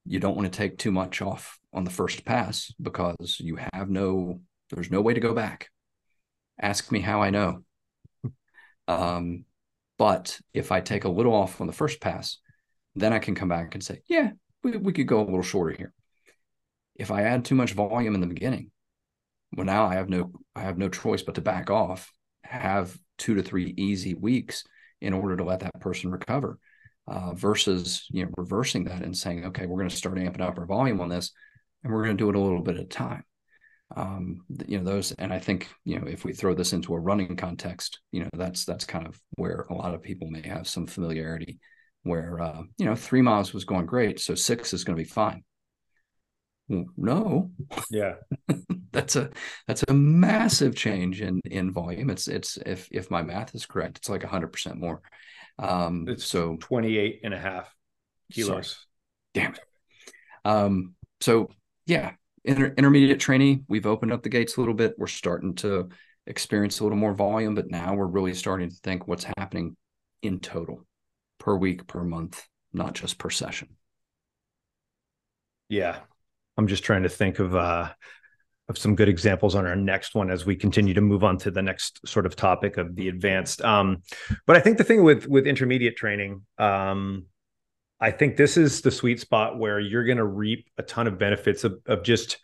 you 0.05 0.19
don't 0.19 0.37
want 0.37 0.51
to 0.51 0.57
take 0.57 0.77
too 0.77 0.93
much 0.93 1.21
off 1.21 1.59
on 1.73 1.83
the 1.83 1.91
first 1.91 2.23
pass 2.23 2.73
because 2.81 3.37
you 3.39 3.59
have 3.73 3.89
no, 3.89 4.39
there's 4.69 4.89
no 4.89 5.01
way 5.01 5.13
to 5.13 5.19
go 5.19 5.33
back. 5.33 5.69
Ask 6.59 6.89
me 6.91 7.01
how 7.01 7.21
I 7.21 7.31
know. 7.31 7.63
Um, 8.87 9.43
but 9.97 10.39
if 10.53 10.71
I 10.71 10.79
take 10.79 11.03
a 11.03 11.09
little 11.09 11.35
off 11.35 11.59
on 11.59 11.67
the 11.67 11.73
first 11.73 11.99
pass, 11.99 12.37
then 12.95 13.11
I 13.11 13.19
can 13.19 13.35
come 13.35 13.49
back 13.49 13.75
and 13.75 13.83
say, 13.83 14.01
yeah, 14.07 14.31
we, 14.63 14.77
we 14.77 14.93
could 14.93 15.07
go 15.07 15.19
a 15.19 15.25
little 15.25 15.43
shorter 15.43 15.75
here. 15.77 15.93
If 16.95 17.11
I 17.11 17.23
add 17.23 17.45
too 17.45 17.55
much 17.55 17.73
volume 17.73 18.15
in 18.15 18.21
the 18.21 18.27
beginning, 18.27 18.71
well, 19.55 19.65
now 19.65 19.85
I 19.85 19.95
have 19.95 20.09
no 20.09 20.31
I 20.55 20.61
have 20.61 20.77
no 20.77 20.87
choice 20.87 21.23
but 21.23 21.35
to 21.35 21.41
back 21.41 21.69
off, 21.69 22.11
have 22.51 22.95
two 23.17 23.35
to 23.35 23.43
three 23.43 23.73
easy 23.77 24.13
weeks 24.13 24.63
in 24.99 25.13
order 25.13 25.37
to 25.37 25.43
let 25.43 25.61
that 25.61 25.79
person 25.79 26.11
recover. 26.11 26.57
Uh, 27.07 27.33
versus 27.33 28.05
you 28.11 28.23
know 28.23 28.31
reversing 28.37 28.83
that 28.83 29.01
and 29.01 29.17
saying, 29.17 29.43
okay, 29.43 29.65
we're 29.65 29.79
going 29.79 29.89
to 29.89 29.95
start 29.95 30.15
amping 30.15 30.39
up 30.39 30.57
our 30.59 30.67
volume 30.67 31.01
on 31.01 31.09
this, 31.09 31.31
and 31.83 31.91
we're 31.91 32.03
going 32.03 32.15
to 32.15 32.23
do 32.23 32.29
it 32.29 32.35
a 32.35 32.39
little 32.39 32.61
bit 32.61 32.77
at 32.77 32.83
a 32.83 32.85
time. 32.85 33.23
Um, 33.95 34.41
you 34.67 34.77
know 34.77 34.85
those 34.85 35.11
and 35.13 35.33
i 35.33 35.39
think 35.39 35.67
you 35.83 35.99
know 35.99 36.07
if 36.07 36.23
we 36.23 36.31
throw 36.31 36.53
this 36.53 36.71
into 36.71 36.93
a 36.93 36.99
running 36.99 37.35
context 37.35 37.99
you 38.13 38.21
know 38.21 38.29
that's 38.33 38.63
that's 38.63 38.85
kind 38.85 39.05
of 39.05 39.19
where 39.31 39.65
a 39.69 39.73
lot 39.73 39.93
of 39.93 40.01
people 40.01 40.29
may 40.29 40.47
have 40.47 40.65
some 40.65 40.87
familiarity 40.87 41.59
where 42.03 42.39
uh, 42.39 42.61
you 42.77 42.85
know 42.85 42.95
three 42.95 43.21
miles 43.21 43.53
was 43.53 43.65
going 43.65 43.85
great 43.85 44.19
so 44.19 44.35
six 44.35 44.73
is 44.73 44.83
going 44.83 44.97
to 44.97 45.03
be 45.03 45.09
fine. 45.09 45.43
Well, 46.67 46.85
no. 46.97 47.51
Yeah 47.89 48.13
that's 48.91 49.15
a 49.15 49.29
that's 49.67 49.83
a 49.87 49.93
massive 49.93 50.75
change 50.75 51.21
in 51.21 51.39
in 51.45 51.71
volume 51.71 52.09
it's 52.09 52.27
it's 52.27 52.57
if 52.65 52.87
if 52.91 53.09
my 53.11 53.21
math 53.21 53.53
is 53.55 53.65
correct 53.65 53.97
it's 53.97 54.09
like 54.09 54.21
100% 54.21 54.75
more 54.77 55.01
um 55.59 56.05
it's 56.07 56.25
so 56.25 56.57
28 56.57 57.21
and 57.23 57.33
a 57.33 57.39
half 57.39 57.73
kilos 58.31 58.87
sorry. 59.35 59.45
damn 59.45 59.53
it 59.53 59.61
um 60.45 60.95
so 61.19 61.49
yeah 61.85 62.11
inter- 62.43 62.73
intermediate 62.77 63.19
training, 63.19 63.65
we've 63.67 63.85
opened 63.85 64.11
up 64.11 64.23
the 64.23 64.29
gates 64.29 64.57
a 64.57 64.59
little 64.59 64.73
bit. 64.73 64.95
We're 64.97 65.07
starting 65.07 65.55
to 65.55 65.89
experience 66.27 66.79
a 66.79 66.83
little 66.83 66.97
more 66.97 67.13
volume, 67.13 67.55
but 67.55 67.69
now 67.69 67.95
we're 67.95 68.05
really 68.05 68.33
starting 68.33 68.69
to 68.69 68.75
think 68.83 69.07
what's 69.07 69.25
happening 69.37 69.75
in 70.21 70.39
total 70.39 70.85
per 71.39 71.55
week, 71.55 71.87
per 71.87 72.03
month, 72.03 72.45
not 72.73 72.93
just 72.93 73.17
per 73.17 73.29
session. 73.29 73.69
Yeah. 75.69 75.99
I'm 76.57 76.67
just 76.67 76.83
trying 76.83 77.03
to 77.03 77.09
think 77.09 77.39
of 77.39 77.55
uh 77.55 77.91
of 78.69 78.77
some 78.77 78.95
good 78.95 79.09
examples 79.09 79.55
on 79.55 79.65
our 79.65 79.75
next 79.75 80.15
one 80.15 80.31
as 80.31 80.45
we 80.45 80.55
continue 80.55 80.93
to 80.93 81.01
move 81.01 81.23
on 81.23 81.37
to 81.37 81.51
the 81.51 81.61
next 81.61 82.07
sort 82.07 82.25
of 82.25 82.35
topic 82.35 82.77
of 82.77 82.95
the 82.95 83.09
advanced. 83.09 83.61
Um, 83.61 84.03
but 84.45 84.55
I 84.55 84.59
think 84.59 84.77
the 84.77 84.83
thing 84.83 85.03
with 85.03 85.27
with 85.27 85.45
intermediate 85.45 85.97
training, 85.97 86.43
um, 86.57 87.25
I 87.99 88.11
think 88.11 88.37
this 88.37 88.57
is 88.57 88.81
the 88.81 88.91
sweet 88.91 89.19
spot 89.19 89.59
where 89.59 89.79
you're 89.79 90.05
going 90.05 90.17
to 90.17 90.25
reap 90.25 90.67
a 90.77 90.83
ton 90.83 91.07
of 91.07 91.19
benefits 91.19 91.63
of, 91.63 91.79
of 91.85 92.03
just 92.03 92.39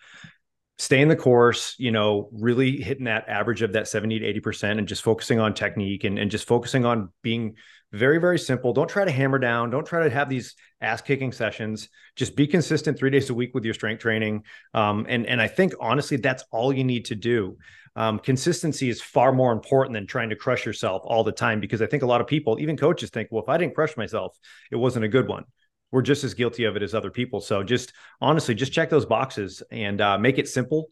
staying 0.77 1.07
the 1.07 1.15
course, 1.15 1.75
you 1.79 1.91
know, 1.91 2.29
really 2.31 2.77
hitting 2.77 3.05
that 3.05 3.27
average 3.27 3.61
of 3.61 3.73
that 3.73 3.87
70 3.87 4.19
to 4.19 4.41
80% 4.41 4.77
and 4.77 4.87
just 4.87 5.01
focusing 5.01 5.39
on 5.39 5.53
technique 5.53 6.03
and, 6.03 6.19
and 6.19 6.29
just 6.29 6.47
focusing 6.47 6.85
on 6.85 7.09
being 7.23 7.55
very, 7.91 8.19
very 8.19 8.37
simple. 8.37 8.73
Don't 8.73 8.89
try 8.89 9.05
to 9.05 9.11
hammer 9.11 9.39
down. 9.39 9.69
Don't 9.69 9.87
try 9.87 10.03
to 10.03 10.09
have 10.09 10.29
these 10.29 10.55
ass 10.81 11.01
kicking 11.01 11.31
sessions. 11.31 11.89
Just 12.15 12.35
be 12.35 12.45
consistent 12.45 12.99
three 12.99 13.09
days 13.09 13.29
a 13.29 13.33
week 13.33 13.55
with 13.55 13.65
your 13.65 13.73
strength 13.73 14.01
training. 14.01 14.43
Um, 14.73 15.05
and, 15.09 15.25
and 15.25 15.41
I 15.41 15.47
think 15.47 15.73
honestly, 15.79 16.17
that's 16.17 16.43
all 16.51 16.71
you 16.71 16.83
need 16.83 17.05
to 17.05 17.15
do. 17.15 17.57
Um, 17.95 18.19
consistency 18.19 18.89
is 18.89 19.01
far 19.01 19.31
more 19.31 19.51
important 19.51 19.95
than 19.95 20.05
trying 20.05 20.29
to 20.29 20.35
crush 20.35 20.65
yourself 20.65 21.01
all 21.05 21.23
the 21.23 21.31
time 21.31 21.59
because 21.59 21.81
I 21.81 21.87
think 21.87 22.03
a 22.03 22.05
lot 22.05 22.21
of 22.21 22.27
people, 22.27 22.59
even 22.59 22.77
coaches, 22.77 23.09
think, 23.09 23.29
well, 23.31 23.41
if 23.41 23.49
I 23.49 23.57
didn't 23.57 23.73
crush 23.73 23.97
myself, 23.97 24.37
it 24.71 24.75
wasn't 24.75 25.05
a 25.05 25.09
good 25.09 25.27
one. 25.27 25.45
We're 25.91 26.01
just 26.01 26.23
as 26.23 26.33
guilty 26.33 26.65
of 26.65 26.75
it 26.75 26.83
as 26.83 26.93
other 26.93 27.11
people. 27.11 27.39
So 27.41 27.63
just 27.63 27.93
honestly, 28.19 28.55
just 28.55 28.73
check 28.73 28.89
those 28.89 29.05
boxes 29.05 29.63
and 29.71 30.01
uh, 30.01 30.17
make 30.17 30.37
it 30.37 30.47
simple, 30.47 30.87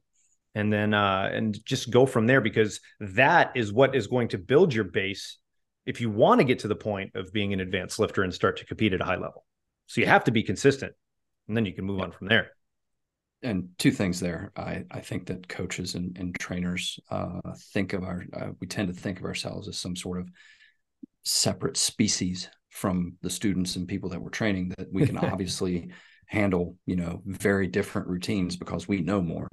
and 0.53 0.71
then 0.71 0.93
uh, 0.93 1.29
and 1.33 1.57
just 1.65 1.91
go 1.91 2.05
from 2.05 2.27
there 2.27 2.41
because 2.41 2.79
that 2.99 3.51
is 3.55 3.73
what 3.73 3.95
is 3.95 4.07
going 4.07 4.29
to 4.29 4.37
build 4.37 4.73
your 4.73 4.85
base 4.85 5.37
if 5.85 6.01
you 6.01 6.09
want 6.09 6.39
to 6.39 6.45
get 6.45 6.59
to 6.59 6.67
the 6.67 6.75
point 6.75 7.11
of 7.15 7.31
being 7.33 7.53
an 7.53 7.59
advanced 7.59 7.99
lifter 7.99 8.23
and 8.23 8.33
start 8.33 8.57
to 8.57 8.65
compete 8.65 8.93
at 8.93 9.01
a 9.01 9.05
high 9.05 9.17
level. 9.17 9.45
So 9.87 10.01
you 10.01 10.07
have 10.07 10.23
to 10.23 10.31
be 10.31 10.43
consistent, 10.43 10.93
and 11.47 11.55
then 11.55 11.65
you 11.65 11.73
can 11.73 11.85
move 11.85 11.99
on 11.99 12.11
from 12.11 12.27
there 12.27 12.51
and 13.45 13.69
two 13.77 13.91
things 13.91 14.19
there. 14.19 14.51
I, 14.55 14.83
I 14.89 14.99
think 15.01 15.27
that 15.27 15.47
coaches 15.47 15.95
and, 15.95 16.17
and 16.17 16.37
trainers 16.37 16.99
uh, 17.09 17.41
think 17.73 17.93
of 17.93 18.03
our, 18.03 18.25
uh, 18.33 18.47
we 18.59 18.67
tend 18.67 18.87
to 18.87 18.99
think 18.99 19.19
of 19.19 19.25
ourselves 19.25 19.67
as 19.67 19.77
some 19.77 19.95
sort 19.95 20.19
of 20.19 20.29
separate 21.23 21.77
species 21.77 22.49
from 22.75 23.15
the 23.21 23.29
students 23.29 23.77
and 23.77 23.87
people 23.87 24.09
that 24.09 24.21
we're 24.21 24.29
training 24.29 24.73
that 24.77 24.91
we 24.91 25.05
can 25.05 25.17
obviously 25.31 25.89
handle, 26.27 26.75
you 26.85 26.97
know, 26.97 27.21
very 27.25 27.67
different 27.67 28.07
routines 28.07 28.57
because 28.57 28.87
we 28.87 29.01
know 29.01 29.21
more. 29.21 29.47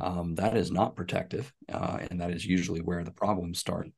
Um, 0.00 0.34
that 0.36 0.56
is 0.56 0.72
not 0.72 0.96
protective. 0.96 1.52
Uh, 1.70 1.98
and 2.10 2.20
that 2.20 2.30
is 2.30 2.46
usually 2.46 2.80
where 2.80 3.04
the 3.04 3.12
problems 3.12 3.58
start. 3.58 3.88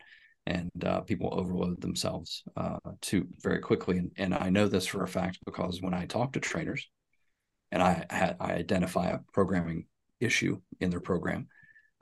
And 0.47 0.71
uh, 0.85 1.01
people 1.03 1.31
overload 1.33 1.81
themselves 1.81 2.43
uh, 2.57 2.79
too 3.01 3.29
very 3.41 3.61
quickly. 3.61 3.99
And, 3.99 4.11
and 4.19 4.35
I 4.35 4.51
know 4.51 4.67
this 4.67 4.87
for 4.87 5.05
a 5.05 5.09
fact 5.09 5.39
because 5.47 5.81
when 5.81 5.95
I 5.95 6.07
talk 6.07 6.33
to 6.33 6.41
trainers, 6.41 6.87
and 7.73 7.83
I, 7.83 8.35
I 8.39 8.53
identify 8.53 9.09
a 9.09 9.19
programming 9.33 9.87
issue 10.21 10.61
in 10.81 10.91
their 10.91 11.01
program, 11.01 11.49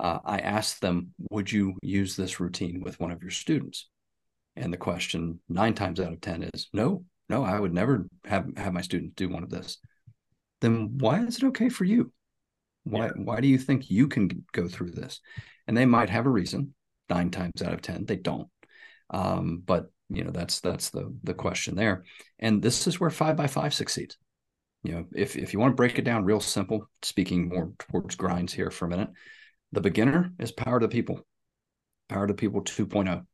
uh, 0.00 0.18
I 0.24 0.38
ask 0.38 0.80
them, 0.80 1.14
would 1.30 1.50
you 1.52 1.76
use 1.82 2.16
this 2.16 2.40
routine 2.40 2.82
with 2.82 2.98
one 2.98 3.11
of 3.11 3.22
your 3.22 3.30
students? 3.30 3.88
And 4.56 4.72
the 4.72 4.78
question 4.78 5.40
nine 5.48 5.74
times 5.74 6.00
out 6.00 6.12
of 6.12 6.20
10 6.20 6.50
is 6.54 6.68
no, 6.72 7.04
no, 7.28 7.42
I 7.42 7.58
would 7.58 7.72
never 7.72 8.06
have, 8.24 8.46
have 8.56 8.72
my 8.72 8.82
students 8.82 9.14
do 9.16 9.28
one 9.28 9.42
of 9.42 9.50
this. 9.50 9.78
Then 10.60 10.98
why 10.98 11.20
is 11.20 11.38
it 11.38 11.44
okay 11.44 11.68
for 11.68 11.84
you? 11.84 12.12
Why, 12.84 13.06
yeah. 13.06 13.12
why 13.16 13.40
do 13.40 13.48
you 13.48 13.58
think 13.58 13.90
you 13.90 14.08
can 14.08 14.44
go 14.52 14.68
through 14.68 14.90
this? 14.90 15.20
And 15.66 15.76
they 15.76 15.86
might 15.86 16.10
have 16.10 16.26
a 16.26 16.30
reason 16.30 16.74
nine 17.08 17.30
times 17.30 17.62
out 17.62 17.72
of 17.72 17.82
10, 17.82 18.04
they 18.04 18.16
don't. 18.16 18.48
Um, 19.10 19.62
but 19.64 19.86
you 20.08 20.24
know, 20.24 20.30
that's, 20.30 20.60
that's 20.60 20.90
the, 20.90 21.14
the 21.22 21.34
question 21.34 21.74
there. 21.74 22.04
And 22.38 22.60
this 22.62 22.86
is 22.86 23.00
where 23.00 23.10
five 23.10 23.36
by 23.36 23.46
five 23.46 23.72
succeeds 23.72 24.18
you 24.82 24.92
know, 24.92 25.06
if, 25.14 25.36
if 25.36 25.52
you 25.52 25.60
want 25.60 25.72
to 25.72 25.76
break 25.76 25.98
it 25.98 26.04
down 26.04 26.24
real 26.24 26.40
simple, 26.40 26.88
speaking 27.02 27.48
more 27.48 27.72
towards 27.78 28.16
grinds 28.16 28.52
here 28.52 28.70
for 28.70 28.86
a 28.86 28.88
minute, 28.88 29.10
the 29.70 29.80
beginner 29.80 30.32
is 30.38 30.50
power 30.50 30.80
to 30.80 30.86
the 30.86 30.92
people, 30.92 31.20
power 32.08 32.26
to 32.26 32.34
people 32.34 32.62
2.0. 32.62 33.24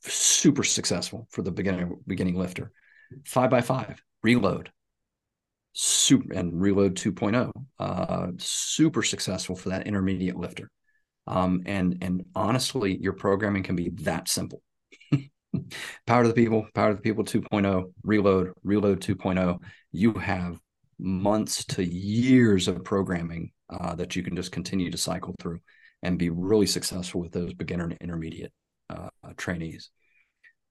Super 0.00 0.64
successful 0.64 1.26
for 1.30 1.42
the 1.42 1.50
beginner 1.50 1.90
beginning 2.06 2.36
lifter. 2.36 2.72
Five 3.24 3.50
by 3.50 3.60
five, 3.60 4.02
reload, 4.22 4.70
super 5.72 6.32
and 6.34 6.60
reload 6.60 6.96
2.0. 6.96 7.52
Uh, 7.78 8.32
super 8.38 9.02
successful 9.02 9.56
for 9.56 9.70
that 9.70 9.86
intermediate 9.86 10.36
lifter. 10.36 10.70
Um, 11.26 11.62
and 11.66 11.98
and 12.00 12.24
honestly, 12.34 12.98
your 13.00 13.12
programming 13.12 13.62
can 13.62 13.76
be 13.76 13.90
that 14.02 14.28
simple. 14.28 14.62
Power 16.06 16.22
to 16.22 16.28
the 16.28 16.34
People, 16.34 16.66
Power 16.74 16.90
to 16.90 16.96
the 16.96 17.02
People 17.02 17.24
2.0, 17.24 17.92
Reload, 18.02 18.52
Reload 18.62 19.00
2.0. 19.00 19.58
You 19.92 20.12
have 20.14 20.58
months 20.98 21.64
to 21.66 21.84
years 21.84 22.66
of 22.66 22.82
programming 22.82 23.52
uh, 23.70 23.94
that 23.94 24.16
you 24.16 24.22
can 24.22 24.34
just 24.34 24.52
continue 24.52 24.90
to 24.90 24.98
cycle 24.98 25.34
through 25.38 25.60
and 26.02 26.18
be 26.18 26.30
really 26.30 26.66
successful 26.66 27.20
with 27.20 27.32
those 27.32 27.52
beginner 27.52 27.84
and 27.84 27.96
intermediate 28.00 28.52
uh, 28.90 29.10
trainees. 29.36 29.90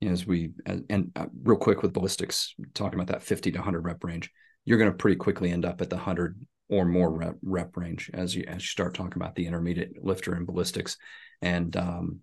As 0.02 0.28
we 0.28 0.52
and, 0.66 0.86
and 0.90 1.12
uh, 1.16 1.26
real 1.44 1.58
quick 1.58 1.82
with 1.82 1.94
ballistics, 1.94 2.54
talking 2.76 3.00
about 3.00 3.12
that 3.12 3.24
50 3.24 3.52
to 3.52 3.58
100 3.58 3.82
rep 3.82 4.04
range, 4.04 4.30
you're 4.64 4.78
going 4.78 4.92
to 4.92 4.98
pretty 4.98 5.16
quickly 5.16 5.52
end 5.52 5.66
up 5.66 5.82
at 5.82 5.90
the 5.90 5.96
100 5.96 6.40
or 6.70 6.86
more 6.86 7.12
rep, 7.12 7.36
rep 7.42 7.76
range 7.76 8.12
as 8.14 8.36
you 8.36 8.44
as 8.48 8.62
you 8.62 8.68
start 8.68 8.94
talking 8.94 9.20
about 9.20 9.36
the 9.36 9.48
intermediate 9.48 10.04
lifter 10.04 10.34
and 10.34 10.46
ballistics. 10.46 10.98
And 11.42 11.76
um, 11.76 12.20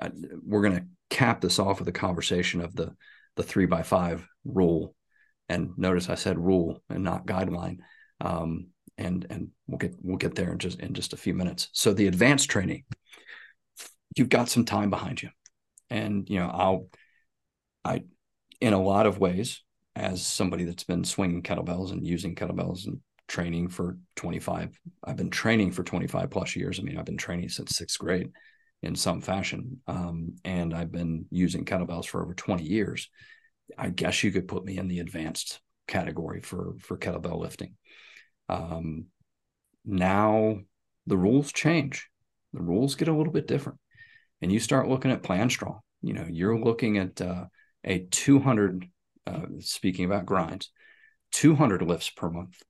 uh, 0.00 0.08
we're 0.42 0.62
going 0.62 0.76
to 0.76 0.86
cap 1.10 1.40
this 1.40 1.58
off 1.58 1.80
with 1.80 1.88
a 1.88 1.92
conversation 1.92 2.60
of 2.60 2.74
the 2.74 2.94
the 3.36 3.42
three 3.42 3.66
by 3.66 3.82
five 3.82 4.26
rule 4.44 4.94
and 5.48 5.70
notice 5.76 6.08
I 6.08 6.14
said 6.14 6.38
rule 6.38 6.82
and 6.90 7.02
not 7.02 7.26
guideline. 7.26 7.78
Um, 8.20 8.68
and 8.96 9.26
and 9.30 9.48
we'll 9.66 9.78
get 9.78 9.94
we'll 10.02 10.16
get 10.16 10.34
there 10.34 10.52
in 10.52 10.58
just 10.58 10.80
in 10.80 10.92
just 10.92 11.12
a 11.12 11.16
few 11.16 11.34
minutes. 11.34 11.68
So 11.72 11.92
the 11.92 12.08
advanced 12.08 12.50
training, 12.50 12.84
you've 14.16 14.28
got 14.28 14.48
some 14.48 14.64
time 14.64 14.90
behind 14.90 15.22
you, 15.22 15.30
and 15.90 16.28
you 16.28 16.38
know 16.38 16.48
I'll 16.48 16.88
I 17.84 18.04
in 18.60 18.72
a 18.72 18.82
lot 18.82 19.06
of 19.06 19.18
ways 19.18 19.62
as 19.94 20.26
somebody 20.26 20.64
that's 20.64 20.84
been 20.84 21.04
swinging 21.04 21.42
kettlebells 21.42 21.92
and 21.92 22.06
using 22.06 22.34
kettlebells 22.34 22.86
and 22.86 23.00
training 23.26 23.68
for 23.68 23.98
25 24.16 24.78
i've 25.04 25.16
been 25.16 25.28
training 25.30 25.70
for 25.70 25.82
25 25.82 26.30
plus 26.30 26.56
years. 26.56 26.78
I 26.78 26.82
mean 26.82 26.98
i've 26.98 27.04
been 27.04 27.16
training 27.16 27.48
since 27.50 27.76
sixth 27.76 27.98
grade 27.98 28.30
in 28.82 28.94
some 28.94 29.20
fashion. 29.20 29.80
Um, 29.86 30.36
and 30.44 30.74
i've 30.74 30.92
been 30.92 31.26
using 31.30 31.64
kettlebells 31.64 32.06
for 32.06 32.22
over 32.22 32.34
20 32.34 32.64
years. 32.64 33.08
I 33.76 33.90
guess 33.90 34.22
you 34.22 34.30
could 34.30 34.48
put 34.48 34.64
me 34.64 34.78
in 34.78 34.88
the 34.88 35.00
advanced 35.00 35.60
category 35.86 36.40
for 36.40 36.74
for 36.80 36.96
kettlebell 36.96 37.38
lifting. 37.38 37.74
Um, 38.48 39.06
now 39.84 40.58
the 41.06 41.16
rules 41.16 41.52
change. 41.52 42.08
The 42.52 42.62
rules 42.62 42.94
get 42.94 43.08
a 43.08 43.12
little 43.12 43.32
bit 43.32 43.46
different 43.46 43.78
and 44.42 44.52
you 44.52 44.60
start 44.60 44.88
looking 44.88 45.10
at 45.10 45.22
plan 45.22 45.50
strong 45.50 45.80
you 46.02 46.12
know 46.12 46.26
you're 46.28 46.58
looking 46.58 46.98
at 46.98 47.20
uh, 47.20 47.44
a 47.84 48.00
200 48.10 48.86
uh, 49.26 49.46
speaking 49.60 50.04
about 50.04 50.26
grinds 50.26 50.70
200 51.32 51.82
lifts 51.82 52.10
per 52.10 52.30
month 52.30 52.62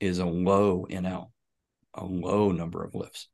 is 0.00 0.18
a 0.18 0.26
low 0.26 0.86
NL, 0.90 1.30
a 1.94 2.04
low 2.04 2.50
number 2.50 2.84
of 2.84 2.94
lifts. 2.94 3.28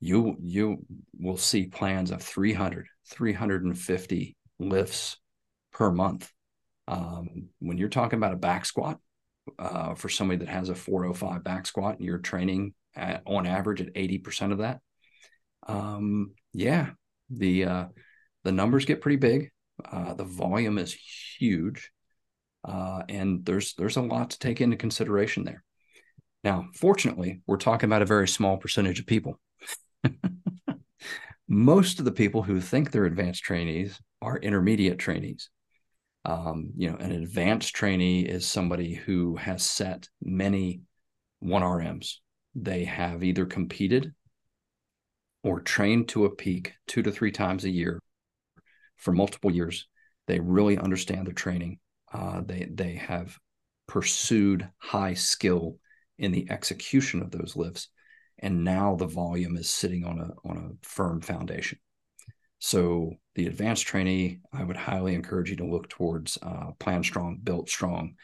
You 0.00 0.36
you 0.40 0.86
will 1.18 1.36
see 1.36 1.66
plans 1.66 2.10
of 2.10 2.22
300, 2.22 2.86
350 3.06 4.36
lifts 4.60 5.16
per 5.72 5.90
month. 5.90 6.30
Um, 6.86 7.48
when 7.58 7.78
you're 7.78 7.88
talking 7.88 8.18
about 8.18 8.32
a 8.32 8.36
back 8.36 8.64
squat, 8.64 9.00
uh, 9.58 9.94
for 9.94 10.08
somebody 10.08 10.44
that 10.44 10.52
has 10.52 10.68
a 10.68 10.74
405 10.74 11.42
back 11.42 11.66
squat, 11.66 11.96
and 11.96 12.04
you're 12.04 12.18
training 12.18 12.74
at, 12.94 13.22
on 13.26 13.46
average 13.46 13.80
at 13.80 13.94
80% 13.94 14.52
of 14.52 14.58
that. 14.58 14.80
Um, 15.66 16.32
yeah, 16.52 16.90
the 17.30 17.64
uh, 17.64 17.84
the 18.44 18.52
numbers 18.52 18.84
get 18.84 19.00
pretty 19.00 19.16
big. 19.16 19.50
Uh, 19.84 20.14
the 20.14 20.24
volume 20.24 20.78
is 20.78 20.96
huge, 21.38 21.90
uh, 22.64 23.02
and 23.08 23.44
there's 23.44 23.74
there's 23.74 23.96
a 23.96 24.02
lot 24.02 24.30
to 24.30 24.38
take 24.38 24.60
into 24.60 24.76
consideration 24.76 25.44
there. 25.44 25.64
Now, 26.44 26.68
fortunately, 26.74 27.40
we're 27.46 27.56
talking 27.56 27.88
about 27.88 28.02
a 28.02 28.06
very 28.06 28.28
small 28.28 28.56
percentage 28.56 29.00
of 29.00 29.06
people. 29.06 29.40
Most 31.48 31.98
of 31.98 32.04
the 32.04 32.12
people 32.12 32.42
who 32.42 32.60
think 32.60 32.90
they're 32.90 33.06
advanced 33.06 33.42
trainees 33.42 33.98
are 34.20 34.38
intermediate 34.38 34.98
trainees. 34.98 35.50
Um, 36.24 36.72
you 36.76 36.90
know, 36.90 36.96
an 36.96 37.12
advanced 37.12 37.74
trainee 37.74 38.22
is 38.22 38.46
somebody 38.46 38.94
who 38.94 39.36
has 39.36 39.62
set 39.62 40.08
many 40.22 40.82
1RMs. 41.42 42.16
They 42.54 42.84
have 42.84 43.24
either 43.24 43.46
competed 43.46 44.14
or 45.42 45.60
trained 45.60 46.08
to 46.08 46.24
a 46.24 46.34
peak 46.34 46.72
two 46.86 47.02
to 47.02 47.12
three 47.12 47.32
times 47.32 47.64
a 47.64 47.70
year 47.70 48.00
for 48.96 49.12
multiple 49.12 49.50
years. 49.50 49.86
They 50.26 50.40
really 50.40 50.78
understand 50.78 51.26
their 51.26 51.34
training. 51.34 51.78
Uh, 52.12 52.42
they 52.44 52.68
they 52.70 52.94
have 52.94 53.38
pursued 53.86 54.68
high 54.78 55.14
skill 55.14 55.78
in 56.18 56.32
the 56.32 56.50
execution 56.50 57.22
of 57.22 57.30
those 57.30 57.56
lifts 57.56 57.88
and 58.40 58.62
now 58.62 58.94
the 58.94 59.06
volume 59.06 59.56
is 59.56 59.70
sitting 59.70 60.04
on 60.04 60.20
a 60.20 60.48
on 60.48 60.56
a 60.56 60.86
firm 60.86 61.20
foundation 61.20 61.78
so 62.58 63.12
the 63.34 63.46
advanced 63.46 63.86
trainee 63.86 64.38
i 64.52 64.62
would 64.62 64.76
highly 64.76 65.14
encourage 65.14 65.50
you 65.50 65.56
to 65.56 65.66
look 65.66 65.88
towards 65.88 66.38
uh, 66.42 66.70
plan 66.78 67.02
strong 67.02 67.38
built 67.42 67.68
strong 67.68 68.14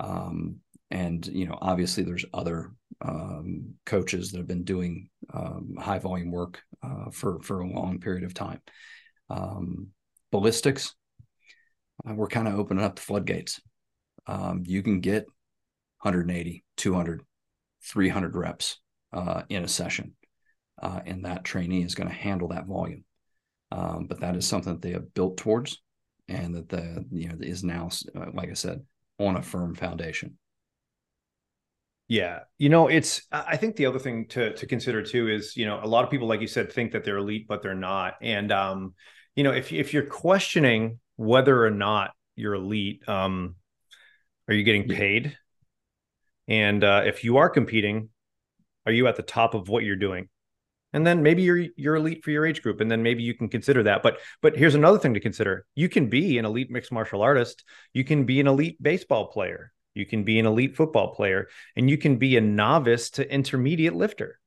um, 0.00 0.56
and 0.90 1.26
you 1.26 1.46
know 1.46 1.58
obviously 1.60 2.02
there's 2.02 2.24
other 2.32 2.72
um, 3.02 3.74
coaches 3.86 4.30
that 4.30 4.38
have 4.38 4.46
been 4.46 4.64
doing 4.64 5.08
um, 5.32 5.74
high 5.78 5.98
volume 5.98 6.30
work 6.30 6.62
uh, 6.82 7.10
for 7.10 7.40
for 7.40 7.60
a 7.60 7.68
long 7.68 7.98
period 7.98 8.24
of 8.24 8.34
time 8.34 8.60
um, 9.28 9.88
ballistics 10.30 10.94
uh, 12.08 12.14
we're 12.14 12.28
kind 12.28 12.48
of 12.48 12.58
opening 12.58 12.84
up 12.84 12.96
the 12.96 13.02
floodgates 13.02 13.60
um, 14.26 14.62
you 14.66 14.82
can 14.82 15.00
get 15.00 15.24
180 16.02 16.64
200 16.76 17.22
300 17.82 18.36
reps 18.36 18.78
uh, 19.12 19.42
in 19.48 19.64
a 19.64 19.68
session. 19.68 20.14
Uh, 20.80 21.00
and 21.04 21.24
that 21.24 21.44
trainee 21.44 21.82
is 21.82 21.94
going 21.94 22.08
to 22.08 22.14
handle 22.14 22.48
that 22.48 22.66
volume. 22.66 23.04
Um, 23.70 24.06
but 24.08 24.20
that 24.20 24.36
is 24.36 24.46
something 24.46 24.72
that 24.72 24.82
they 24.82 24.92
have 24.92 25.14
built 25.14 25.36
towards 25.36 25.80
and 26.28 26.54
that 26.54 26.68
the 26.68 27.04
you 27.12 27.28
know 27.28 27.36
is 27.40 27.64
now 27.64 27.88
uh, 28.16 28.26
like 28.34 28.50
i 28.50 28.54
said 28.54 28.80
on 29.18 29.36
a 29.36 29.42
firm 29.42 29.74
foundation 29.74 30.36
yeah. 32.10 32.40
You 32.58 32.68
know 32.68 32.88
it's 32.88 33.22
i 33.32 33.56
think 33.56 33.76
the 33.76 33.86
other 33.86 33.98
thing 33.98 34.26
to 34.28 34.52
to 34.54 34.66
consider 34.66 35.02
too 35.02 35.28
is 35.28 35.56
you 35.56 35.64
know 35.64 35.80
a 35.82 35.86
lot 35.86 36.04
of 36.04 36.10
people 36.10 36.26
like 36.26 36.40
you 36.40 36.48
said 36.48 36.72
think 36.72 36.92
that 36.92 37.04
they're 37.04 37.18
elite 37.18 37.46
but 37.48 37.62
they're 37.62 37.74
not. 37.74 38.14
And 38.20 38.50
um 38.52 38.94
you 39.36 39.44
know 39.44 39.52
if 39.52 39.72
if 39.72 39.94
you're 39.94 40.06
questioning 40.06 40.98
whether 41.16 41.64
or 41.64 41.70
not 41.70 42.10
you're 42.34 42.54
elite 42.54 43.08
um 43.08 43.54
are 44.48 44.54
you 44.54 44.64
getting 44.64 44.88
paid? 44.88 45.38
And 46.48 46.82
uh, 46.82 47.02
if 47.06 47.22
you 47.22 47.36
are 47.36 47.48
competing, 47.48 48.08
are 48.84 48.90
you 48.90 49.06
at 49.06 49.14
the 49.14 49.22
top 49.22 49.54
of 49.54 49.68
what 49.68 49.84
you're 49.84 49.94
doing? 49.94 50.28
And 50.92 51.06
then 51.06 51.22
maybe 51.22 51.42
you're 51.42 51.66
you're 51.76 51.94
elite 51.94 52.24
for 52.24 52.32
your 52.32 52.44
age 52.44 52.60
group, 52.60 52.80
and 52.80 52.90
then 52.90 53.04
maybe 53.04 53.22
you 53.22 53.32
can 53.32 53.48
consider 53.48 53.84
that. 53.84 54.02
But 54.02 54.18
but 54.42 54.56
here's 54.56 54.74
another 54.74 54.98
thing 54.98 55.14
to 55.14 55.20
consider: 55.20 55.64
you 55.76 55.88
can 55.88 56.08
be 56.08 56.36
an 56.38 56.44
elite 56.44 56.68
mixed 56.68 56.90
martial 56.90 57.22
artist, 57.22 57.62
you 57.94 58.02
can 58.02 58.24
be 58.24 58.40
an 58.40 58.48
elite 58.48 58.82
baseball 58.82 59.28
player, 59.28 59.72
you 59.94 60.06
can 60.06 60.24
be 60.24 60.38
an 60.38 60.46
elite 60.46 60.76
football 60.76 61.14
player, 61.14 61.48
and 61.76 61.88
you 61.88 61.98
can 61.98 62.16
be 62.16 62.36
a 62.36 62.40
novice 62.40 63.10
to 63.10 63.32
intermediate 63.32 63.94
lifter. 63.94 64.38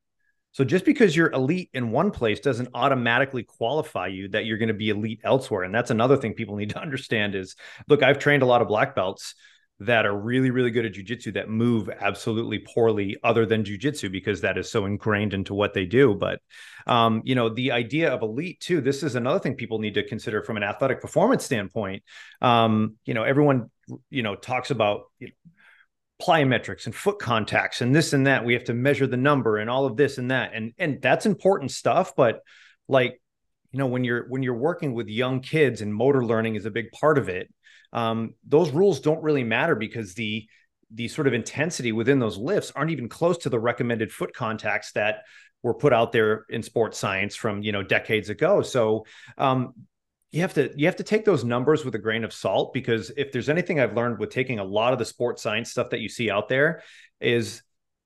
So 0.54 0.64
just 0.64 0.86
because 0.86 1.16
you're 1.16 1.32
elite 1.32 1.72
in 1.74 1.90
one 1.90 2.12
place 2.12 2.40
doesn't 2.40 2.70
automatically 2.76 3.44
qualify 3.44 4.08
you 4.08 4.28
that 4.30 4.46
you're 4.46 4.60
going 4.60 4.68
to 4.68 4.76
be 4.76 4.90
elite 4.90 5.22
elsewhere. 5.24 5.64
And 5.64 5.74
that's 5.74 5.90
another 5.90 6.16
thing 6.16 6.36
people 6.36 6.56
need 6.56 6.70
to 6.70 6.80
understand 6.82 7.34
is 7.34 7.56
look, 7.88 8.04
I've 8.04 8.20
trained 8.20 8.44
a 8.44 8.48
lot 8.48 8.62
of 8.62 8.68
black 8.68 8.96
belts 8.96 9.34
that 9.80 10.06
are 10.06 10.16
really 10.16 10.52
really 10.52 10.72
good 10.72 10.86
at 10.86 10.94
jujitsu 10.94 11.34
that 11.34 11.50
move 11.50 11.90
absolutely 11.90 12.60
poorly 12.74 13.18
other 13.24 13.46
than 13.46 13.64
jujitsu 13.64 14.12
because 14.12 14.42
that 14.42 14.58
is 14.58 14.70
so 14.72 14.86
ingrained 14.86 15.34
into 15.34 15.54
what 15.54 15.74
they 15.74 15.86
do. 15.86 16.14
But 16.14 16.40
um, 16.88 17.22
you 17.26 17.36
know 17.36 17.50
the 17.50 17.72
idea 17.72 18.12
of 18.12 18.22
elite 18.22 18.60
too 18.60 18.82
this 18.82 19.04
is 19.04 19.16
another 19.16 19.40
thing 19.40 19.56
people 19.56 19.80
need 19.80 19.96
to 19.96 20.08
consider 20.08 20.44
from 20.44 20.58
an 20.58 20.64
athletic 20.64 21.02
performance 21.02 21.44
standpoint. 21.44 22.04
Um, 22.42 22.96
you 23.06 23.14
know 23.14 23.24
everyone 23.24 23.72
you 24.10 24.24
know 24.24 24.36
talks 24.36 24.72
about 24.72 25.04
you 25.20 25.28
know, 25.28 25.52
plyometrics 26.22 26.86
and 26.86 26.96
foot 26.96 27.20
contacts 27.20 27.82
and 27.82 27.94
this 27.94 28.14
and 28.14 28.28
that. 28.28 28.46
We 28.46 28.54
have 28.54 28.66
to 28.66 28.74
measure 28.74 29.08
the 29.08 29.18
number 29.18 29.58
and 29.58 29.70
all 29.70 29.86
of 29.86 29.98
this 29.98 30.18
and 30.18 30.32
that. 30.32 30.52
And 30.54 30.74
and 30.78 31.02
that's 31.02 31.26
important 31.26 31.72
stuff 31.72 32.16
but 32.16 32.42
like 32.88 33.20
you 33.72 33.80
know 33.80 33.88
when 33.88 34.04
you're 34.04 34.28
when 34.30 34.44
you're 34.44 34.54
working 34.54 34.94
with 34.94 35.08
young 35.08 35.42
kids 35.42 35.82
and 35.82 35.94
motor 35.94 36.24
learning 36.24 36.56
is 36.56 36.66
a 36.66 36.72
big 36.72 36.92
part 36.92 37.18
of 37.18 37.28
it 37.28 37.52
um, 37.94 38.34
those 38.46 38.72
rules 38.72 39.00
don't 39.00 39.24
really 39.24 39.44
matter 39.44 39.76
because 39.76 40.14
the 40.14 40.48
the 40.92 41.08
sort 41.08 41.26
of 41.28 41.34
intensity 41.34 41.92
within 41.92 42.20
those 42.20 42.38
lifts 42.38 42.72
aren't 42.76 42.92
even 42.92 43.10
close 43.10 43.38
to 43.40 43.50
the 43.50 43.60
recommended 43.60 44.12
foot 44.12 44.34
contacts 44.34 44.92
that 44.92 45.24
were 45.64 45.74
put 45.74 45.94
out 45.94 46.12
there 46.12 46.46
in 46.50 46.62
sports 46.62 47.00
science 47.00 47.36
from 47.36 47.64
you 47.64 47.72
know 47.72 47.84
decades 47.84 48.30
ago. 48.30 48.62
So 48.62 49.06
um, 49.38 49.74
you 50.32 50.42
have 50.42 50.54
to 50.56 50.72
you 50.76 50.88
have 50.88 50.98
to 50.98 51.04
take 51.04 51.26
those 51.26 51.44
numbers 51.44 51.86
with 51.86 51.96
a 51.96 52.00
grain 52.00 52.24
of 52.24 52.34
salt 52.34 52.74
because 52.74 53.12
if 53.16 53.32
there's 53.32 53.50
anything 53.50 53.80
I've 53.80 53.96
learned 53.96 54.20
with 54.20 54.32
taking 54.32 54.60
a 54.60 54.64
lot 54.64 54.92
of 54.94 55.00
the 55.00 55.06
sports 55.06 55.42
science 55.42 55.72
stuff 55.72 55.92
that 55.92 56.00
you 56.00 56.10
see 56.10 56.30
out 56.30 56.50
there 56.50 56.82
is 57.22 57.62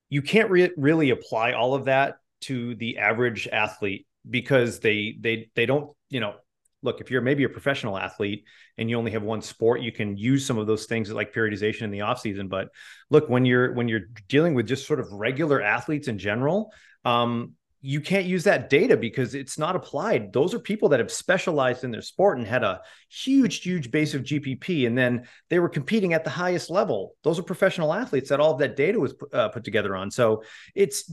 you 0.10 0.22
can't 0.22 0.50
re- 0.50 0.72
really 0.78 1.10
apply 1.10 1.54
all 1.54 1.74
of 1.74 1.86
that 1.86 2.18
to 2.42 2.76
the 2.76 3.00
average 3.00 3.48
athlete 3.48 4.06
because 4.30 4.80
they 4.80 5.18
they 5.20 5.50
they 5.56 5.66
don't 5.66 5.92
you 6.10 6.20
know 6.20 6.36
look, 6.82 7.02
if 7.02 7.10
you're 7.10 7.22
maybe 7.22 7.44
a 7.44 7.50
professional 7.50 7.98
athlete 7.98 8.46
and 8.78 8.90
you 8.90 8.98
only 8.98 9.12
have 9.12 9.24
one 9.24 9.42
sport, 9.42 9.82
you 9.82 9.92
can 9.92 10.18
use 10.18 10.46
some 10.46 10.58
of 10.58 10.68
those 10.68 10.86
things 10.86 11.12
like 11.12 11.34
periodization 11.34 11.82
in 11.84 11.92
the 11.92 12.02
off 12.02 12.20
season. 12.20 12.48
But 12.48 12.70
look, 13.10 13.30
when 13.30 13.46
you're 13.46 13.74
when 13.74 13.88
you're 13.88 14.08
dealing 14.28 14.54
with 14.54 14.68
just 14.68 14.88
sort 14.88 15.00
of 15.00 15.12
regular 15.12 15.62
athletes 15.62 16.08
in 16.08 16.18
general, 16.18 16.72
um, 17.06 17.54
you 17.82 18.02
can't 18.02 18.26
use 18.26 18.44
that 18.46 18.70
data 18.70 18.98
because 18.98 19.36
it's 19.36 19.58
not 19.58 19.76
applied. 19.76 20.34
Those 20.34 20.54
are 20.54 20.60
people 20.60 20.90
that 20.90 21.00
have 21.00 21.12
specialized 21.12 21.84
in 21.84 21.92
their 21.92 22.02
sport 22.02 22.38
and 22.38 22.48
had 22.48 22.64
a 22.64 22.82
huge, 23.10 23.62
huge 23.62 23.92
base 23.92 24.14
of 24.14 24.24
GPP, 24.24 24.88
and 24.88 24.98
then 24.98 25.28
they 25.50 25.60
were 25.60 25.70
competing 25.70 26.14
at 26.14 26.24
the 26.24 26.30
highest 26.30 26.70
level. 26.70 27.16
Those 27.24 27.38
are 27.38 27.44
professional 27.44 27.94
athletes 27.94 28.30
that 28.30 28.40
all 28.40 28.54
of 28.54 28.60
that 28.60 28.76
data 28.76 29.00
was 29.00 29.14
uh, 29.32 29.50
put 29.50 29.64
together 29.64 29.96
on. 29.96 30.10
So 30.10 30.44
it's 30.74 31.12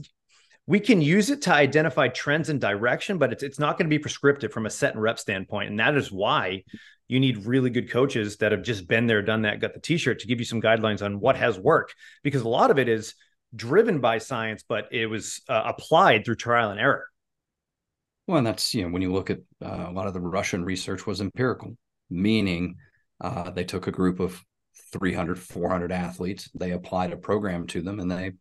we 0.67 0.79
can 0.79 1.01
use 1.01 1.29
it 1.29 1.43
to 1.43 1.53
identify 1.53 2.07
trends 2.07 2.49
and 2.49 2.59
direction, 2.59 3.17
but 3.17 3.31
it's 3.31 3.43
it's 3.43 3.59
not 3.59 3.77
going 3.77 3.87
to 3.87 3.95
be 3.95 3.99
prescriptive 3.99 4.51
from 4.51 4.65
a 4.65 4.69
set 4.69 4.93
and 4.93 5.01
rep 5.01 5.19
standpoint. 5.19 5.69
And 5.69 5.79
that 5.79 5.95
is 5.95 6.11
why 6.11 6.63
you 7.07 7.19
need 7.19 7.45
really 7.45 7.69
good 7.69 7.91
coaches 7.91 8.37
that 8.37 8.51
have 8.51 8.63
just 8.63 8.87
been 8.87 9.05
there, 9.05 9.21
done 9.21 9.43
that, 9.43 9.59
got 9.59 9.75
the 9.75 9.79
t-shirt 9.79 10.19
to 10.19 10.27
give 10.27 10.39
you 10.39 10.45
some 10.45 10.61
guidelines 10.61 11.03
on 11.03 11.19
what 11.19 11.35
has 11.35 11.59
worked. 11.59 11.93
Because 12.23 12.41
a 12.41 12.49
lot 12.49 12.71
of 12.71 12.79
it 12.79 12.89
is 12.89 13.13
driven 13.55 14.01
by 14.01 14.17
science, 14.17 14.63
but 14.67 14.87
it 14.91 15.05
was 15.05 15.41
uh, 15.47 15.63
applied 15.65 16.25
through 16.25 16.35
trial 16.35 16.71
and 16.71 16.79
error. 16.79 17.05
Well, 18.27 18.39
and 18.39 18.47
that's 18.47 18.73
you 18.73 18.83
know 18.83 18.89
when 18.89 19.03
you 19.03 19.13
look 19.13 19.29
at 19.29 19.39
uh, 19.63 19.85
a 19.87 19.91
lot 19.91 20.07
of 20.07 20.13
the 20.13 20.19
Russian 20.19 20.65
research 20.65 21.05
was 21.05 21.21
empirical, 21.21 21.77
meaning 22.09 22.77
uh, 23.21 23.51
they 23.51 23.63
took 23.63 23.85
a 23.85 23.91
group 23.91 24.19
of 24.19 24.43
300, 24.91 25.37
400 25.37 25.91
athletes. 25.91 26.49
They 26.55 26.71
applied 26.71 27.13
a 27.13 27.17
program 27.17 27.67
to 27.67 27.81
them 27.81 27.99
and 27.99 28.09
they 28.09 28.31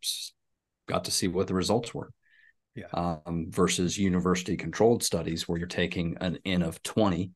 got 0.87 1.05
to 1.05 1.11
see 1.11 1.29
what 1.29 1.47
the 1.47 1.55
results 1.55 1.95
were. 1.95 2.11
Yeah. 2.75 2.87
Um, 2.93 3.47
versus 3.51 3.97
university 3.97 4.57
controlled 4.57 5.03
studies 5.05 5.49
where 5.49 5.59
you're 5.59 5.69
taking 5.69 6.17
an 6.21 6.39
N 6.45 6.63
of 6.63 6.83
20 6.83 7.31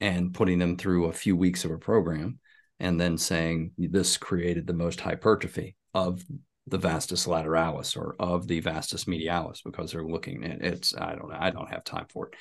and 0.00 0.32
putting 0.32 0.58
them 0.58 0.76
through 0.76 1.06
a 1.06 1.12
few 1.12 1.36
weeks 1.36 1.64
of 1.64 1.72
a 1.72 1.78
program 1.78 2.38
and 2.78 3.00
then 3.00 3.18
saying 3.18 3.72
this 3.76 4.16
created 4.16 4.66
the 4.66 4.72
most 4.72 5.00
hypertrophy 5.00 5.76
of 5.94 6.22
the 6.66 6.78
vastus 6.78 7.26
lateralis 7.26 7.96
or 7.96 8.14
of 8.18 8.46
the 8.46 8.60
vastus 8.60 9.04
medialis 9.04 9.62
because 9.64 9.92
they're 9.92 10.06
looking 10.06 10.44
at 10.44 10.62
it's 10.62 10.96
I 10.96 11.14
don't 11.14 11.28
know 11.28 11.36
I 11.38 11.50
don't 11.50 11.70
have 11.70 11.84
time 11.84 12.06
for 12.08 12.28
it 12.28 12.34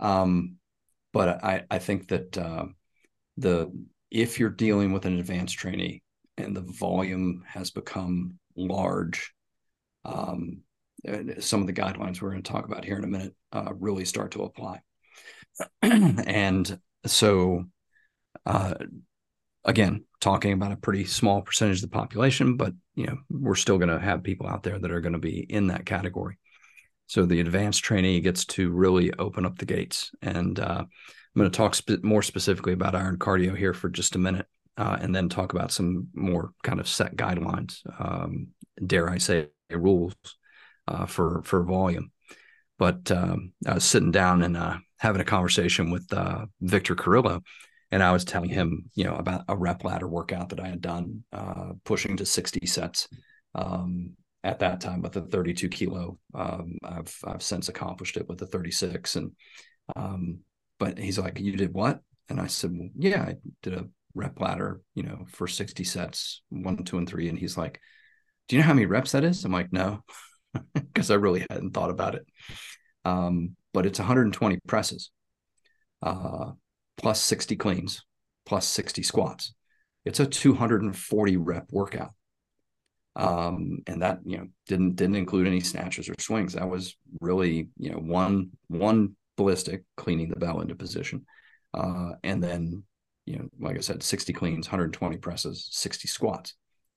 um, 0.00 0.56
but 1.12 1.44
I 1.44 1.64
I 1.70 1.78
think 1.78 2.08
that 2.08 2.36
uh, 2.38 2.66
the 3.36 3.72
if 4.10 4.38
you're 4.38 4.50
dealing 4.50 4.92
with 4.92 5.06
an 5.06 5.18
advanced 5.18 5.58
trainee 5.58 6.02
and 6.36 6.56
the 6.56 6.62
volume 6.62 7.44
has 7.46 7.70
become 7.70 8.38
large 8.56 9.32
um, 10.04 10.62
some 11.38 11.60
of 11.60 11.66
the 11.66 11.72
guidelines 11.72 12.20
we're 12.20 12.30
going 12.30 12.42
to 12.42 12.52
talk 12.52 12.64
about 12.64 12.84
here 12.84 12.96
in 12.96 13.04
a 13.04 13.08
minute 13.08 13.34
uh, 13.52 13.72
really 13.78 14.04
start 14.04 14.32
to 14.32 14.42
apply. 14.42 14.80
And 15.82 16.80
so 17.06 17.64
uh, 18.46 18.74
again 19.64 20.04
talking 20.20 20.52
about 20.52 20.72
a 20.72 20.76
pretty 20.76 21.04
small 21.04 21.42
percentage 21.42 21.78
of 21.78 21.90
the 21.90 21.96
population 21.96 22.56
but 22.56 22.72
you 22.94 23.06
know 23.06 23.16
we're 23.30 23.54
still 23.54 23.78
going 23.78 23.88
to 23.88 24.00
have 24.00 24.22
people 24.22 24.46
out 24.46 24.62
there 24.62 24.78
that 24.78 24.90
are 24.90 25.00
going 25.00 25.12
to 25.12 25.18
be 25.18 25.40
in 25.40 25.68
that 25.68 25.86
category. 25.86 26.38
So 27.06 27.26
the 27.26 27.40
advanced 27.40 27.84
trainee 27.84 28.20
gets 28.20 28.46
to 28.46 28.70
really 28.70 29.12
open 29.18 29.44
up 29.44 29.58
the 29.58 29.66
gates. 29.66 30.10
And 30.22 30.58
uh, 30.58 30.84
i'm 30.84 31.40
going 31.40 31.50
to 31.50 31.56
talk 31.56 31.74
sp- 31.76 32.02
more 32.02 32.22
specifically 32.22 32.72
about 32.72 32.94
iron 32.94 33.18
cardio 33.18 33.56
here 33.56 33.74
for 33.74 33.88
just 33.88 34.16
a 34.16 34.18
minute 34.18 34.46
uh, 34.76 34.98
and 35.00 35.14
then 35.14 35.28
talk 35.28 35.52
about 35.52 35.72
some 35.72 36.08
more 36.14 36.52
kind 36.62 36.80
of 36.80 36.88
set 36.88 37.16
guidelines 37.16 37.80
um, 38.00 38.48
dare 38.84 39.08
i 39.10 39.18
say 39.18 39.48
rules 39.70 40.14
uh, 40.88 41.06
for 41.06 41.42
for 41.44 41.62
volume 41.64 42.10
but 42.78 43.10
um, 43.10 43.52
i 43.66 43.74
was 43.74 43.84
sitting 43.84 44.10
down 44.10 44.42
and 44.42 44.56
uh, 44.56 44.76
having 44.98 45.20
a 45.20 45.24
conversation 45.24 45.90
with 45.90 46.12
uh, 46.12 46.46
victor 46.60 46.94
carrillo 46.94 47.42
and 47.94 48.02
I 48.02 48.10
was 48.10 48.24
telling 48.24 48.50
him, 48.50 48.90
you 48.96 49.04
know, 49.04 49.14
about 49.14 49.44
a 49.46 49.56
rep 49.56 49.84
ladder 49.84 50.08
workout 50.08 50.48
that 50.48 50.58
I 50.58 50.66
had 50.66 50.80
done, 50.80 51.22
uh, 51.32 51.74
pushing 51.84 52.16
to 52.16 52.26
60 52.26 52.66
sets 52.66 53.06
um, 53.54 54.14
at 54.42 54.58
that 54.58 54.80
time 54.80 55.00
with 55.00 55.16
a 55.16 55.20
32 55.20 55.68
kilo. 55.68 56.18
Um, 56.34 56.76
I've 56.82 57.16
I've 57.24 57.42
since 57.42 57.68
accomplished 57.68 58.16
it 58.16 58.28
with 58.28 58.42
a 58.42 58.46
36, 58.46 59.14
and 59.14 59.30
um, 59.94 60.40
but 60.80 60.98
he's 60.98 61.20
like, 61.20 61.38
"You 61.38 61.56
did 61.56 61.72
what?" 61.72 62.00
And 62.28 62.40
I 62.40 62.48
said, 62.48 62.72
well, 62.72 62.88
"Yeah, 62.96 63.22
I 63.22 63.36
did 63.62 63.74
a 63.74 63.86
rep 64.14 64.40
ladder, 64.40 64.80
you 64.96 65.04
know, 65.04 65.24
for 65.28 65.46
60 65.46 65.84
sets, 65.84 66.42
one, 66.48 66.82
two, 66.84 66.98
and 66.98 67.08
three." 67.08 67.28
And 67.28 67.38
he's 67.38 67.56
like, 67.56 67.80
"Do 68.48 68.56
you 68.56 68.62
know 68.62 68.66
how 68.66 68.74
many 68.74 68.86
reps 68.86 69.12
that 69.12 69.24
is?" 69.24 69.44
I'm 69.44 69.52
like, 69.52 69.72
"No," 69.72 70.02
because 70.74 71.10
I 71.10 71.14
really 71.14 71.46
hadn't 71.50 71.72
thought 71.72 71.90
about 71.90 72.14
it. 72.14 72.26
Um, 73.04 73.56
but 73.72 73.86
it's 73.86 73.98
120 73.98 74.58
presses. 74.66 75.10
Uh, 76.02 76.52
plus 76.96 77.20
60 77.20 77.56
cleans 77.56 78.04
plus 78.46 78.66
60 78.66 79.02
squats. 79.02 79.54
It's 80.04 80.20
a 80.20 80.26
240 80.26 81.36
rep 81.36 81.66
workout. 81.70 82.12
Um, 83.16 83.78
and 83.86 84.02
that, 84.02 84.18
you 84.24 84.38
know, 84.38 84.48
didn't 84.66 84.96
didn't 84.96 85.16
include 85.16 85.46
any 85.46 85.60
snatches 85.60 86.08
or 86.08 86.14
swings. 86.18 86.54
That 86.54 86.68
was 86.68 86.96
really, 87.20 87.68
you 87.78 87.92
know, 87.92 87.98
one 87.98 88.50
one 88.68 89.16
ballistic 89.36 89.84
cleaning 89.96 90.28
the 90.28 90.36
bell 90.36 90.60
into 90.60 90.74
position. 90.74 91.24
Uh, 91.72 92.12
and 92.22 92.42
then, 92.42 92.82
you 93.24 93.38
know, 93.38 93.48
like 93.60 93.76
I 93.76 93.80
said, 93.80 94.02
60 94.02 94.32
cleans, 94.32 94.66
120 94.66 95.16
presses, 95.18 95.68
60 95.70 96.08
squats, 96.08 96.54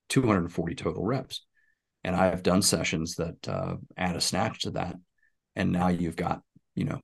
240 0.08 0.74
total 0.74 1.04
reps. 1.04 1.44
And 2.04 2.14
I've 2.14 2.42
done 2.42 2.62
sessions 2.62 3.16
that 3.16 3.48
uh, 3.48 3.76
add 3.96 4.16
a 4.16 4.20
snatch 4.20 4.60
to 4.60 4.70
that. 4.72 4.96
And 5.56 5.72
now 5.72 5.88
you've 5.88 6.16
got, 6.16 6.42
you 6.74 6.84
know, 6.84 7.00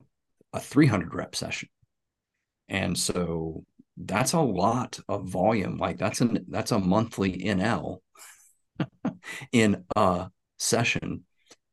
a 0.52 0.60
300 0.60 1.14
rep 1.14 1.34
session. 1.34 1.68
And 2.68 2.96
so 2.96 3.64
that's 3.96 4.32
a 4.32 4.40
lot 4.40 4.98
of 5.08 5.28
volume. 5.28 5.76
Like 5.76 5.98
that's 5.98 6.20
an 6.20 6.44
that's 6.48 6.72
a 6.72 6.78
monthly 6.78 7.38
nl 7.44 7.98
in 9.52 9.84
a 9.96 10.28
session. 10.58 11.24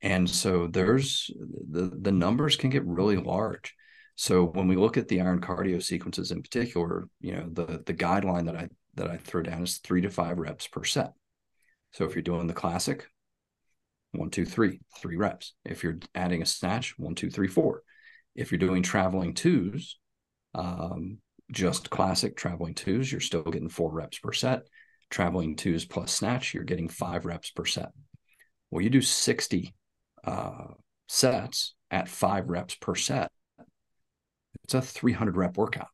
And 0.01 0.29
so 0.29 0.67
there's 0.67 1.29
the 1.69 1.91
the 1.99 2.11
numbers 2.11 2.55
can 2.55 2.69
get 2.69 2.85
really 2.85 3.17
large. 3.17 3.75
So 4.15 4.45
when 4.45 4.67
we 4.67 4.75
look 4.75 4.97
at 4.97 5.07
the 5.07 5.21
iron 5.21 5.41
cardio 5.41 5.81
sequences 5.81 6.31
in 6.31 6.41
particular 6.41 7.07
you 7.21 7.33
know 7.33 7.49
the 7.51 7.81
the 7.85 7.93
guideline 7.93 8.45
that 8.45 8.55
i 8.55 8.67
that 8.95 9.09
i 9.09 9.17
throw 9.17 9.41
down 9.41 9.63
is 9.63 9.77
three 9.77 10.01
to 10.01 10.09
five 10.09 10.37
reps 10.37 10.67
per 10.67 10.83
set 10.83 11.13
so 11.91 12.05
if 12.05 12.15
you're 12.15 12.21
doing 12.21 12.47
the 12.47 12.53
classic 12.53 13.07
one 14.11 14.29
two 14.29 14.45
three 14.45 14.79
three 14.99 15.15
reps 15.15 15.53
if 15.65 15.83
you're 15.83 15.99
adding 16.15 16.41
a 16.41 16.45
snatch 16.45 16.97
one 16.97 17.15
two 17.15 17.29
three 17.29 17.47
four 17.47 17.81
if 18.35 18.51
you're 18.51 18.59
doing 18.59 18.83
traveling 18.83 19.33
twos 19.33 19.97
um, 20.53 21.19
just 21.51 21.89
classic 21.89 22.35
traveling 22.35 22.73
twos, 22.73 23.11
you're 23.11 23.21
still 23.21 23.43
getting 23.43 23.69
four 23.69 23.91
reps 23.91 24.19
per 24.19 24.33
set. 24.33 24.63
Traveling 25.09 25.55
twos 25.55 25.85
plus 25.85 26.13
snatch, 26.13 26.53
you're 26.53 26.63
getting 26.63 26.87
five 26.87 27.25
reps 27.25 27.51
per 27.51 27.65
set. 27.65 27.89
Well, 28.69 28.81
you 28.81 28.89
do 28.89 29.01
60 29.01 29.73
uh, 30.23 30.67
sets 31.09 31.75
at 31.89 32.07
five 32.07 32.49
reps 32.49 32.75
per 32.75 32.95
set. 32.95 33.29
It's 34.63 34.73
a 34.73 34.81
300 34.81 35.35
rep 35.35 35.57
workout. 35.57 35.89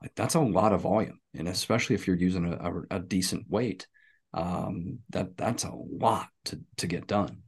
Like 0.00 0.14
that's 0.16 0.34
a 0.34 0.40
lot 0.40 0.72
of 0.72 0.80
volume, 0.80 1.20
and 1.34 1.46
especially 1.46 1.94
if 1.94 2.08
you're 2.08 2.16
using 2.16 2.52
a, 2.52 2.56
a, 2.56 2.96
a 2.96 2.98
decent 2.98 3.48
weight, 3.48 3.86
um, 4.34 4.98
that 5.10 5.36
that's 5.36 5.64
a 5.64 5.72
lot 5.72 6.28
to 6.46 6.60
to 6.78 6.86
get 6.86 7.06
done. 7.06 7.42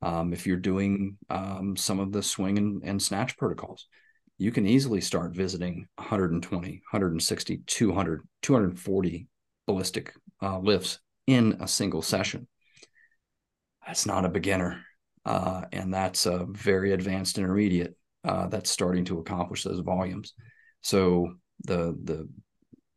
Um, 0.00 0.32
if 0.32 0.46
you're 0.46 0.56
doing 0.56 1.16
um, 1.30 1.76
some 1.76 2.00
of 2.00 2.12
the 2.12 2.22
swing 2.22 2.58
and, 2.58 2.82
and 2.84 3.00
snatch 3.00 3.36
protocols, 3.36 3.86
you 4.36 4.50
can 4.50 4.66
easily 4.66 5.00
start 5.00 5.34
visiting 5.34 5.86
120, 5.96 6.68
160, 6.90 7.62
200, 7.66 8.22
240 8.42 9.28
ballistic 9.66 10.12
uh, 10.42 10.58
lifts 10.58 10.98
in 11.28 11.56
a 11.60 11.68
single 11.68 12.02
session. 12.02 12.48
That's 13.86 14.06
not 14.06 14.24
a 14.24 14.28
beginner. 14.28 14.84
Uh, 15.24 15.62
and 15.72 15.94
that's 15.94 16.26
a 16.26 16.46
very 16.50 16.92
advanced 16.92 17.38
intermediate 17.38 17.96
uh, 18.24 18.48
that's 18.48 18.70
starting 18.70 19.04
to 19.04 19.18
accomplish 19.18 19.62
those 19.62 19.80
volumes. 19.80 20.34
So 20.80 21.34
the 21.64 21.96
the 22.02 22.28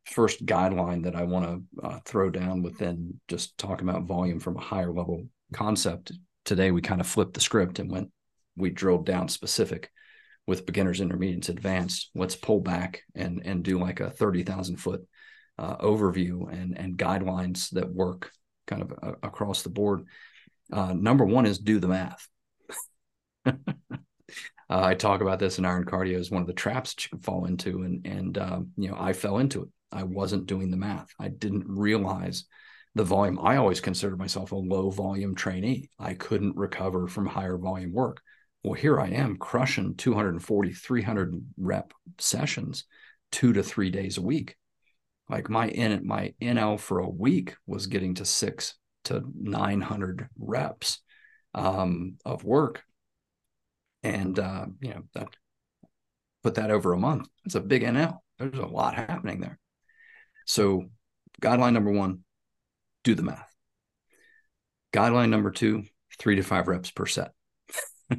first 0.06 0.46
guideline 0.46 1.04
that 1.04 1.16
I 1.16 1.24
want 1.24 1.46
to 1.46 1.88
uh, 1.88 2.00
throw 2.06 2.30
down 2.30 2.62
within 2.62 3.20
just 3.28 3.58
talking 3.58 3.88
about 3.90 4.04
volume 4.04 4.40
from 4.40 4.58
a 4.58 4.62
higher 4.62 4.92
level 4.92 5.26
concept 5.54 6.12
today, 6.46 6.72
we 6.72 6.82
kind 6.82 7.02
of 7.02 7.08
flipped 7.08 7.34
the 7.34 7.42
script 7.42 7.80
and 7.80 7.92
went 7.92 8.12
we 8.56 8.70
drilled 8.70 9.06
down 9.06 9.28
specific 9.28 9.92
with 10.48 10.66
beginners, 10.66 11.02
intermediates, 11.02 11.50
advanced. 11.50 12.10
Let's 12.16 12.36
pull 12.36 12.62
back 12.62 13.02
and 13.14 13.42
and 13.44 13.64
do 13.64 13.80
like 13.80 14.00
a 14.00 14.10
thirty 14.10 14.44
thousand 14.44 14.78
foot 14.78 15.06
uh, 15.58 15.78
overview 15.78 16.52
and 16.52 16.78
and 16.78 16.98
guidelines 16.98 17.70
that 17.72 17.92
work 17.92 18.32
kind 18.68 18.84
of 18.84 18.94
uh, 19.02 19.14
across 19.24 19.64
the 19.64 19.70
board. 19.70 20.06
Uh, 20.72 20.94
number 20.94 21.26
one 21.26 21.46
is 21.46 21.60
do 21.60 21.80
the 21.80 21.88
math. 21.88 22.28
Uh, 24.68 24.82
I 24.84 24.96
talk 24.96 25.22
about 25.22 25.38
this 25.38 25.60
in 25.60 25.66
Iron 25.66 25.86
Cardio 25.86 26.20
as 26.20 26.32
one 26.32 26.42
of 26.42 26.48
the 26.48 26.54
traps 26.54 26.96
that 26.96 27.04
you 27.04 27.10
can 27.10 27.20
fall 27.20 27.46
into, 27.46 27.84
and 27.84 28.06
and 28.06 28.38
um, 28.38 28.72
you 28.78 28.90
know 28.90 28.98
I 29.00 29.14
fell 29.14 29.38
into 29.38 29.62
it. 29.62 29.70
I 29.96 30.04
wasn't 30.04 30.48
doing 30.48 30.72
the 30.72 30.78
math. 30.78 31.10
I 31.20 31.30
didn't 31.30 31.66
realize 31.68 32.46
the 32.94 33.04
volume. 33.04 33.40
I 33.42 33.58
always 33.58 33.82
considered 33.82 34.18
myself 34.20 34.52
a 34.52 34.56
low 34.56 34.90
volume 34.90 35.36
trainee. 35.36 35.90
I 36.00 36.14
couldn't 36.14 36.56
recover 36.56 37.08
from 37.08 37.26
higher 37.26 37.58
volume 37.58 37.94
work 37.94 38.22
well 38.66 38.74
here 38.74 39.00
i 39.00 39.08
am 39.08 39.38
crushing 39.38 39.94
240 39.96 40.74
300 40.74 41.46
rep 41.58 41.94
sessions 42.18 42.86
two 43.32 43.54
to 43.54 43.62
three 43.62 43.92
days 43.92 44.18
a 44.18 44.24
week 44.24 44.56
like 45.30 45.50
my 45.50 45.68
in 45.68 46.06
my 46.06 46.34
nl 46.42 46.80
for 46.80 47.00
a 47.00 47.10
week 47.10 47.56
was 47.68 47.86
getting 47.86 48.16
to 48.16 48.26
six 48.26 48.74
to 49.04 49.24
900 49.40 50.30
reps 50.40 51.00
um, 51.54 52.18
of 52.26 52.44
work 52.44 52.84
and 54.02 54.40
uh, 54.40 54.66
you 54.82 54.90
know 54.90 55.04
that 55.14 55.28
put 56.44 56.56
that 56.56 56.72
over 56.72 56.94
a 56.94 57.00
month 57.00 57.28
it's 57.46 57.56
a 57.56 57.62
big 57.62 57.84
nl 57.84 58.18
there's 58.40 58.58
a 58.58 58.66
lot 58.66 58.96
happening 58.96 59.40
there 59.40 59.60
so 60.46 60.86
guideline 61.42 61.74
number 61.74 61.92
one 61.92 62.20
do 63.04 63.16
the 63.16 63.24
math 63.24 63.54
guideline 64.94 65.30
number 65.30 65.52
two 65.52 65.84
three 66.18 66.36
to 66.36 66.44
five 66.44 66.68
reps 66.68 66.92
per 66.92 67.06
set 67.06 67.32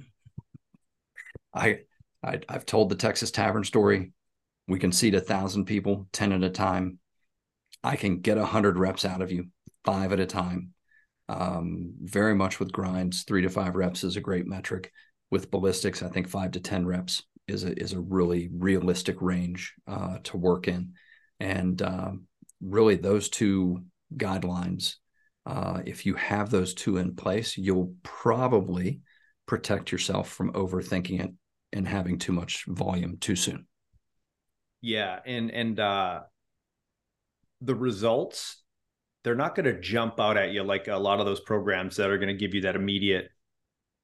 I, 1.56 1.80
I 2.22 2.40
have 2.50 2.66
told 2.66 2.90
the 2.90 2.96
Texas 2.96 3.30
Tavern 3.30 3.64
story. 3.64 4.12
We 4.68 4.78
can 4.78 4.92
seat 4.92 5.14
a 5.14 5.20
thousand 5.20 5.64
people, 5.64 6.08
ten 6.12 6.32
at 6.32 6.42
a 6.42 6.50
time. 6.50 6.98
I 7.82 7.96
can 7.96 8.20
get 8.20 8.36
a 8.36 8.44
hundred 8.44 8.78
reps 8.78 9.04
out 9.04 9.22
of 9.22 9.32
you, 9.32 9.46
five 9.84 10.12
at 10.12 10.20
a 10.20 10.26
time. 10.26 10.72
Um, 11.28 11.94
very 12.02 12.34
much 12.34 12.60
with 12.60 12.72
grinds, 12.72 13.22
three 13.22 13.42
to 13.42 13.48
five 13.48 13.74
reps 13.74 14.04
is 14.04 14.16
a 14.16 14.20
great 14.20 14.46
metric. 14.46 14.92
With 15.30 15.50
ballistics, 15.50 16.02
I 16.02 16.08
think 16.08 16.28
five 16.28 16.52
to 16.52 16.60
ten 16.60 16.86
reps 16.86 17.22
is 17.48 17.64
a 17.64 17.72
is 17.80 17.92
a 17.92 18.00
really 18.00 18.48
realistic 18.52 19.22
range 19.22 19.74
uh, 19.86 20.18
to 20.24 20.36
work 20.36 20.68
in, 20.68 20.94
and 21.40 21.80
uh, 21.80 22.12
really 22.60 22.96
those 22.96 23.28
two 23.28 23.84
guidelines, 24.14 24.96
uh, 25.44 25.82
if 25.84 26.06
you 26.06 26.14
have 26.14 26.50
those 26.50 26.74
two 26.74 26.96
in 26.96 27.14
place, 27.14 27.56
you'll 27.56 27.94
probably 28.02 29.00
protect 29.46 29.92
yourself 29.92 30.30
from 30.30 30.52
overthinking 30.52 31.20
it 31.20 31.32
and 31.72 31.86
having 31.86 32.18
too 32.18 32.32
much 32.32 32.64
volume 32.66 33.16
too 33.18 33.36
soon. 33.36 33.66
Yeah, 34.80 35.18
and 35.24 35.50
and 35.50 35.78
uh, 35.80 36.20
the 37.60 37.74
results 37.74 38.62
they're 39.24 39.34
not 39.34 39.56
going 39.56 39.66
to 39.66 39.80
jump 39.80 40.20
out 40.20 40.36
at 40.36 40.52
you 40.52 40.62
like 40.62 40.86
a 40.86 40.96
lot 40.96 41.18
of 41.18 41.26
those 41.26 41.40
programs 41.40 41.96
that 41.96 42.10
are 42.10 42.18
going 42.18 42.28
to 42.28 42.34
give 42.34 42.54
you 42.54 42.60
that 42.60 42.76
immediate 42.76 43.28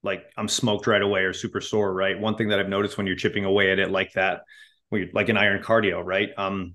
like 0.03 0.25
I'm 0.37 0.49
smoked 0.49 0.87
right 0.87 1.01
away 1.01 1.21
or 1.21 1.33
super 1.33 1.61
sore, 1.61 1.93
right? 1.93 2.19
One 2.19 2.37
thing 2.37 2.49
that 2.49 2.59
I've 2.59 2.69
noticed 2.69 2.99
when 2.99 3.07
you're 3.07 3.17
chipping 3.17 3.45
away 3.45 3.71
at 3.71 3.79
it 3.79 3.91
like 3.91 4.13
that, 4.15 4.43
like 4.91 5.29
an 5.29 5.37
iron 5.37 5.63
cardio, 5.63 6.05
right? 6.05 6.31
Um, 6.37 6.75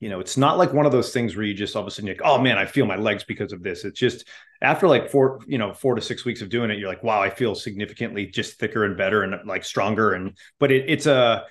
you 0.00 0.08
know, 0.08 0.20
it's 0.20 0.36
not 0.36 0.58
like 0.58 0.72
one 0.72 0.86
of 0.86 0.92
those 0.92 1.12
things 1.12 1.34
where 1.34 1.44
you 1.44 1.54
just 1.54 1.74
all 1.74 1.82
of 1.82 1.88
a 1.88 1.90
sudden 1.90 2.06
you're 2.06 2.16
like, 2.16 2.24
oh 2.24 2.40
man, 2.40 2.56
I 2.56 2.66
feel 2.66 2.86
my 2.86 2.96
legs 2.96 3.24
because 3.24 3.52
of 3.52 3.62
this. 3.62 3.84
It's 3.84 3.98
just 3.98 4.26
after 4.62 4.86
like 4.86 5.10
four, 5.10 5.40
you 5.46 5.58
know, 5.58 5.72
four 5.72 5.94
to 5.94 6.00
six 6.00 6.24
weeks 6.24 6.40
of 6.40 6.48
doing 6.48 6.70
it, 6.70 6.78
you're 6.78 6.88
like, 6.88 7.02
wow, 7.02 7.20
I 7.20 7.30
feel 7.30 7.54
significantly 7.54 8.26
just 8.26 8.58
thicker 8.58 8.84
and 8.84 8.96
better 8.96 9.22
and 9.22 9.34
like 9.46 9.64
stronger. 9.64 10.12
And 10.12 10.36
but 10.60 10.70
it, 10.70 10.84
it's 10.88 11.06
a 11.06 11.46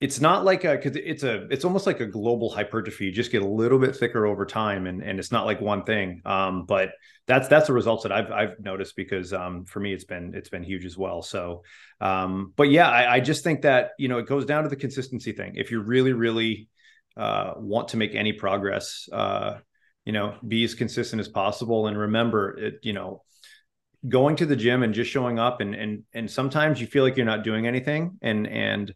it's 0.00 0.20
not 0.20 0.44
like 0.44 0.64
a 0.64 0.72
because 0.76 0.96
it's 0.96 1.22
a 1.22 1.46
it's 1.50 1.64
almost 1.64 1.86
like 1.86 2.00
a 2.00 2.06
global 2.06 2.50
hypertrophy. 2.50 3.06
You 3.06 3.12
just 3.12 3.32
get 3.32 3.42
a 3.42 3.48
little 3.48 3.78
bit 3.78 3.96
thicker 3.96 4.26
over 4.26 4.44
time, 4.44 4.86
and 4.86 5.02
and 5.02 5.18
it's 5.18 5.30
not 5.32 5.46
like 5.46 5.60
one 5.60 5.84
thing. 5.84 6.20
Um, 6.24 6.66
but 6.66 6.90
that's 7.26 7.48
that's 7.48 7.68
the 7.68 7.72
results 7.72 8.02
that 8.02 8.12
I've 8.12 8.30
I've 8.30 8.60
noticed 8.60 8.96
because 8.96 9.32
um, 9.32 9.64
for 9.64 9.80
me 9.80 9.92
it's 9.92 10.04
been 10.04 10.34
it's 10.34 10.48
been 10.48 10.62
huge 10.62 10.84
as 10.84 10.98
well. 10.98 11.22
So, 11.22 11.62
um, 12.00 12.52
but 12.56 12.70
yeah, 12.70 12.88
I, 12.88 13.14
I 13.14 13.20
just 13.20 13.44
think 13.44 13.62
that 13.62 13.92
you 13.98 14.08
know 14.08 14.18
it 14.18 14.26
goes 14.26 14.44
down 14.44 14.64
to 14.64 14.68
the 14.68 14.76
consistency 14.76 15.32
thing. 15.32 15.54
If 15.56 15.70
you're 15.70 15.82
really 15.82 16.12
really 16.12 16.68
uh, 17.16 17.54
want 17.56 17.88
to 17.88 17.96
make 17.96 18.14
any 18.14 18.32
progress, 18.32 19.08
uh, 19.12 19.58
you 20.04 20.12
know, 20.12 20.36
be 20.46 20.64
as 20.64 20.74
consistent 20.74 21.20
as 21.20 21.28
possible, 21.28 21.86
and 21.86 21.98
remember 21.98 22.58
it. 22.58 22.80
You 22.82 22.92
know, 22.92 23.22
going 24.08 24.36
to 24.36 24.46
the 24.46 24.56
gym 24.56 24.82
and 24.82 24.94
just 24.94 25.10
showing 25.10 25.38
up, 25.38 25.60
and 25.60 25.74
and 25.74 26.02
and 26.12 26.30
sometimes 26.30 26.80
you 26.80 26.86
feel 26.86 27.04
like 27.04 27.16
you're 27.16 27.26
not 27.26 27.44
doing 27.44 27.66
anything, 27.66 28.18
and 28.22 28.46
and 28.46 28.94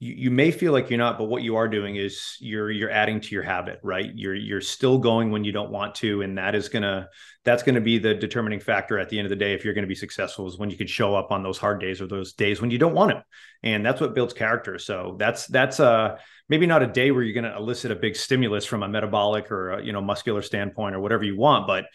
you, 0.00 0.14
you 0.14 0.30
may 0.30 0.50
feel 0.50 0.72
like 0.72 0.90
you're 0.90 0.98
not, 0.98 1.18
but 1.18 1.24
what 1.24 1.42
you 1.42 1.56
are 1.56 1.68
doing 1.68 1.96
is 1.96 2.36
you're 2.40 2.70
you're 2.70 2.90
adding 2.90 3.20
to 3.20 3.28
your 3.34 3.42
habit, 3.42 3.78
right? 3.82 4.10
You're 4.14 4.34
you're 4.34 4.60
still 4.60 4.98
going 4.98 5.30
when 5.30 5.44
you 5.44 5.52
don't 5.52 5.70
want 5.70 5.94
to, 5.96 6.22
and 6.22 6.36
that 6.38 6.54
is 6.54 6.68
gonna 6.68 7.08
that's 7.44 7.62
gonna 7.62 7.80
be 7.80 7.98
the 7.98 8.14
determining 8.14 8.60
factor 8.60 8.98
at 8.98 9.08
the 9.08 9.18
end 9.18 9.26
of 9.26 9.30
the 9.30 9.36
day 9.36 9.54
if 9.54 9.64
you're 9.64 9.74
gonna 9.74 9.86
be 9.86 9.94
successful 9.94 10.46
is 10.46 10.58
when 10.58 10.70
you 10.70 10.76
can 10.76 10.86
show 10.86 11.14
up 11.14 11.30
on 11.30 11.42
those 11.42 11.58
hard 11.58 11.80
days 11.80 12.00
or 12.00 12.06
those 12.06 12.32
days 12.32 12.60
when 12.60 12.70
you 12.70 12.78
don't 12.78 12.94
want 12.94 13.12
to, 13.12 13.24
and 13.62 13.86
that's 13.86 14.00
what 14.00 14.14
builds 14.14 14.34
character. 14.34 14.78
So 14.78 15.16
that's 15.18 15.46
that's 15.46 15.78
uh 15.80 16.18
maybe 16.48 16.66
not 16.66 16.82
a 16.82 16.86
day 16.86 17.10
where 17.10 17.22
you're 17.22 17.40
gonna 17.40 17.56
elicit 17.56 17.90
a 17.90 17.96
big 17.96 18.16
stimulus 18.16 18.66
from 18.66 18.82
a 18.82 18.88
metabolic 18.88 19.50
or 19.50 19.70
a, 19.72 19.84
you 19.84 19.92
know 19.92 20.02
muscular 20.02 20.42
standpoint 20.42 20.96
or 20.96 21.00
whatever 21.00 21.22
you 21.24 21.36
want, 21.36 21.66
but 21.66 21.86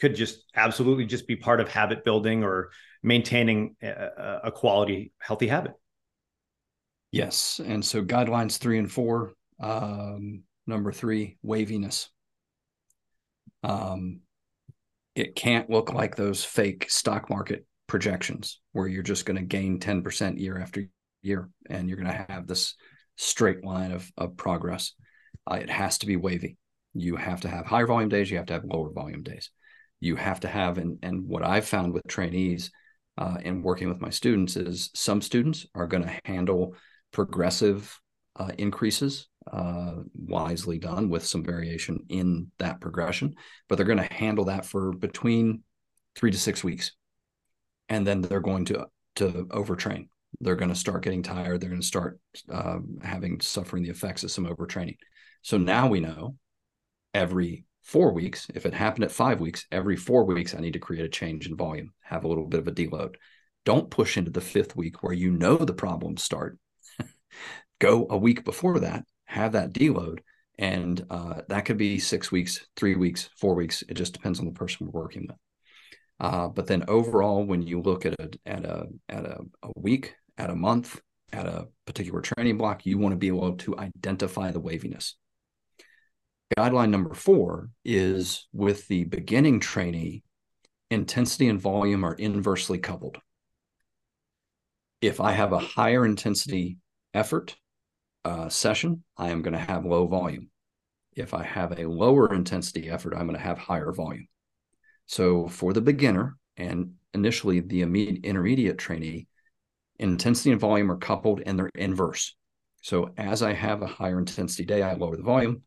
could 0.00 0.16
just 0.16 0.42
absolutely 0.56 1.04
just 1.04 1.28
be 1.28 1.36
part 1.36 1.60
of 1.60 1.68
habit 1.68 2.02
building 2.02 2.42
or 2.42 2.70
maintaining 3.02 3.76
a, 3.82 4.40
a 4.44 4.50
quality 4.50 5.12
healthy 5.18 5.48
habit. 5.48 5.72
Yes. 7.12 7.60
And 7.64 7.84
so 7.84 8.02
guidelines 8.02 8.56
three 8.56 8.78
and 8.78 8.90
four, 8.90 9.34
um, 9.60 10.42
number 10.66 10.90
three, 10.92 11.36
waviness. 11.42 12.08
Um, 13.62 14.20
it 15.14 15.36
can't 15.36 15.68
look 15.68 15.92
like 15.92 16.16
those 16.16 16.42
fake 16.42 16.86
stock 16.88 17.28
market 17.28 17.66
projections 17.86 18.60
where 18.72 18.88
you're 18.88 19.02
just 19.02 19.26
going 19.26 19.36
to 19.36 19.42
gain 19.42 19.78
10% 19.78 20.40
year 20.40 20.58
after 20.58 20.88
year 21.20 21.50
and 21.68 21.88
you're 21.88 21.98
going 21.98 22.10
to 22.10 22.26
have 22.30 22.46
this 22.46 22.74
straight 23.16 23.62
line 23.62 23.92
of, 23.92 24.10
of 24.16 24.38
progress. 24.38 24.94
Uh, 25.48 25.56
it 25.56 25.68
has 25.68 25.98
to 25.98 26.06
be 26.06 26.16
wavy. 26.16 26.56
You 26.94 27.16
have 27.16 27.42
to 27.42 27.48
have 27.48 27.66
higher 27.66 27.86
volume 27.86 28.08
days, 28.08 28.30
you 28.30 28.38
have 28.38 28.46
to 28.46 28.54
have 28.54 28.64
lower 28.64 28.90
volume 28.90 29.22
days. 29.22 29.50
You 30.00 30.16
have 30.16 30.40
to 30.40 30.48
have, 30.48 30.78
and, 30.78 30.98
and 31.02 31.28
what 31.28 31.44
I've 31.44 31.66
found 31.66 31.92
with 31.92 32.06
trainees 32.08 32.70
uh, 33.18 33.36
and 33.44 33.62
working 33.62 33.88
with 33.88 34.00
my 34.00 34.10
students 34.10 34.56
is 34.56 34.90
some 34.94 35.20
students 35.20 35.66
are 35.74 35.86
going 35.86 36.02
to 36.04 36.20
handle 36.24 36.74
progressive 37.12 38.00
uh, 38.36 38.50
increases, 38.58 39.28
uh, 39.50 39.96
wisely 40.14 40.78
done 40.78 41.08
with 41.08 41.24
some 41.24 41.44
variation 41.44 42.00
in 42.08 42.50
that 42.58 42.80
progression, 42.80 43.34
but 43.68 43.76
they're 43.76 43.86
going 43.86 43.98
to 43.98 44.14
handle 44.14 44.46
that 44.46 44.64
for 44.64 44.92
between 44.92 45.62
three 46.16 46.30
to 46.30 46.38
six 46.38 46.64
weeks, 46.64 46.92
and 47.88 48.06
then 48.06 48.20
they're 48.22 48.40
going 48.40 48.64
to 48.66 48.86
to 49.16 49.46
overtrain. 49.50 50.08
They're 50.40 50.56
going 50.56 50.70
to 50.70 50.74
start 50.74 51.04
getting 51.04 51.22
tired. 51.22 51.60
They're 51.60 51.68
going 51.68 51.82
to 51.82 51.86
start 51.86 52.18
uh, 52.50 52.78
having 53.02 53.40
suffering 53.40 53.82
the 53.82 53.90
effects 53.90 54.24
of 54.24 54.30
some 54.30 54.46
overtraining. 54.46 54.96
So 55.42 55.58
now 55.58 55.88
we 55.88 56.00
know 56.00 56.36
every 57.12 57.66
four 57.82 58.12
weeks, 58.12 58.46
if 58.54 58.64
it 58.64 58.72
happened 58.72 59.04
at 59.04 59.12
five 59.12 59.40
weeks, 59.40 59.66
every 59.70 59.96
four 59.96 60.24
weeks, 60.24 60.54
I 60.54 60.60
need 60.60 60.72
to 60.72 60.78
create 60.78 61.04
a 61.04 61.08
change 61.08 61.46
in 61.46 61.56
volume, 61.56 61.92
have 62.00 62.24
a 62.24 62.28
little 62.28 62.46
bit 62.46 62.60
of 62.60 62.68
a 62.68 62.72
deload. 62.72 63.16
Don't 63.64 63.90
push 63.90 64.16
into 64.16 64.30
the 64.30 64.40
fifth 64.40 64.74
week 64.74 65.02
where 65.02 65.12
you 65.12 65.30
know 65.30 65.56
the 65.56 65.74
problems 65.74 66.22
start 66.22 66.58
go 67.80 68.06
a 68.10 68.16
week 68.16 68.44
before 68.44 68.80
that, 68.80 69.04
have 69.24 69.52
that 69.52 69.72
deload, 69.72 70.20
and 70.58 71.04
uh, 71.10 71.42
that 71.48 71.64
could 71.64 71.78
be 71.78 71.98
six 71.98 72.30
weeks, 72.30 72.66
three 72.76 72.94
weeks, 72.94 73.28
four 73.36 73.54
weeks. 73.54 73.82
It 73.88 73.94
just 73.94 74.12
depends 74.12 74.38
on 74.38 74.46
the 74.46 74.52
person 74.52 74.86
we're 74.86 75.00
working 75.00 75.26
with. 75.28 75.36
Uh, 76.20 76.48
but 76.48 76.66
then 76.66 76.84
overall, 76.88 77.44
when 77.44 77.62
you 77.62 77.80
look 77.80 78.06
at 78.06 78.14
a 78.20 78.30
at 78.46 78.64
a 78.64 78.86
at 79.08 79.24
a, 79.24 79.40
a 79.62 79.72
week, 79.76 80.14
at 80.38 80.50
a 80.50 80.54
month, 80.54 81.00
at 81.32 81.46
a 81.46 81.66
particular 81.86 82.20
training 82.20 82.58
block, 82.58 82.86
you 82.86 82.98
want 82.98 83.12
to 83.12 83.16
be 83.16 83.28
able 83.28 83.56
to 83.56 83.76
identify 83.78 84.50
the 84.50 84.60
waviness. 84.60 85.16
Guideline 86.56 86.90
number 86.90 87.14
four 87.14 87.70
is 87.84 88.46
with 88.52 88.86
the 88.88 89.04
beginning 89.04 89.58
trainee, 89.58 90.22
intensity 90.90 91.48
and 91.48 91.60
volume 91.60 92.04
are 92.04 92.14
inversely 92.14 92.78
coupled. 92.78 93.18
If 95.00 95.20
I 95.20 95.32
have 95.32 95.52
a 95.52 95.58
higher 95.58 96.04
intensity 96.04 96.76
effort 97.14 97.56
uh, 98.24 98.48
session, 98.48 99.04
I 99.16 99.30
am 99.30 99.42
going 99.42 99.54
to 99.54 99.58
have 99.58 99.84
low 99.84 100.06
volume. 100.06 100.48
If 101.14 101.34
I 101.34 101.42
have 101.44 101.78
a 101.78 101.88
lower 101.88 102.32
intensity 102.32 102.88
effort, 102.88 103.14
I'm 103.14 103.26
going 103.26 103.38
to 103.38 103.44
have 103.44 103.58
higher 103.58 103.92
volume. 103.92 104.28
So 105.06 105.48
for 105.48 105.72
the 105.72 105.80
beginner 105.80 106.36
and 106.56 106.94
initially 107.12 107.60
the 107.60 107.82
intermediate 107.82 108.78
trainee, 108.78 109.26
intensity 109.98 110.52
and 110.52 110.60
volume 110.60 110.90
are 110.90 110.96
coupled 110.96 111.42
and 111.44 111.58
they're 111.58 111.70
inverse. 111.74 112.34
So 112.82 113.12
as 113.16 113.42
I 113.42 113.52
have 113.52 113.82
a 113.82 113.86
higher 113.86 114.18
intensity 114.18 114.64
day, 114.64 114.82
I 114.82 114.94
lower 114.94 115.16
the 115.16 115.22
volume. 115.22 115.62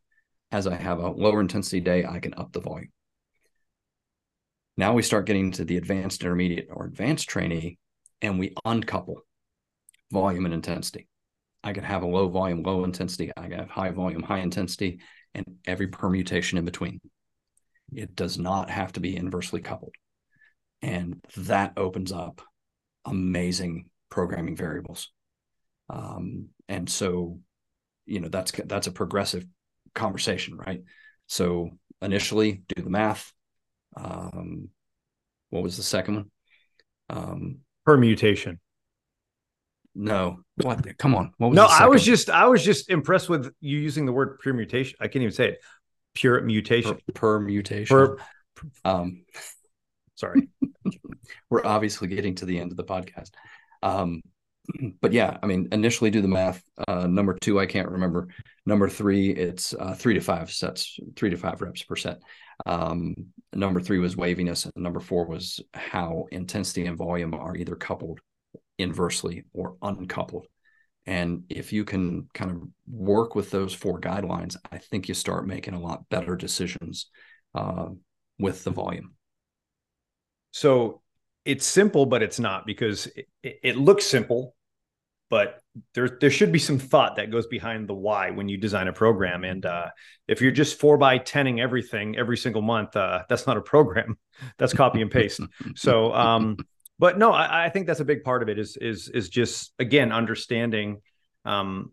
As 0.51 0.67
I 0.67 0.75
have 0.75 0.99
a 0.99 1.09
lower 1.09 1.41
intensity 1.41 1.79
day, 1.79 2.05
I 2.05 2.19
can 2.19 2.33
up 2.33 2.51
the 2.51 2.61
volume. 2.61 2.91
Now 4.77 4.93
we 4.93 5.01
start 5.01 5.25
getting 5.25 5.51
to 5.53 5.63
the 5.63 5.77
advanced 5.77 6.21
intermediate 6.21 6.67
or 6.69 6.85
advanced 6.85 7.29
trainee, 7.29 7.77
and 8.21 8.37
we 8.37 8.53
uncouple 8.65 9.21
volume 10.11 10.45
and 10.45 10.53
intensity. 10.53 11.07
I 11.65 11.73
can 11.73 11.83
have 11.83 12.03
a 12.03 12.07
low 12.07 12.29
volume, 12.29 12.61
low 12.61 12.83
intensity. 12.83 13.31
I 13.35 13.49
can 13.49 13.57
have 13.57 13.69
high 13.71 13.89
volume, 13.89 14.21
high 14.21 14.39
intensity, 14.39 14.99
and 15.33 15.43
every 15.65 15.87
permutation 15.87 16.59
in 16.59 16.63
between. 16.63 17.01
It 17.91 18.15
does 18.15 18.37
not 18.37 18.69
have 18.69 18.93
to 18.93 18.99
be 18.99 19.17
inversely 19.17 19.61
coupled. 19.61 19.95
And 20.83 21.25
that 21.37 21.73
opens 21.75 22.11
up 22.11 22.43
amazing 23.03 23.89
programming 24.09 24.55
variables. 24.55 25.11
Um, 25.89 26.49
and 26.69 26.87
so, 26.87 27.39
you 28.05 28.19
know, 28.19 28.29
that's 28.29 28.51
that's 28.51 28.87
a 28.87 28.91
progressive 28.91 29.45
conversation, 29.95 30.57
right? 30.57 30.83
So 31.25 31.71
initially, 31.99 32.61
do 32.75 32.83
the 32.83 32.91
math. 32.91 33.33
Um, 33.97 34.69
what 35.49 35.63
was 35.63 35.77
the 35.77 35.83
second 35.83 36.15
one? 36.15 36.31
Um, 37.09 37.57
permutation. 37.85 38.59
No. 39.95 40.41
What? 40.61 40.97
Come 40.97 41.15
on. 41.15 41.31
What 41.37 41.51
was 41.51 41.55
no, 41.55 41.65
I 41.65 41.87
was 41.87 42.03
just 42.03 42.29
I 42.29 42.47
was 42.47 42.63
just 42.63 42.89
impressed 42.89 43.29
with 43.29 43.51
you 43.61 43.79
using 43.79 44.05
the 44.05 44.11
word 44.11 44.39
permutation. 44.39 44.97
I 44.99 45.07
can't 45.07 45.23
even 45.23 45.31
say 45.31 45.49
it. 45.49 45.59
Pure 46.13 46.41
mutation. 46.41 46.97
Per, 47.13 47.13
permutation. 47.13 47.95
Per, 47.95 48.17
um, 48.83 49.23
sorry. 50.15 50.49
We're 51.49 51.65
obviously 51.65 52.09
getting 52.09 52.35
to 52.35 52.45
the 52.45 52.59
end 52.59 52.71
of 52.71 52.77
the 52.77 52.83
podcast. 52.83 53.31
Um, 53.81 54.21
but 55.01 55.13
yeah, 55.13 55.37
I 55.41 55.45
mean, 55.45 55.69
initially 55.71 56.09
do 56.09 56.21
the 56.21 56.27
math. 56.27 56.61
Uh, 56.87 57.07
number 57.07 57.37
two, 57.39 57.59
I 57.59 57.65
can't 57.65 57.89
remember. 57.89 58.27
Number 58.65 58.89
three, 58.89 59.29
it's 59.29 59.73
uh, 59.73 59.93
three 59.93 60.15
to 60.15 60.21
five 60.21 60.51
sets, 60.51 60.97
three 61.15 61.29
to 61.29 61.37
five 61.37 61.61
reps 61.61 61.83
per 61.83 61.95
set. 61.95 62.19
Um, 62.65 63.13
number 63.53 63.79
three 63.79 63.99
was 63.99 64.17
waviness, 64.17 64.65
and 64.65 64.73
number 64.75 64.99
four 64.99 65.25
was 65.25 65.61
how 65.73 66.25
intensity 66.31 66.85
and 66.85 66.97
volume 66.97 67.33
are 67.33 67.55
either 67.55 67.75
coupled 67.75 68.19
inversely 68.77 69.43
or 69.53 69.77
uncoupled. 69.81 70.47
And 71.05 71.43
if 71.49 71.71
you 71.71 71.85
can 71.85 72.27
kind 72.33 72.51
of 72.51 72.63
work 72.87 73.35
with 73.35 73.51
those 73.51 73.73
four 73.73 73.99
guidelines, 74.01 74.55
I 74.71 74.79
think 74.79 75.07
you 75.07 75.13
start 75.13 75.47
making 75.47 75.75
a 75.75 75.79
lot 75.79 76.09
better 76.09 76.35
decisions 76.35 77.07
uh, 77.53 77.87
with 78.39 78.63
the 78.63 78.71
volume. 78.71 79.13
So 80.51 81.01
it's 81.43 81.65
simple, 81.65 82.05
but 82.07 82.23
it's 82.23 82.39
not 82.39 82.65
because 82.65 83.07
it, 83.15 83.27
it 83.43 83.77
looks 83.77 84.05
simple. 84.05 84.55
but 85.29 85.59
there 85.93 86.17
there 86.21 86.29
should 86.29 86.51
be 86.51 86.59
some 86.59 86.79
thought 86.79 87.15
that 87.17 87.31
goes 87.31 87.47
behind 87.47 87.89
the 87.89 87.93
why 87.93 88.29
when 88.31 88.47
you 88.47 88.57
design 88.57 88.87
a 88.87 88.93
program. 88.93 89.43
And 89.43 89.65
uh, 89.65 89.87
if 90.27 90.41
you're 90.41 90.51
just 90.51 90.79
four 90.79 90.97
by 90.97 91.19
tening 91.19 91.59
everything 91.59 92.17
every 92.17 92.37
single 92.37 92.61
month, 92.61 92.95
uh, 92.95 93.23
that's 93.27 93.47
not 93.47 93.57
a 93.57 93.61
program. 93.61 94.17
That's 94.57 94.73
copy 94.73 95.01
and 95.01 95.09
paste. 95.09 95.39
so, 95.75 96.13
um, 96.13 96.57
but 96.99 97.17
no, 97.17 97.31
I, 97.31 97.65
I, 97.65 97.69
think 97.69 97.87
that's 97.87 97.99
a 97.99 98.05
big 98.05 98.23
part 98.23 98.41
of 98.41 98.49
it. 98.49 98.57
Is 98.57 98.77
is 98.77 99.09
is 99.09 99.29
just 99.29 99.73
again 99.79 100.11
understanding, 100.11 101.01
um, 101.43 101.91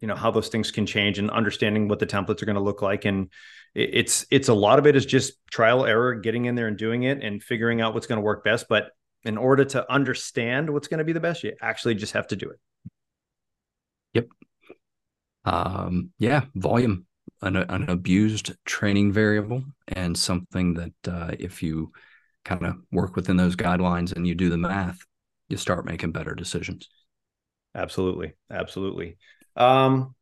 you 0.00 0.06
know, 0.06 0.14
how 0.14 0.30
those 0.30 0.48
things 0.48 0.70
can 0.70 0.86
change 0.86 1.18
and 1.18 1.30
understanding 1.30 1.88
what 1.88 1.98
the 1.98 2.06
templates 2.06 2.40
are 2.42 2.46
going 2.46 2.56
to 2.56 2.62
look 2.62 2.82
like. 2.82 3.04
And 3.04 3.30
it, 3.74 3.90
it's 3.92 4.26
it's 4.30 4.48
a 4.48 4.54
lot 4.54 4.78
of 4.78 4.86
it 4.86 4.94
is 4.94 5.04
just 5.04 5.34
trial 5.50 5.84
error, 5.84 6.14
getting 6.14 6.44
in 6.44 6.54
there 6.54 6.68
and 6.68 6.76
doing 6.76 7.02
it 7.02 7.22
and 7.22 7.42
figuring 7.42 7.80
out 7.80 7.94
what's 7.94 8.06
going 8.06 8.18
to 8.18 8.24
work 8.24 8.44
best. 8.44 8.66
But 8.68 8.90
in 9.24 9.36
order 9.36 9.64
to 9.64 9.90
understand 9.92 10.70
what's 10.70 10.88
going 10.88 10.98
to 10.98 11.04
be 11.04 11.12
the 11.12 11.20
best, 11.20 11.42
you 11.42 11.54
actually 11.60 11.96
just 11.96 12.12
have 12.12 12.28
to 12.28 12.36
do 12.36 12.50
it. 12.50 12.60
Yep. 14.14 14.28
Um, 15.44 16.10
yeah, 16.18 16.42
volume, 16.54 17.06
an, 17.42 17.56
an 17.56 17.90
abused 17.90 18.52
training 18.64 19.12
variable, 19.12 19.64
and 19.88 20.16
something 20.16 20.74
that 20.74 20.92
uh, 21.08 21.34
if 21.38 21.62
you 21.62 21.92
kind 22.48 22.64
of 22.64 22.76
work 22.90 23.14
within 23.14 23.36
those 23.36 23.56
guidelines 23.56 24.14
and 24.14 24.26
you 24.26 24.34
do 24.34 24.48
the 24.48 24.56
math, 24.56 24.98
you 25.48 25.56
start 25.56 25.84
making 25.84 26.12
better 26.12 26.34
decisions. 26.34 26.88
Absolutely, 27.74 28.32
absolutely. 28.50 29.18
Um, 29.56 30.14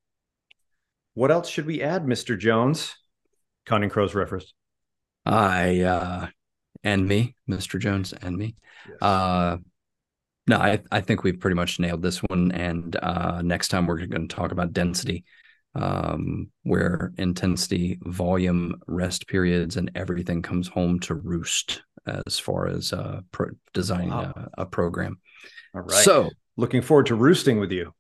what 1.15 1.31
else 1.31 1.49
should 1.49 1.67
we 1.67 1.83
add, 1.83 2.07
Mister 2.07 2.37
Jones? 2.37 2.95
Counting 3.65 3.91
Crows 3.91 4.15
reference. 4.15 4.53
I 5.25 5.81
uh, 5.81 6.27
and 6.85 7.07
me, 7.07 7.35
Mr. 7.49 7.81
Jones, 7.81 8.13
and 8.13 8.37
me. 8.37 8.57
Yes. 8.89 9.03
Uh, 9.03 9.57
no, 10.49 10.59
I, 10.59 10.81
I 10.93 11.01
think 11.01 11.25
we've 11.25 11.41
pretty 11.41 11.57
much 11.57 11.81
nailed 11.81 12.03
this 12.03 12.19
one. 12.19 12.53
And 12.53 12.95
uh, 13.03 13.43
next 13.43 13.69
time 13.69 13.87
we're 13.87 14.07
going 14.07 14.29
to 14.29 14.35
talk 14.35 14.53
about 14.53 14.73
density, 14.73 15.25
um, 15.75 16.51
where 16.63 17.13
intensity, 17.19 17.99
volume, 18.03 18.77
rest 18.87 19.27
periods, 19.27 19.77
and 19.77 19.91
everything 19.97 20.43
comes 20.43 20.69
home 20.69 21.01
to 21.01 21.15
roost 21.15 21.83
as 22.07 22.39
far 22.39 22.67
as 22.69 22.93
uh, 22.93 23.21
pro- 23.33 23.51
designing 23.75 24.11
wow. 24.11 24.33
a, 24.37 24.63
a 24.63 24.67
program. 24.67 25.19
All 25.75 25.83
right. 25.83 26.05
So, 26.05 26.31
looking 26.57 26.83
forward 26.83 27.07
to 27.07 27.15
roosting 27.15 27.61
with 27.61 27.73
you. 27.73 27.93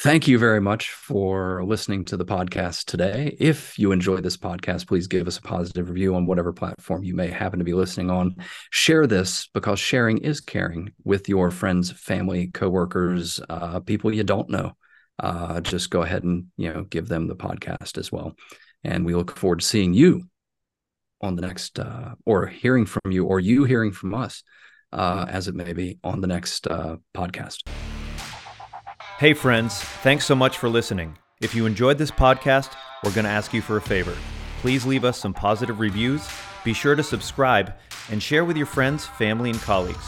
Thank 0.00 0.28
you 0.28 0.38
very 0.38 0.60
much 0.60 0.90
for 0.90 1.64
listening 1.64 2.04
to 2.04 2.16
the 2.16 2.24
podcast 2.24 2.84
today. 2.84 3.36
If 3.40 3.76
you 3.80 3.90
enjoy 3.90 4.18
this 4.18 4.36
podcast, 4.36 4.86
please 4.86 5.08
give 5.08 5.26
us 5.26 5.38
a 5.38 5.42
positive 5.42 5.88
review 5.88 6.14
on 6.14 6.24
whatever 6.24 6.52
platform 6.52 7.02
you 7.02 7.16
may 7.16 7.26
happen 7.26 7.58
to 7.58 7.64
be 7.64 7.74
listening 7.74 8.08
on. 8.08 8.36
Share 8.70 9.08
this 9.08 9.48
because 9.52 9.80
sharing 9.80 10.18
is 10.18 10.40
caring 10.40 10.92
with 11.02 11.28
your 11.28 11.50
friends, 11.50 11.90
family, 11.90 12.46
coworkers, 12.54 13.40
uh, 13.48 13.80
people 13.80 14.14
you 14.14 14.22
don't 14.22 14.48
know. 14.48 14.76
Uh, 15.18 15.60
just 15.62 15.90
go 15.90 16.02
ahead 16.02 16.22
and 16.22 16.46
you 16.56 16.72
know 16.72 16.84
give 16.84 17.08
them 17.08 17.26
the 17.26 17.34
podcast 17.34 17.98
as 17.98 18.12
well. 18.12 18.36
And 18.84 19.04
we 19.04 19.16
look 19.16 19.36
forward 19.36 19.58
to 19.58 19.66
seeing 19.66 19.94
you 19.94 20.22
on 21.20 21.36
the 21.36 21.42
next, 21.42 21.78
uh, 21.78 22.14
or 22.26 22.46
hearing 22.46 22.86
from 22.86 23.10
you, 23.10 23.24
or 23.24 23.40
you 23.40 23.64
hearing 23.64 23.92
from 23.92 24.14
us, 24.14 24.42
uh, 24.92 25.26
as 25.28 25.48
it 25.48 25.54
may 25.54 25.72
be, 25.72 25.98
on 26.04 26.20
the 26.20 26.26
next 26.26 26.66
uh, 26.66 26.96
podcast. 27.14 27.68
Hey, 29.18 29.34
friends, 29.34 29.80
thanks 29.80 30.26
so 30.26 30.34
much 30.34 30.58
for 30.58 30.68
listening. 30.68 31.18
If 31.40 31.54
you 31.54 31.66
enjoyed 31.66 31.98
this 31.98 32.10
podcast, 32.10 32.72
we're 33.04 33.12
going 33.12 33.24
to 33.24 33.30
ask 33.30 33.52
you 33.52 33.62
for 33.62 33.76
a 33.76 33.80
favor. 33.82 34.16
Please 34.60 34.86
leave 34.86 35.04
us 35.04 35.18
some 35.18 35.34
positive 35.34 35.80
reviews, 35.80 36.28
be 36.64 36.72
sure 36.72 36.94
to 36.94 37.02
subscribe, 37.02 37.74
and 38.10 38.22
share 38.22 38.44
with 38.44 38.56
your 38.56 38.66
friends, 38.66 39.06
family, 39.06 39.50
and 39.50 39.60
colleagues. 39.60 40.04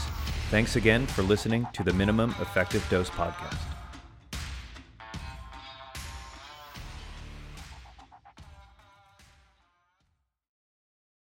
Thanks 0.49 0.75
again 0.75 1.05
for 1.07 1.23
listening 1.23 1.67
to 1.73 1.83
the 1.83 1.93
Minimum 1.93 2.35
Effective 2.41 2.85
Dose 2.89 3.09
Podcast. 3.09 3.70